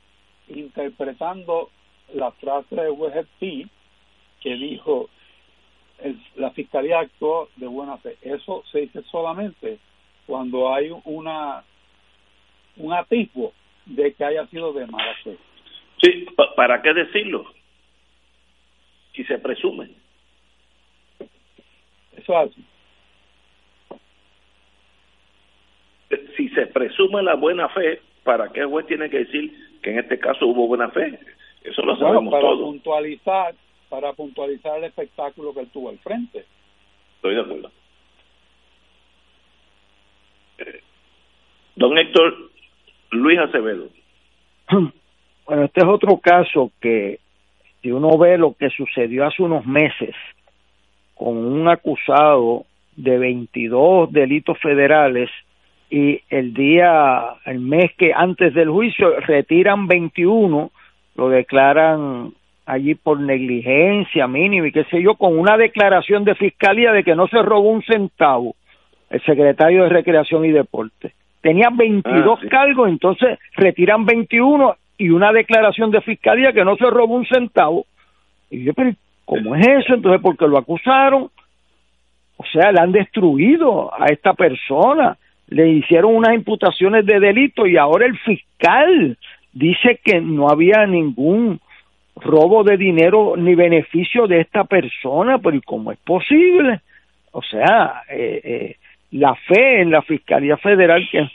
interpretando 0.48 1.70
la 2.12 2.30
frase 2.32 2.74
de 2.74 2.90
juez 2.90 3.26
P 3.38 3.66
que 4.40 4.54
dijo 4.54 5.08
la 6.36 6.50
fiscalía 6.52 7.00
actuó 7.00 7.48
de 7.56 7.66
buena 7.66 7.98
fe. 7.98 8.16
Eso 8.22 8.64
se 8.72 8.80
dice 8.80 9.02
solamente 9.10 9.78
cuando 10.26 10.72
hay 10.72 10.90
una 11.04 11.62
un 12.76 12.92
atisbo 12.92 13.52
de 13.84 14.14
que 14.14 14.24
haya 14.24 14.46
sido 14.46 14.72
de 14.72 14.86
mala 14.86 15.14
fe. 15.22 15.36
Sí, 16.02 16.27
¿para 16.56 16.81
qué 16.81 16.94
decirlo? 16.94 17.44
Si 19.14 19.24
se 19.24 19.39
presume. 19.39 19.90
Eso 22.16 22.43
es 22.43 22.51
así. 22.51 22.64
Si 26.36 26.48
se 26.51 26.66
presume 26.66 27.22
la 27.22 27.35
buena 27.35 27.68
fe, 27.68 28.01
¿para 28.24 28.51
qué 28.51 28.60
el 28.60 28.66
juez 28.66 28.86
tiene 28.86 29.10
que 29.10 29.18
decir 29.18 29.52
que 29.82 29.90
en 29.90 29.98
este 29.98 30.18
caso 30.18 30.47
hubo 30.47 30.66
buena 30.66 30.89
fe? 30.90 31.18
Eso 31.62 31.82
lo 31.82 31.97
sabemos 31.97 32.31
para 32.31 32.43
todos. 32.43 32.60
puntualizar, 32.60 33.55
para 33.89 34.12
puntualizar 34.14 34.78
el 34.78 34.85
espectáculo 34.85 35.52
que 35.52 35.60
él 35.60 35.70
tuvo 35.70 35.90
al 35.90 35.98
frente. 35.98 36.44
Estoy 37.16 37.35
de 37.35 37.40
acuerdo. 37.43 37.70
Eh, 40.59 40.81
don 41.77 41.98
Héctor 41.98 42.51
Luis 43.10 43.39
Acevedo. 43.39 43.90
Bueno, 45.51 45.64
este 45.64 45.81
es 45.81 45.86
otro 45.89 46.18
caso 46.18 46.70
que 46.81 47.18
si 47.82 47.90
uno 47.90 48.16
ve 48.16 48.39
lo 48.39 48.55
que 48.55 48.70
sucedió 48.70 49.27
hace 49.27 49.43
unos 49.43 49.66
meses 49.66 50.14
con 51.16 51.36
un 51.39 51.66
acusado 51.66 52.66
de 52.94 53.18
22 53.18 54.12
delitos 54.12 54.56
federales 54.60 55.28
y 55.90 56.20
el 56.31 56.55
día, 56.55 57.35
el 57.47 57.59
mes 57.59 57.90
que 57.98 58.12
antes 58.14 58.55
del 58.55 58.70
juicio 58.70 59.18
retiran 59.27 59.89
21, 59.89 60.70
lo 61.16 61.28
declaran 61.28 62.32
allí 62.64 62.94
por 62.94 63.18
negligencia 63.18 64.28
mínima 64.28 64.68
y 64.68 64.72
qué 64.72 64.85
sé 64.85 65.02
yo, 65.02 65.16
con 65.16 65.36
una 65.36 65.56
declaración 65.56 66.22
de 66.22 66.36
fiscalía 66.36 66.93
de 66.93 67.02
que 67.02 67.16
no 67.16 67.27
se 67.27 67.43
robó 67.43 67.70
un 67.70 67.82
centavo 67.82 68.55
el 69.10 69.20
secretario 69.24 69.82
de 69.82 69.89
Recreación 69.89 70.44
y 70.44 70.52
Deporte. 70.52 71.12
Tenía 71.40 71.70
22 71.72 72.39
Ah, 72.39 72.40
sí. 72.40 72.48
cargos, 72.48 72.89
entonces 72.89 73.36
retiran 73.56 74.05
21 74.05 74.77
y 75.01 75.09
una 75.09 75.32
declaración 75.32 75.90
de 75.90 76.02
fiscalía 76.02 76.52
que 76.52 76.62
no 76.62 76.77
se 76.77 76.85
robó 76.90 77.14
un 77.14 77.24
centavo. 77.24 77.86
Y 78.51 78.64
yo, 78.64 78.74
pero 78.74 78.93
¿cómo 79.24 79.56
es 79.56 79.66
eso? 79.66 79.94
Entonces, 79.94 80.20
porque 80.20 80.47
lo 80.47 80.59
acusaron, 80.59 81.31
o 82.36 82.44
sea, 82.52 82.70
le 82.70 82.82
han 82.82 82.93
destruido 82.93 83.90
a 83.94 84.09
esta 84.12 84.35
persona, 84.35 85.16
le 85.48 85.70
hicieron 85.70 86.14
unas 86.14 86.35
imputaciones 86.35 87.06
de 87.06 87.18
delito 87.18 87.66
y 87.66 87.78
ahora 87.78 88.05
el 88.05 88.18
fiscal 88.18 89.16
dice 89.55 90.01
que 90.05 90.20
no 90.20 90.51
había 90.51 90.85
ningún 90.85 91.60
robo 92.16 92.62
de 92.62 92.77
dinero 92.77 93.36
ni 93.39 93.55
beneficio 93.55 94.27
de 94.27 94.43
esta 94.43 94.64
persona, 94.64 95.39
pero 95.39 95.56
¿y 95.56 95.62
cómo 95.62 95.93
es 95.93 95.98
posible? 96.01 96.81
O 97.32 97.40
sea, 97.40 98.02
eh, 98.10 98.40
eh, 98.44 98.77
la 99.12 99.35
fe 99.35 99.81
en 99.81 99.93
la 99.93 100.02
Fiscalía 100.02 100.59
Federal 100.59 101.09
que, 101.10 101.27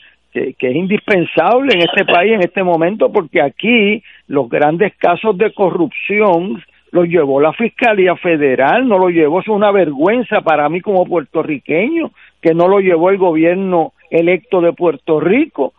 que, 0.58 0.68
es 0.70 0.76
indispensable 0.76 1.74
en 1.74 1.82
este 1.82 2.06
país 2.06 2.34
en 2.34 2.42
este 2.42 2.64
momento, 2.64 3.12
porque 3.12 3.42
aquí 3.42 4.04
los 4.28 4.50
grandes 4.50 4.94
casos 4.98 5.38
de 5.38 5.54
corrupción 5.54 6.62
los 6.92 7.08
llevó 7.08 7.42
la 7.42 7.54
Fiscalía 7.54 8.16
Federal, 8.16 8.88
no 8.88 8.98
lo 8.98 9.10
llevó, 9.10 9.42
es 9.42 9.48
una 9.48 9.72
vergüenza 9.72 10.42
para 10.42 10.68
mí 10.70 10.82
como 10.82 11.06
puertorriqueño, 11.06 12.12
que 12.42 12.54
no 12.54 12.68
lo 12.68 12.80
llevó 12.80 13.10
el 13.10 13.18
gobierno 13.18 13.94
electo 14.10 14.62
de 14.62 14.74
Puerto 14.74 15.20
Rico, 15.20 15.74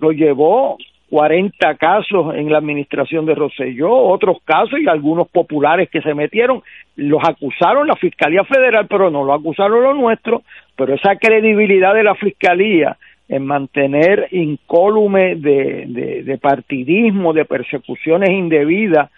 lo 0.00 0.12
llevó 0.12 0.76
40 1.10 1.74
casos 1.76 2.34
en 2.34 2.50
la 2.50 2.58
administración 2.58 3.24
de 3.24 3.34
Rosselló, 3.34 3.90
otros 3.90 4.38
casos 4.44 4.78
y 4.78 4.88
algunos 4.88 5.28
populares 5.28 5.88
que 5.90 6.02
se 6.02 6.14
metieron, 6.14 6.62
los 6.96 7.22
acusaron 7.26 7.86
la 7.86 7.96
Fiscalía 7.96 8.44
Federal, 8.44 8.86
pero 8.88 9.10
no 9.10 9.24
lo 9.24 9.32
acusaron 9.32 9.82
los 9.82 9.96
nuestros, 9.96 10.42
pero 10.76 10.94
esa 10.94 11.16
credibilidad 11.16 11.94
de 11.94 12.04
la 12.04 12.14
Fiscalía 12.14 12.96
en 13.28 13.44
mantener 13.44 14.28
incólume 14.30 15.36
de, 15.36 15.84
de, 15.86 16.22
de 16.22 16.38
partidismo, 16.38 17.32
de 17.32 17.44
persecuciones 17.44 18.30
indebidas, 18.30 19.10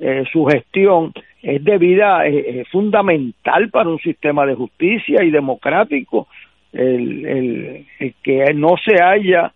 eh, 0.00 0.24
su 0.32 0.44
gestión 0.44 1.12
es 1.42 1.62
debida, 1.64 2.26
eh, 2.26 2.60
es 2.60 2.68
fundamental 2.68 3.70
para 3.70 3.88
un 3.88 3.98
sistema 4.00 4.44
de 4.44 4.54
justicia 4.54 5.22
y 5.22 5.30
democrático, 5.30 6.28
el, 6.72 7.86
el, 7.98 8.14
que 8.22 8.52
no 8.52 8.74
se 8.84 9.00
haya 9.00 9.52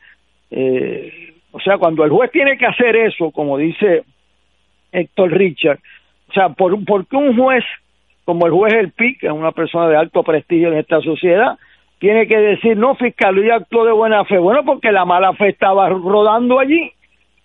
eh, 0.51 1.29
o 1.51 1.61
sea, 1.61 1.79
cuando 1.79 2.05
el 2.05 2.11
juez 2.11 2.31
tiene 2.31 2.57
que 2.57 2.67
hacer 2.67 2.97
eso, 2.97 3.31
como 3.31 3.59
dice 3.59 4.05
Héctor 4.93 5.33
Richard, 5.33 5.79
o 6.29 6.33
sea, 6.33 6.51
¿por, 6.51 6.85
por 6.85 7.07
qué 7.07 7.17
un 7.17 7.37
juez 7.37 7.65
como 8.25 8.47
el 8.47 8.53
juez 8.53 8.75
El 8.75 8.93
Pi, 8.93 9.17
que 9.17 9.27
es 9.27 9.33
una 9.33 9.53
persona 9.53 9.89
de 9.89 9.97
alto 9.97 10.23
prestigio 10.23 10.69
en 10.69 10.79
esta 10.79 11.01
sociedad, 11.01 11.59
tiene 11.99 12.27
que 12.27 12.39
decir, 12.39 12.77
no, 12.77 12.95
fiscalía 12.95 13.57
actuó 13.57 13.85
de 13.85 13.93
buena 13.93 14.25
fe? 14.25 14.39
Bueno, 14.39 14.65
porque 14.65 14.93
la 14.93 15.05
mala 15.05 15.33
fe 15.35 15.49
estaba 15.49 15.89
rodando 15.89 16.59
allí. 16.59 16.93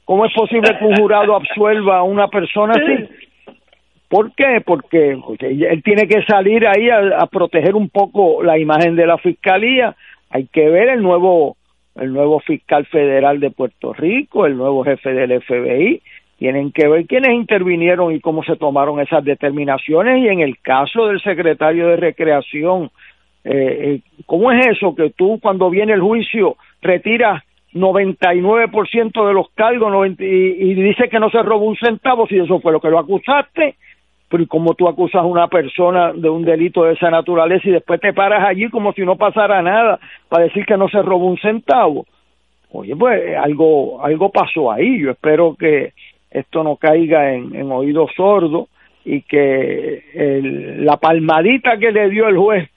¿Cómo 0.05 0.25
es 0.25 0.33
posible 0.33 0.77
que 0.77 0.85
un 0.85 0.95
jurado 0.95 1.35
absuelva 1.35 1.99
a 1.99 2.03
una 2.03 2.27
persona 2.27 2.73
así? 2.73 3.09
¿Por 4.09 4.33
qué? 4.35 4.61
Porque, 4.63 5.17
porque 5.25 5.47
él 5.47 5.81
tiene 5.83 6.07
que 6.07 6.23
salir 6.23 6.67
ahí 6.67 6.89
a, 6.89 7.17
a 7.19 7.25
proteger 7.27 7.73
un 7.75 7.89
poco 7.89 8.43
la 8.43 8.59
imagen 8.59 8.95
de 8.95 9.07
la 9.07 9.17
fiscalía. 9.17 9.95
Hay 10.29 10.47
que 10.47 10.69
ver 10.69 10.89
el 10.89 11.01
nuevo 11.01 11.55
el 11.95 12.11
nuevo 12.11 12.39
fiscal 12.39 12.85
federal 12.87 13.39
de 13.39 13.51
Puerto 13.51 13.93
Rico, 13.93 14.45
el 14.45 14.57
nuevo 14.57 14.83
jefe 14.83 15.13
del 15.13 15.41
FBI, 15.41 16.01
tienen 16.37 16.71
que 16.71 16.87
ver 16.87 17.05
quiénes 17.05 17.33
intervinieron 17.33 18.13
y 18.13 18.19
cómo 18.19 18.43
se 18.43 18.55
tomaron 18.55 18.99
esas 18.99 19.23
determinaciones 19.23 20.23
y 20.23 20.27
en 20.27 20.41
el 20.41 20.57
caso 20.59 21.07
del 21.07 21.21
secretario 21.21 21.87
de 21.87 21.97
Recreación, 21.97 22.89
eh, 23.43 23.51
eh, 23.81 24.01
¿cómo 24.25 24.51
es 24.51 24.67
eso 24.67 24.95
que 24.95 25.09
tú 25.11 25.39
cuando 25.41 25.69
viene 25.69 25.93
el 25.93 26.01
juicio 26.01 26.55
retiras 26.81 27.43
99% 27.73 29.27
de 29.27 29.33
los 29.33 29.49
cargos 29.55 29.91
90 29.91 30.23
y, 30.23 30.27
y 30.27 30.73
dice 30.75 31.09
que 31.09 31.19
no 31.19 31.29
se 31.29 31.41
robó 31.41 31.65
un 31.65 31.75
centavo 31.75 32.27
si 32.27 32.37
eso 32.37 32.59
fue 32.59 32.71
lo 32.71 32.79
que 32.79 32.89
lo 32.89 32.99
acusaste? 32.99 33.75
Pero 34.29 34.43
¿y 34.43 34.47
cómo 34.47 34.73
tú 34.73 34.87
acusas 34.87 35.21
a 35.21 35.25
una 35.25 35.47
persona 35.47 36.13
de 36.13 36.29
un 36.29 36.43
delito 36.43 36.83
de 36.83 36.93
esa 36.93 37.09
naturaleza 37.09 37.67
y 37.67 37.71
después 37.71 37.99
te 37.99 38.13
paras 38.13 38.47
allí 38.47 38.69
como 38.69 38.93
si 38.93 39.01
no 39.01 39.15
pasara 39.15 39.61
nada 39.61 39.99
para 40.29 40.45
decir 40.45 40.65
que 40.65 40.77
no 40.77 40.87
se 40.89 41.01
robó 41.01 41.27
un 41.27 41.37
centavo? 41.37 42.05
Oye, 42.71 42.95
pues 42.95 43.37
algo, 43.37 44.03
algo 44.03 44.29
pasó 44.29 44.71
ahí. 44.71 44.99
Yo 44.99 45.11
espero 45.11 45.55
que 45.55 45.93
esto 46.31 46.63
no 46.63 46.77
caiga 46.77 47.33
en, 47.33 47.55
en 47.55 47.71
oídos 47.71 48.09
sordos 48.15 48.69
y 49.05 49.21
que 49.21 50.03
el, 50.13 50.83
la 50.83 50.97
palmadita 50.97 51.77
que 51.77 51.91
le 51.91 52.09
dio 52.09 52.27
el 52.27 52.37
juez 52.37 52.69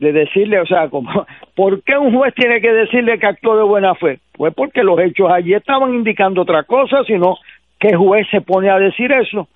de 0.00 0.12
decirle, 0.12 0.58
o 0.58 0.66
sea, 0.66 0.88
como, 0.88 1.26
¿por 1.54 1.82
qué 1.84 1.96
un 1.96 2.16
juez 2.16 2.34
tiene 2.34 2.60
que 2.60 2.72
decirle 2.72 3.18
que 3.18 3.26
actuó 3.26 3.56
de 3.56 3.62
buena 3.62 3.94
fe? 3.94 4.18
Pues 4.32 4.52
porque 4.54 4.82
los 4.82 4.98
hechos 4.98 5.30
allí 5.30 5.54
estaban 5.54 5.94
indicando 5.94 6.42
otra 6.42 6.64
cosa, 6.64 7.04
sino 7.04 7.36
¿qué 7.78 7.94
juez 7.94 8.26
se 8.30 8.40
pone 8.40 8.70
a 8.70 8.78
decir 8.78 9.12
eso? 9.12 9.48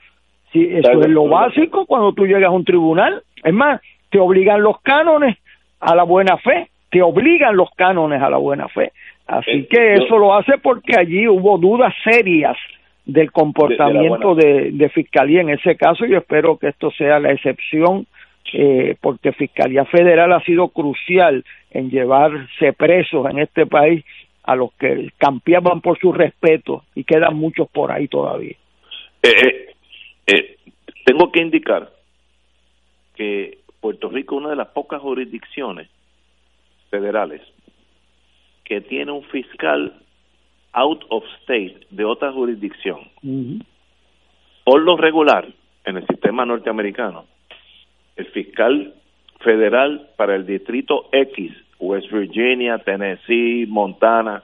Si 0.52 0.62
eso 0.62 1.00
es 1.00 1.08
lo 1.08 1.26
básico 1.26 1.84
cuando 1.86 2.12
tú 2.12 2.26
llegas 2.26 2.44
a 2.44 2.50
un 2.50 2.64
tribunal. 2.64 3.22
Es 3.42 3.52
más, 3.52 3.80
te 4.10 4.20
obligan 4.20 4.62
los 4.62 4.80
cánones 4.82 5.36
a 5.80 5.96
la 5.96 6.04
buena 6.04 6.36
fe, 6.36 6.68
te 6.90 7.02
obligan 7.02 7.56
los 7.56 7.70
cánones 7.70 8.22
a 8.22 8.30
la 8.30 8.36
buena 8.36 8.68
fe. 8.68 8.92
Así 9.26 9.66
que 9.68 9.94
eso 9.94 10.18
lo 10.18 10.34
hace 10.34 10.58
porque 10.58 10.94
allí 10.96 11.26
hubo 11.26 11.58
dudas 11.58 11.92
serias 12.04 12.56
del 13.06 13.32
comportamiento 13.32 14.34
de, 14.34 14.70
de, 14.72 14.88
Fiscalía 14.90 15.40
en 15.40 15.50
ese 15.50 15.76
caso. 15.76 16.06
Yo 16.06 16.18
espero 16.18 16.56
que 16.58 16.68
esto 16.68 16.90
sea 16.92 17.18
la 17.18 17.32
excepción, 17.32 18.06
eh, 18.52 18.96
porque 19.00 19.32
Fiscalía 19.32 19.84
Federal 19.86 20.32
ha 20.32 20.40
sido 20.44 20.68
crucial 20.68 21.44
en 21.70 21.90
llevarse 21.90 22.72
presos 22.72 23.28
en 23.30 23.38
este 23.38 23.66
país 23.66 24.04
a 24.44 24.54
los 24.54 24.72
que 24.74 25.10
campeaban 25.18 25.80
por 25.80 25.98
su 25.98 26.12
respeto 26.12 26.84
y 26.94 27.04
quedan 27.04 27.36
muchos 27.36 27.68
por 27.70 27.90
ahí 27.90 28.08
todavía. 28.08 28.56
Eh, 29.22 29.74
eh, 30.26 30.56
tengo 31.04 31.32
que 31.32 31.40
indicar 31.40 31.90
que 33.16 33.58
Puerto 33.80 34.08
Rico 34.08 34.36
es 34.36 34.40
una 34.42 34.50
de 34.50 34.56
las 34.56 34.68
pocas 34.68 35.00
jurisdicciones 35.00 35.88
federales 36.90 37.40
que 38.64 38.80
tiene 38.82 39.12
un 39.12 39.24
fiscal 39.24 39.94
out 40.72 41.04
of 41.08 41.24
state 41.42 41.86
de 41.90 42.04
otra 42.04 42.32
jurisdicción. 42.32 43.00
Uh 43.22 43.28
-huh. 43.28 43.66
Por 44.64 44.82
lo 44.82 44.96
regular, 44.96 45.46
en 45.84 45.96
el 45.98 46.06
sistema 46.06 46.44
norteamericano, 46.44 47.26
el 48.16 48.26
fiscal 48.26 48.94
federal 49.40 50.08
para 50.16 50.34
el 50.34 50.46
distrito 50.46 51.08
X, 51.12 51.52
West 51.78 52.10
Virginia, 52.10 52.78
Tennessee, 52.78 53.66
Montana, 53.68 54.42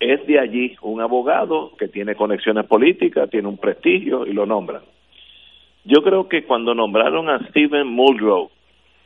es 0.00 0.26
de 0.26 0.38
allí 0.38 0.76
un 0.82 1.00
abogado 1.00 1.76
que 1.76 1.88
tiene 1.88 2.14
conexiones 2.14 2.66
políticas, 2.66 3.30
tiene 3.30 3.48
un 3.48 3.58
prestigio 3.58 4.26
y 4.26 4.32
lo 4.32 4.46
nombran. 4.46 4.82
Yo 5.84 6.02
creo 6.02 6.28
que 6.28 6.44
cuando 6.44 6.74
nombraron 6.74 7.28
a 7.28 7.46
Stephen 7.48 7.86
Muldrow, 7.86 8.50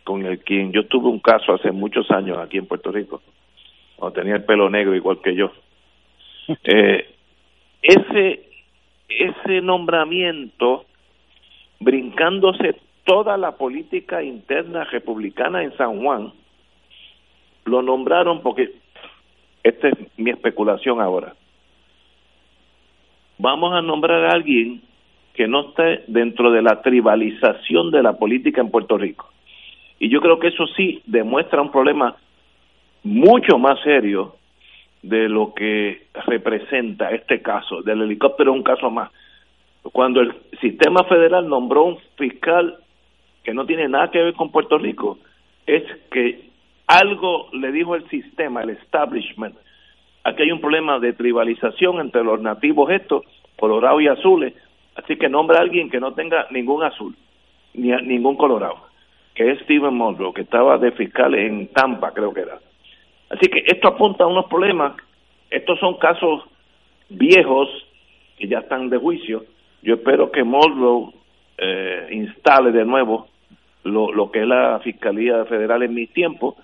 con 0.04 0.24
el 0.24 0.38
quien 0.38 0.72
yo 0.72 0.86
tuve 0.86 1.08
un 1.08 1.18
caso 1.18 1.52
hace 1.52 1.72
muchos 1.72 2.10
años 2.10 2.38
aquí 2.38 2.58
en 2.58 2.66
Puerto 2.66 2.92
Rico, 2.92 3.22
cuando 3.96 4.20
tenía 4.20 4.36
el 4.36 4.44
pelo 4.44 4.70
negro 4.70 4.94
igual 4.94 5.20
que 5.22 5.34
yo, 5.34 5.52
eh, 6.64 7.08
ese 7.82 8.46
ese 9.08 9.60
nombramiento 9.60 10.84
brincándose 11.80 12.76
toda 13.06 13.38
la 13.38 13.52
política 13.52 14.22
interna 14.22 14.84
republicana 14.84 15.62
en 15.62 15.74
San 15.76 16.02
Juan, 16.02 16.32
lo 17.64 17.80
nombraron 17.80 18.42
porque, 18.42 18.72
esta 19.62 19.88
es 19.88 19.94
mi 20.18 20.30
especulación 20.30 21.00
ahora, 21.00 21.34
vamos 23.38 23.72
a 23.72 23.80
nombrar 23.80 24.24
a 24.24 24.32
alguien 24.32 24.82
que 25.34 25.46
no 25.46 25.68
esté 25.68 26.04
dentro 26.08 26.50
de 26.50 26.62
la 26.62 26.82
tribalización 26.82 27.90
de 27.90 28.02
la 28.02 28.14
política 28.14 28.60
en 28.60 28.70
Puerto 28.70 28.98
Rico. 28.98 29.30
Y 29.98 30.08
yo 30.08 30.20
creo 30.20 30.38
que 30.38 30.48
eso 30.48 30.66
sí 30.76 31.00
demuestra 31.06 31.62
un 31.62 31.70
problema 31.70 32.16
mucho 33.02 33.58
más 33.58 33.80
serio 33.82 34.34
de 35.02 35.28
lo 35.28 35.54
que 35.54 36.06
representa 36.26 37.10
este 37.10 37.40
caso. 37.40 37.82
Del 37.82 38.02
helicóptero 38.02 38.52
un 38.52 38.62
caso 38.62 38.90
más. 38.90 39.10
Cuando 39.92 40.20
el 40.20 40.34
sistema 40.60 41.04
federal 41.04 41.48
nombró 41.48 41.84
un 41.84 41.98
fiscal 42.16 42.78
que 43.46 43.54
no 43.54 43.64
tiene 43.64 43.88
nada 43.88 44.10
que 44.10 44.20
ver 44.20 44.34
con 44.34 44.50
Puerto 44.50 44.76
Rico, 44.76 45.18
es 45.66 45.84
que 46.10 46.50
algo 46.88 47.48
le 47.52 47.70
dijo 47.70 47.94
el 47.94 48.06
sistema, 48.08 48.62
el 48.62 48.70
establishment. 48.70 49.54
Aquí 50.24 50.42
hay 50.42 50.50
un 50.50 50.60
problema 50.60 50.98
de 50.98 51.12
tribalización 51.12 52.00
entre 52.00 52.24
los 52.24 52.40
nativos 52.40 52.90
estos, 52.90 53.22
colorados 53.56 54.02
y 54.02 54.08
azules, 54.08 54.52
así 54.96 55.14
que 55.14 55.28
nombra 55.28 55.58
a 55.58 55.62
alguien 55.62 55.88
que 55.88 56.00
no 56.00 56.12
tenga 56.12 56.48
ningún 56.50 56.82
azul, 56.82 57.14
ni 57.72 57.92
ningún 58.02 58.36
colorado, 58.36 58.88
que 59.32 59.48
es 59.52 59.60
Steven 59.60 59.94
Monroe, 59.94 60.34
que 60.34 60.42
estaba 60.42 60.76
de 60.78 60.90
fiscal 60.90 61.32
en 61.36 61.68
Tampa, 61.68 62.12
creo 62.12 62.34
que 62.34 62.40
era. 62.40 62.58
Así 63.30 63.48
que 63.48 63.62
esto 63.64 63.86
apunta 63.86 64.24
a 64.24 64.26
unos 64.26 64.46
problemas. 64.46 64.96
Estos 65.50 65.78
son 65.78 65.98
casos 65.98 66.42
viejos 67.08 67.68
que 68.38 68.48
ya 68.48 68.58
están 68.58 68.90
de 68.90 68.98
juicio. 68.98 69.44
Yo 69.82 69.94
espero 69.94 70.32
que 70.32 70.42
Monroe 70.42 71.12
eh, 71.58 72.08
instale 72.10 72.72
de 72.72 72.84
nuevo 72.84 73.28
lo, 73.86 74.12
lo 74.12 74.30
que 74.30 74.40
es 74.40 74.46
la 74.46 74.80
Fiscalía 74.80 75.44
Federal 75.46 75.82
en 75.82 75.94
mi 75.94 76.06
tiempo, 76.06 76.56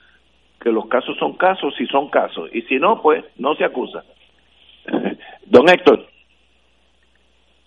que 0.61 0.71
los 0.71 0.87
casos 0.87 1.17
son 1.19 1.35
casos 1.35 1.75
si 1.77 1.87
son 1.87 2.09
casos, 2.09 2.51
y 2.53 2.63
si 2.63 2.77
no, 2.77 3.03
pues 3.03 3.25
no 3.37 3.55
se 3.55 3.65
acusa. 3.65 4.05
Don 5.47 5.69
Héctor. 5.69 6.07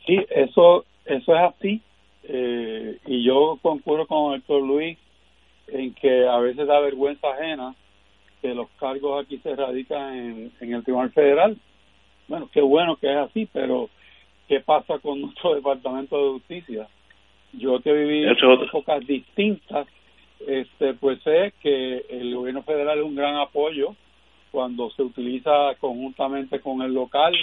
Sí, 0.05 0.23
eso, 0.29 0.85
eso 1.05 1.35
es 1.35 1.41
así, 1.41 1.81
eh, 2.23 2.97
y 3.05 3.23
yo 3.23 3.57
concurro 3.61 4.05
con 4.07 4.35
Héctor 4.35 4.61
Luis 4.61 4.97
en 5.67 5.93
que 5.93 6.27
a 6.27 6.37
veces 6.37 6.67
da 6.67 6.79
vergüenza 6.79 7.27
ajena 7.29 7.75
que 8.41 8.53
los 8.53 8.69
cargos 8.79 9.23
aquí 9.23 9.39
se 9.39 9.55
radican 9.55 10.15
en, 10.15 10.51
en 10.59 10.73
el 10.73 10.83
Tribunal 10.83 11.11
Federal. 11.11 11.57
Bueno, 12.27 12.49
qué 12.53 12.61
bueno 12.61 12.95
que 12.95 13.11
es 13.11 13.17
así, 13.17 13.49
pero 13.51 13.89
¿qué 14.47 14.59
pasa 14.59 14.99
con 14.99 15.21
nuestro 15.21 15.55
Departamento 15.55 16.17
de 16.17 16.31
Justicia? 16.33 16.87
Yo 17.57 17.79
que 17.81 17.93
viví 17.93 18.23
en 18.23 18.35
épocas 18.61 19.05
distintas, 19.05 19.87
este, 20.45 20.93
pues 20.95 21.21
sé 21.23 21.53
que 21.61 22.05
el 22.09 22.35
gobierno 22.35 22.63
federal 22.63 22.99
es 22.99 23.05
un 23.05 23.15
gran 23.15 23.35
apoyo 23.35 23.95
cuando 24.51 24.89
se 24.91 25.03
utiliza 25.03 25.75
conjuntamente 25.79 26.59
con 26.59 26.81
el 26.81 26.93
local 26.93 27.33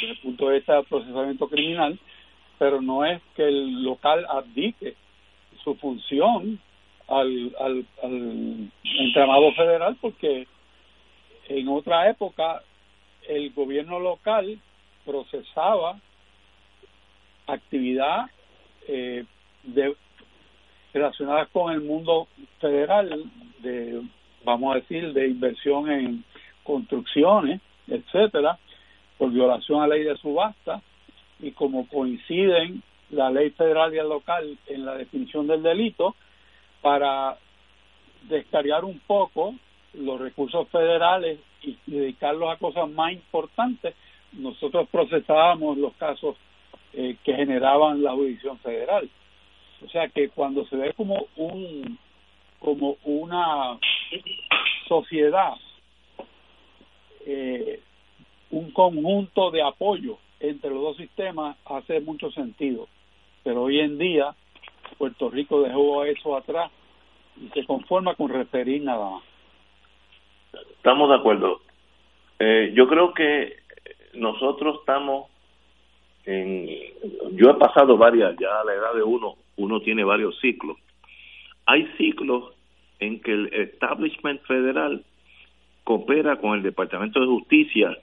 desde 0.00 0.12
el 0.12 0.18
punto 0.18 0.48
de 0.48 0.56
vista 0.56 0.74
del 0.74 0.84
procesamiento 0.84 1.48
criminal, 1.48 1.98
pero 2.58 2.80
no 2.82 3.04
es 3.04 3.22
que 3.36 3.48
el 3.48 3.82
local 3.82 4.26
abdique 4.28 4.94
su 5.64 5.74
función 5.76 6.58
al, 7.08 7.56
al, 7.58 7.86
al 8.02 8.70
entramado 8.82 9.52
federal 9.52 9.96
porque 10.00 10.46
en 11.48 11.68
otra 11.68 12.10
época 12.10 12.62
el 13.26 13.50
gobierno 13.52 13.98
local 13.98 14.58
procesaba 15.04 15.98
actividad 17.46 18.26
eh, 18.86 19.24
de, 19.74 19.94
relacionadas 20.92 21.48
con 21.48 21.72
el 21.72 21.80
mundo 21.80 22.28
federal 22.60 23.24
de 23.60 24.02
vamos 24.44 24.72
a 24.72 24.78
decir 24.80 25.12
de 25.12 25.28
inversión 25.28 25.90
en 25.90 26.24
construcciones 26.62 27.60
etcétera 27.86 28.58
por 29.16 29.30
violación 29.30 29.82
a 29.82 29.86
la 29.86 29.94
ley 29.96 30.04
de 30.04 30.16
subasta 30.16 30.80
y 31.40 31.52
como 31.52 31.88
coinciden 31.88 32.82
la 33.10 33.30
ley 33.30 33.50
federal 33.50 33.94
y 33.94 33.98
el 33.98 34.08
local 34.08 34.58
en 34.66 34.84
la 34.84 34.94
definición 34.94 35.46
del 35.46 35.62
delito 35.62 36.14
para 36.82 37.38
descargar 38.28 38.84
un 38.84 39.00
poco 39.00 39.54
los 39.94 40.20
recursos 40.20 40.68
federales 40.68 41.38
y 41.62 41.76
dedicarlos 41.86 42.50
a 42.50 42.56
cosas 42.56 42.88
más 42.90 43.12
importantes, 43.12 43.94
nosotros 44.32 44.88
procesábamos 44.90 45.78
los 45.78 45.94
casos 45.94 46.36
eh, 46.92 47.16
que 47.24 47.34
generaban 47.34 48.02
la 48.02 48.12
jurisdicción 48.12 48.58
federal. 48.58 49.08
O 49.84 49.88
sea 49.88 50.08
que 50.08 50.28
cuando 50.30 50.64
se 50.66 50.76
ve 50.76 50.92
como 50.94 51.26
un 51.36 51.98
como 52.58 52.96
una 53.04 53.78
sociedad, 54.88 55.54
eh, 57.24 57.80
un 58.50 58.70
conjunto 58.72 59.50
de 59.50 59.62
apoyo 59.62 60.18
entre 60.40 60.70
los 60.70 60.82
dos 60.82 60.96
sistemas 60.96 61.56
hace 61.66 62.00
mucho 62.00 62.30
sentido. 62.32 62.88
Pero 63.44 63.64
hoy 63.64 63.80
en 63.80 63.98
día 63.98 64.34
Puerto 64.96 65.30
Rico 65.30 65.62
dejó 65.62 66.04
eso 66.04 66.36
atrás 66.36 66.70
y 67.36 67.48
se 67.50 67.64
conforma 67.64 68.14
con 68.14 68.30
referir 68.30 68.82
nada 68.82 69.10
más. 69.10 69.22
Estamos 70.76 71.08
de 71.10 71.16
acuerdo. 71.16 71.60
Eh, 72.38 72.72
yo 72.74 72.88
creo 72.88 73.12
que 73.14 73.56
nosotros 74.14 74.78
estamos 74.80 75.30
en... 76.24 76.68
Yo 77.32 77.50
he 77.50 77.54
pasado 77.54 77.96
varias, 77.96 78.34
ya 78.38 78.60
a 78.60 78.64
la 78.64 78.74
edad 78.74 78.94
de 78.94 79.02
uno, 79.02 79.36
uno 79.58 79.80
tiene 79.80 80.04
varios 80.04 80.38
ciclos. 80.40 80.78
Hay 81.66 81.86
ciclos 81.98 82.54
en 82.98 83.20
que 83.20 83.32
el 83.32 83.52
establishment 83.52 84.40
federal 84.42 85.04
coopera 85.84 86.36
con 86.36 86.56
el 86.56 86.62
Departamento 86.62 87.20
de 87.20 87.26
Justicia 87.26 87.96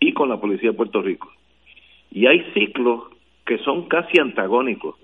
y 0.00 0.12
con 0.12 0.28
la 0.28 0.40
Policía 0.40 0.70
de 0.70 0.76
Puerto 0.76 1.00
Rico. 1.00 1.30
Y 2.10 2.26
hay 2.26 2.44
ciclos 2.52 3.04
que 3.46 3.58
son 3.58 3.88
casi 3.88 4.18
antagónicos. 4.18 4.96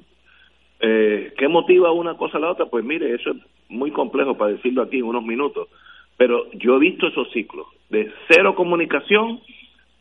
Eh, 0.81 1.33
¿Qué 1.37 1.49
motiva 1.49 1.93
una 1.93 2.17
cosa 2.17 2.39
a 2.39 2.41
la 2.41 2.51
otra? 2.51 2.67
Pues 2.67 2.85
mire, 2.85 3.15
eso 3.15 3.31
es 3.31 3.37
muy 3.69 3.91
complejo 3.91 4.37
para 4.37 4.53
decirlo 4.53 4.83
aquí 4.83 4.99
en 4.99 5.05
unos 5.05 5.25
minutos, 5.25 5.69
pero 6.17 6.51
yo 6.53 6.77
he 6.77 6.81
visto 6.81 7.09
esos 7.09 7.31
ciclos 7.33 7.67
de 7.91 8.11
cero 8.29 8.55
comunicación 8.55 9.41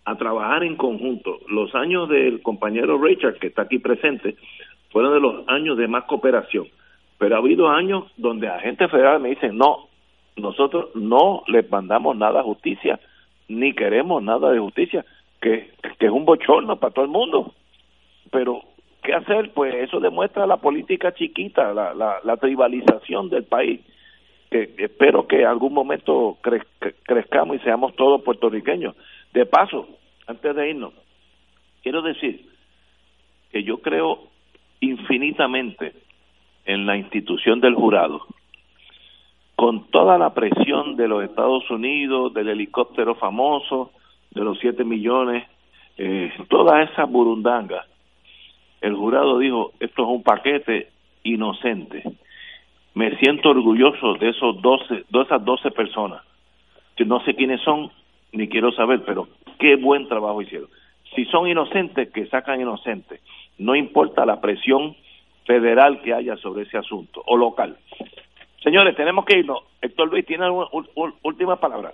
a 0.06 0.16
trabajar 0.18 0.64
en 0.64 0.76
conjunto. 0.76 1.40
Los 1.50 1.74
años 1.76 2.08
del 2.10 2.42
compañero 2.42 3.02
Richard, 3.02 3.40
que 3.40 3.48
está 3.48 3.64
aquí 3.64 3.80
presente, 3.80 4.36
fueron 4.98 5.14
de 5.14 5.20
los 5.20 5.48
años 5.48 5.78
de 5.78 5.88
más 5.88 6.06
cooperación, 6.06 6.66
pero 7.20 7.36
ha 7.36 7.38
habido 7.38 7.70
años 7.70 8.06
donde 8.18 8.48
agentes 8.48 8.90
federales 8.90 9.22
me 9.22 9.30
dicen, 9.30 9.56
no, 9.56 9.90
nosotros 10.38 10.90
no 10.96 11.44
les 11.46 11.70
mandamos 11.70 12.18
nada 12.18 12.40
a 12.40 12.44
justicia, 12.44 13.00
ni 13.48 13.74
queremos 13.74 14.24
nada 14.24 14.50
de 14.50 14.58
justicia, 14.58 15.06
que, 15.40 15.70
que 16.00 16.06
es 16.08 16.12
un 16.12 16.26
bochorno 16.26 16.78
para 16.78 16.96
todo 16.96 17.06
el 17.06 17.12
mundo. 17.12 17.54
Pero 18.32 18.64
¿Qué 19.04 19.14
hacer? 19.14 19.52
Pues 19.54 19.76
eso 19.76 20.00
demuestra 20.00 20.48
la 20.48 20.58
política 20.58 21.14
chiquita, 21.14 21.76
la, 21.76 21.94
la, 21.94 22.18
la 22.24 22.38
tribalización 22.38 23.30
del 23.30 23.44
país, 23.44 23.82
que 24.50 24.74
espero 24.80 25.28
que 25.28 25.42
en 25.42 25.48
algún 25.48 25.74
momento 25.74 26.40
crezcamos 27.06 27.58
y 27.58 27.60
seamos 27.60 27.96
todos 27.96 28.24
puertorriqueños. 28.24 28.96
De 29.32 29.46
paso, 29.46 29.88
antes 30.26 30.56
de 30.56 30.72
irnos, 30.72 30.94
quiero 31.84 32.02
decir 32.02 32.50
que 33.52 33.62
yo 33.62 33.78
creo 33.78 34.28
infinitamente 34.80 35.94
en 36.66 36.86
la 36.86 36.98
institución 36.98 37.60
del 37.62 37.76
jurado. 37.76 38.22
Con 39.56 39.90
toda 39.90 40.18
la 40.18 40.34
presión 40.34 40.96
de 40.96 41.08
los 41.08 41.24
Estados 41.24 41.70
Unidos, 41.72 42.34
del 42.34 42.50
helicóptero 42.50 43.16
famoso, 43.16 43.92
de 44.32 44.44
los 44.44 44.60
siete 44.60 44.84
millones, 44.84 45.48
eh, 45.98 46.32
toda 46.50 46.84
esa 46.84 47.06
burundanga, 47.06 47.86
el 48.82 48.96
jurado 48.96 49.40
dijo, 49.40 49.72
esto 49.80 50.04
es 50.04 50.10
un 50.10 50.24
paquete 50.24 50.90
inocente. 51.24 52.04
Me 52.94 53.18
siento 53.18 53.50
orgulloso 53.50 54.14
de 54.16 54.30
esos 54.30 54.62
12, 54.62 55.06
de 55.10 55.22
esas 55.22 55.44
12 55.44 55.72
personas, 55.72 56.22
que 56.96 57.06
no 57.06 57.20
sé 57.22 57.34
quiénes 57.36 57.62
son, 57.62 57.92
ni 58.32 58.48
quiero 58.48 58.72
saber, 58.72 59.04
pero 59.06 59.28
qué 59.60 59.76
buen 59.76 60.08
trabajo 60.08 60.42
hicieron. 60.42 60.70
Si 61.16 61.26
son 61.26 61.48
inocentes, 61.48 62.12
que 62.12 62.28
sacan 62.28 62.62
inocentes. 62.62 63.22
No 63.58 63.76
importa 63.76 64.26
la 64.26 64.40
presión 64.40 64.96
federal 65.46 66.02
que 66.02 66.14
haya 66.14 66.36
sobre 66.38 66.64
ese 66.64 66.78
asunto, 66.78 67.24
o 67.26 67.38
local. 67.38 67.78
Señores, 68.64 68.96
tenemos 68.96 69.26
que 69.26 69.40
irnos. 69.40 69.60
Héctor 69.82 70.10
Luis, 70.10 70.26
¿tiene 70.26 70.46
alguna 70.46 70.68
última 71.24 71.56
palabra? 71.56 71.94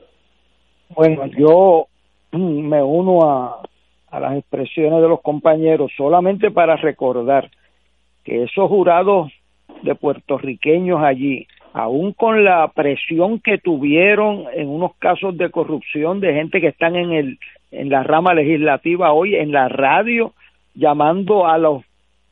Bueno, 0.89 1.25
yo 1.27 1.85
me 2.31 2.81
uno 2.81 3.23
a, 3.23 3.61
a 4.09 4.19
las 4.19 4.37
expresiones 4.37 5.01
de 5.01 5.07
los 5.07 5.21
compañeros, 5.21 5.91
solamente 5.95 6.51
para 6.51 6.75
recordar 6.75 7.49
que 8.23 8.43
esos 8.43 8.69
jurados 8.69 9.31
de 9.81 9.95
puertorriqueños 9.95 11.01
allí, 11.01 11.47
aún 11.73 12.13
con 12.13 12.43
la 12.43 12.67
presión 12.69 13.39
que 13.39 13.57
tuvieron 13.57 14.45
en 14.53 14.69
unos 14.69 14.95
casos 14.95 15.37
de 15.37 15.49
corrupción 15.49 16.19
de 16.19 16.33
gente 16.33 16.61
que 16.61 16.67
están 16.67 16.95
en 16.95 17.11
el 17.11 17.39
en 17.71 17.89
la 17.89 18.03
rama 18.03 18.35
legislativa 18.35 19.13
hoy 19.13 19.35
en 19.35 19.51
la 19.51 19.67
radio 19.67 20.33
llamando 20.73 21.47
a 21.47 21.57
los 21.57 21.83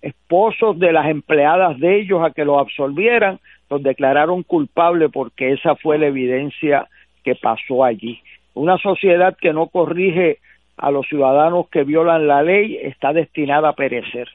esposos 0.02 0.80
de 0.80 0.92
las 0.92 1.08
empleadas 1.08 1.80
de 1.80 2.00
ellos 2.00 2.24
a 2.24 2.32
que 2.32 2.46
los 2.46 2.60
absolvieran, 2.60 3.40
los 3.70 3.84
declararon 3.84 4.44
culpables 4.44 5.10
porque 5.14 5.52
esa 5.54 5.76
fue 5.76 5.98
la 5.98 6.08
evidencia 6.08 6.88
que 7.24 7.36
pasó 7.36 7.84
allí. 7.84 8.20
Una 8.54 8.78
sociedad 8.78 9.38
que 9.40 9.54
no 9.54 9.68
corrige 9.68 10.40
a 10.78 10.92
los 10.92 11.08
ciudadanos 11.08 11.70
que 11.70 11.84
violan 11.84 12.28
la 12.28 12.42
ley 12.42 12.78
está 12.82 13.14
destinada 13.14 13.70
a 13.70 13.74
perecer. 13.74 14.28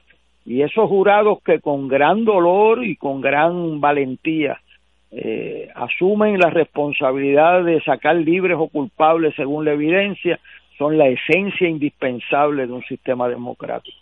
Y 0.45 0.61
esos 0.61 0.87
jurados 0.87 1.39
que 1.43 1.59
con 1.59 1.89
gran 1.89 2.23
dolor 2.23 2.83
y 2.85 2.95
con 2.95 3.19
gran 3.19 3.81
valentía 3.81 4.61
eh, 5.11 5.69
asumen 5.75 6.39
la 6.39 6.49
responsabilidad 6.49 7.63
de 7.63 7.81
sacar 7.81 8.15
libres 8.15 8.57
o 8.59 8.67
culpables 8.67 9.35
según 9.35 9.65
la 9.65 9.73
evidencia, 9.73 10.39
son 10.77 10.97
la 10.97 11.07
esencia 11.07 11.67
indispensable 11.67 12.67
de 12.67 12.73
un 12.73 12.83
sistema 12.83 13.27
democrático. 13.27 13.97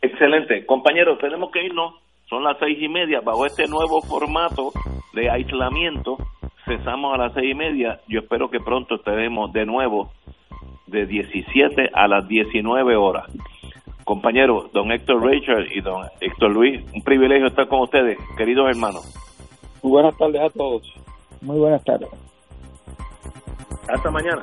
Excelente. 0.00 0.64
Compañeros, 0.66 1.18
tenemos 1.18 1.50
que 1.50 1.64
irnos. 1.64 1.94
Son 2.28 2.42
las 2.42 2.58
seis 2.58 2.78
y 2.80 2.88
media. 2.88 3.20
Bajo 3.20 3.46
este 3.46 3.66
nuevo 3.66 4.00
formato 4.02 4.72
de 5.14 5.30
aislamiento, 5.30 6.16
cesamos 6.64 7.14
a 7.14 7.18
las 7.18 7.34
seis 7.34 7.52
y 7.52 7.54
media. 7.54 8.00
Yo 8.08 8.20
espero 8.20 8.50
que 8.50 8.60
pronto 8.60 8.96
estaremos 8.96 9.52
de 9.52 9.64
nuevo 9.64 10.10
de 10.86 11.06
17 11.06 11.90
a 11.92 12.08
las 12.08 12.26
19 12.28 12.96
horas. 12.96 13.26
Compañeros, 14.04 14.70
don 14.72 14.92
Héctor 14.92 15.24
Richard 15.24 15.66
y 15.72 15.80
don 15.80 16.04
Héctor 16.20 16.52
Luis, 16.52 16.80
un 16.94 17.02
privilegio 17.02 17.48
estar 17.48 17.66
con 17.66 17.80
ustedes, 17.80 18.16
queridos 18.36 18.68
hermanos. 18.68 19.02
Muy 19.82 19.90
buenas 19.90 20.16
tardes 20.16 20.40
a 20.40 20.50
todos. 20.50 20.82
Muy 21.40 21.58
buenas 21.58 21.82
tardes. 21.84 22.08
Hasta 23.88 24.10
mañana. 24.10 24.42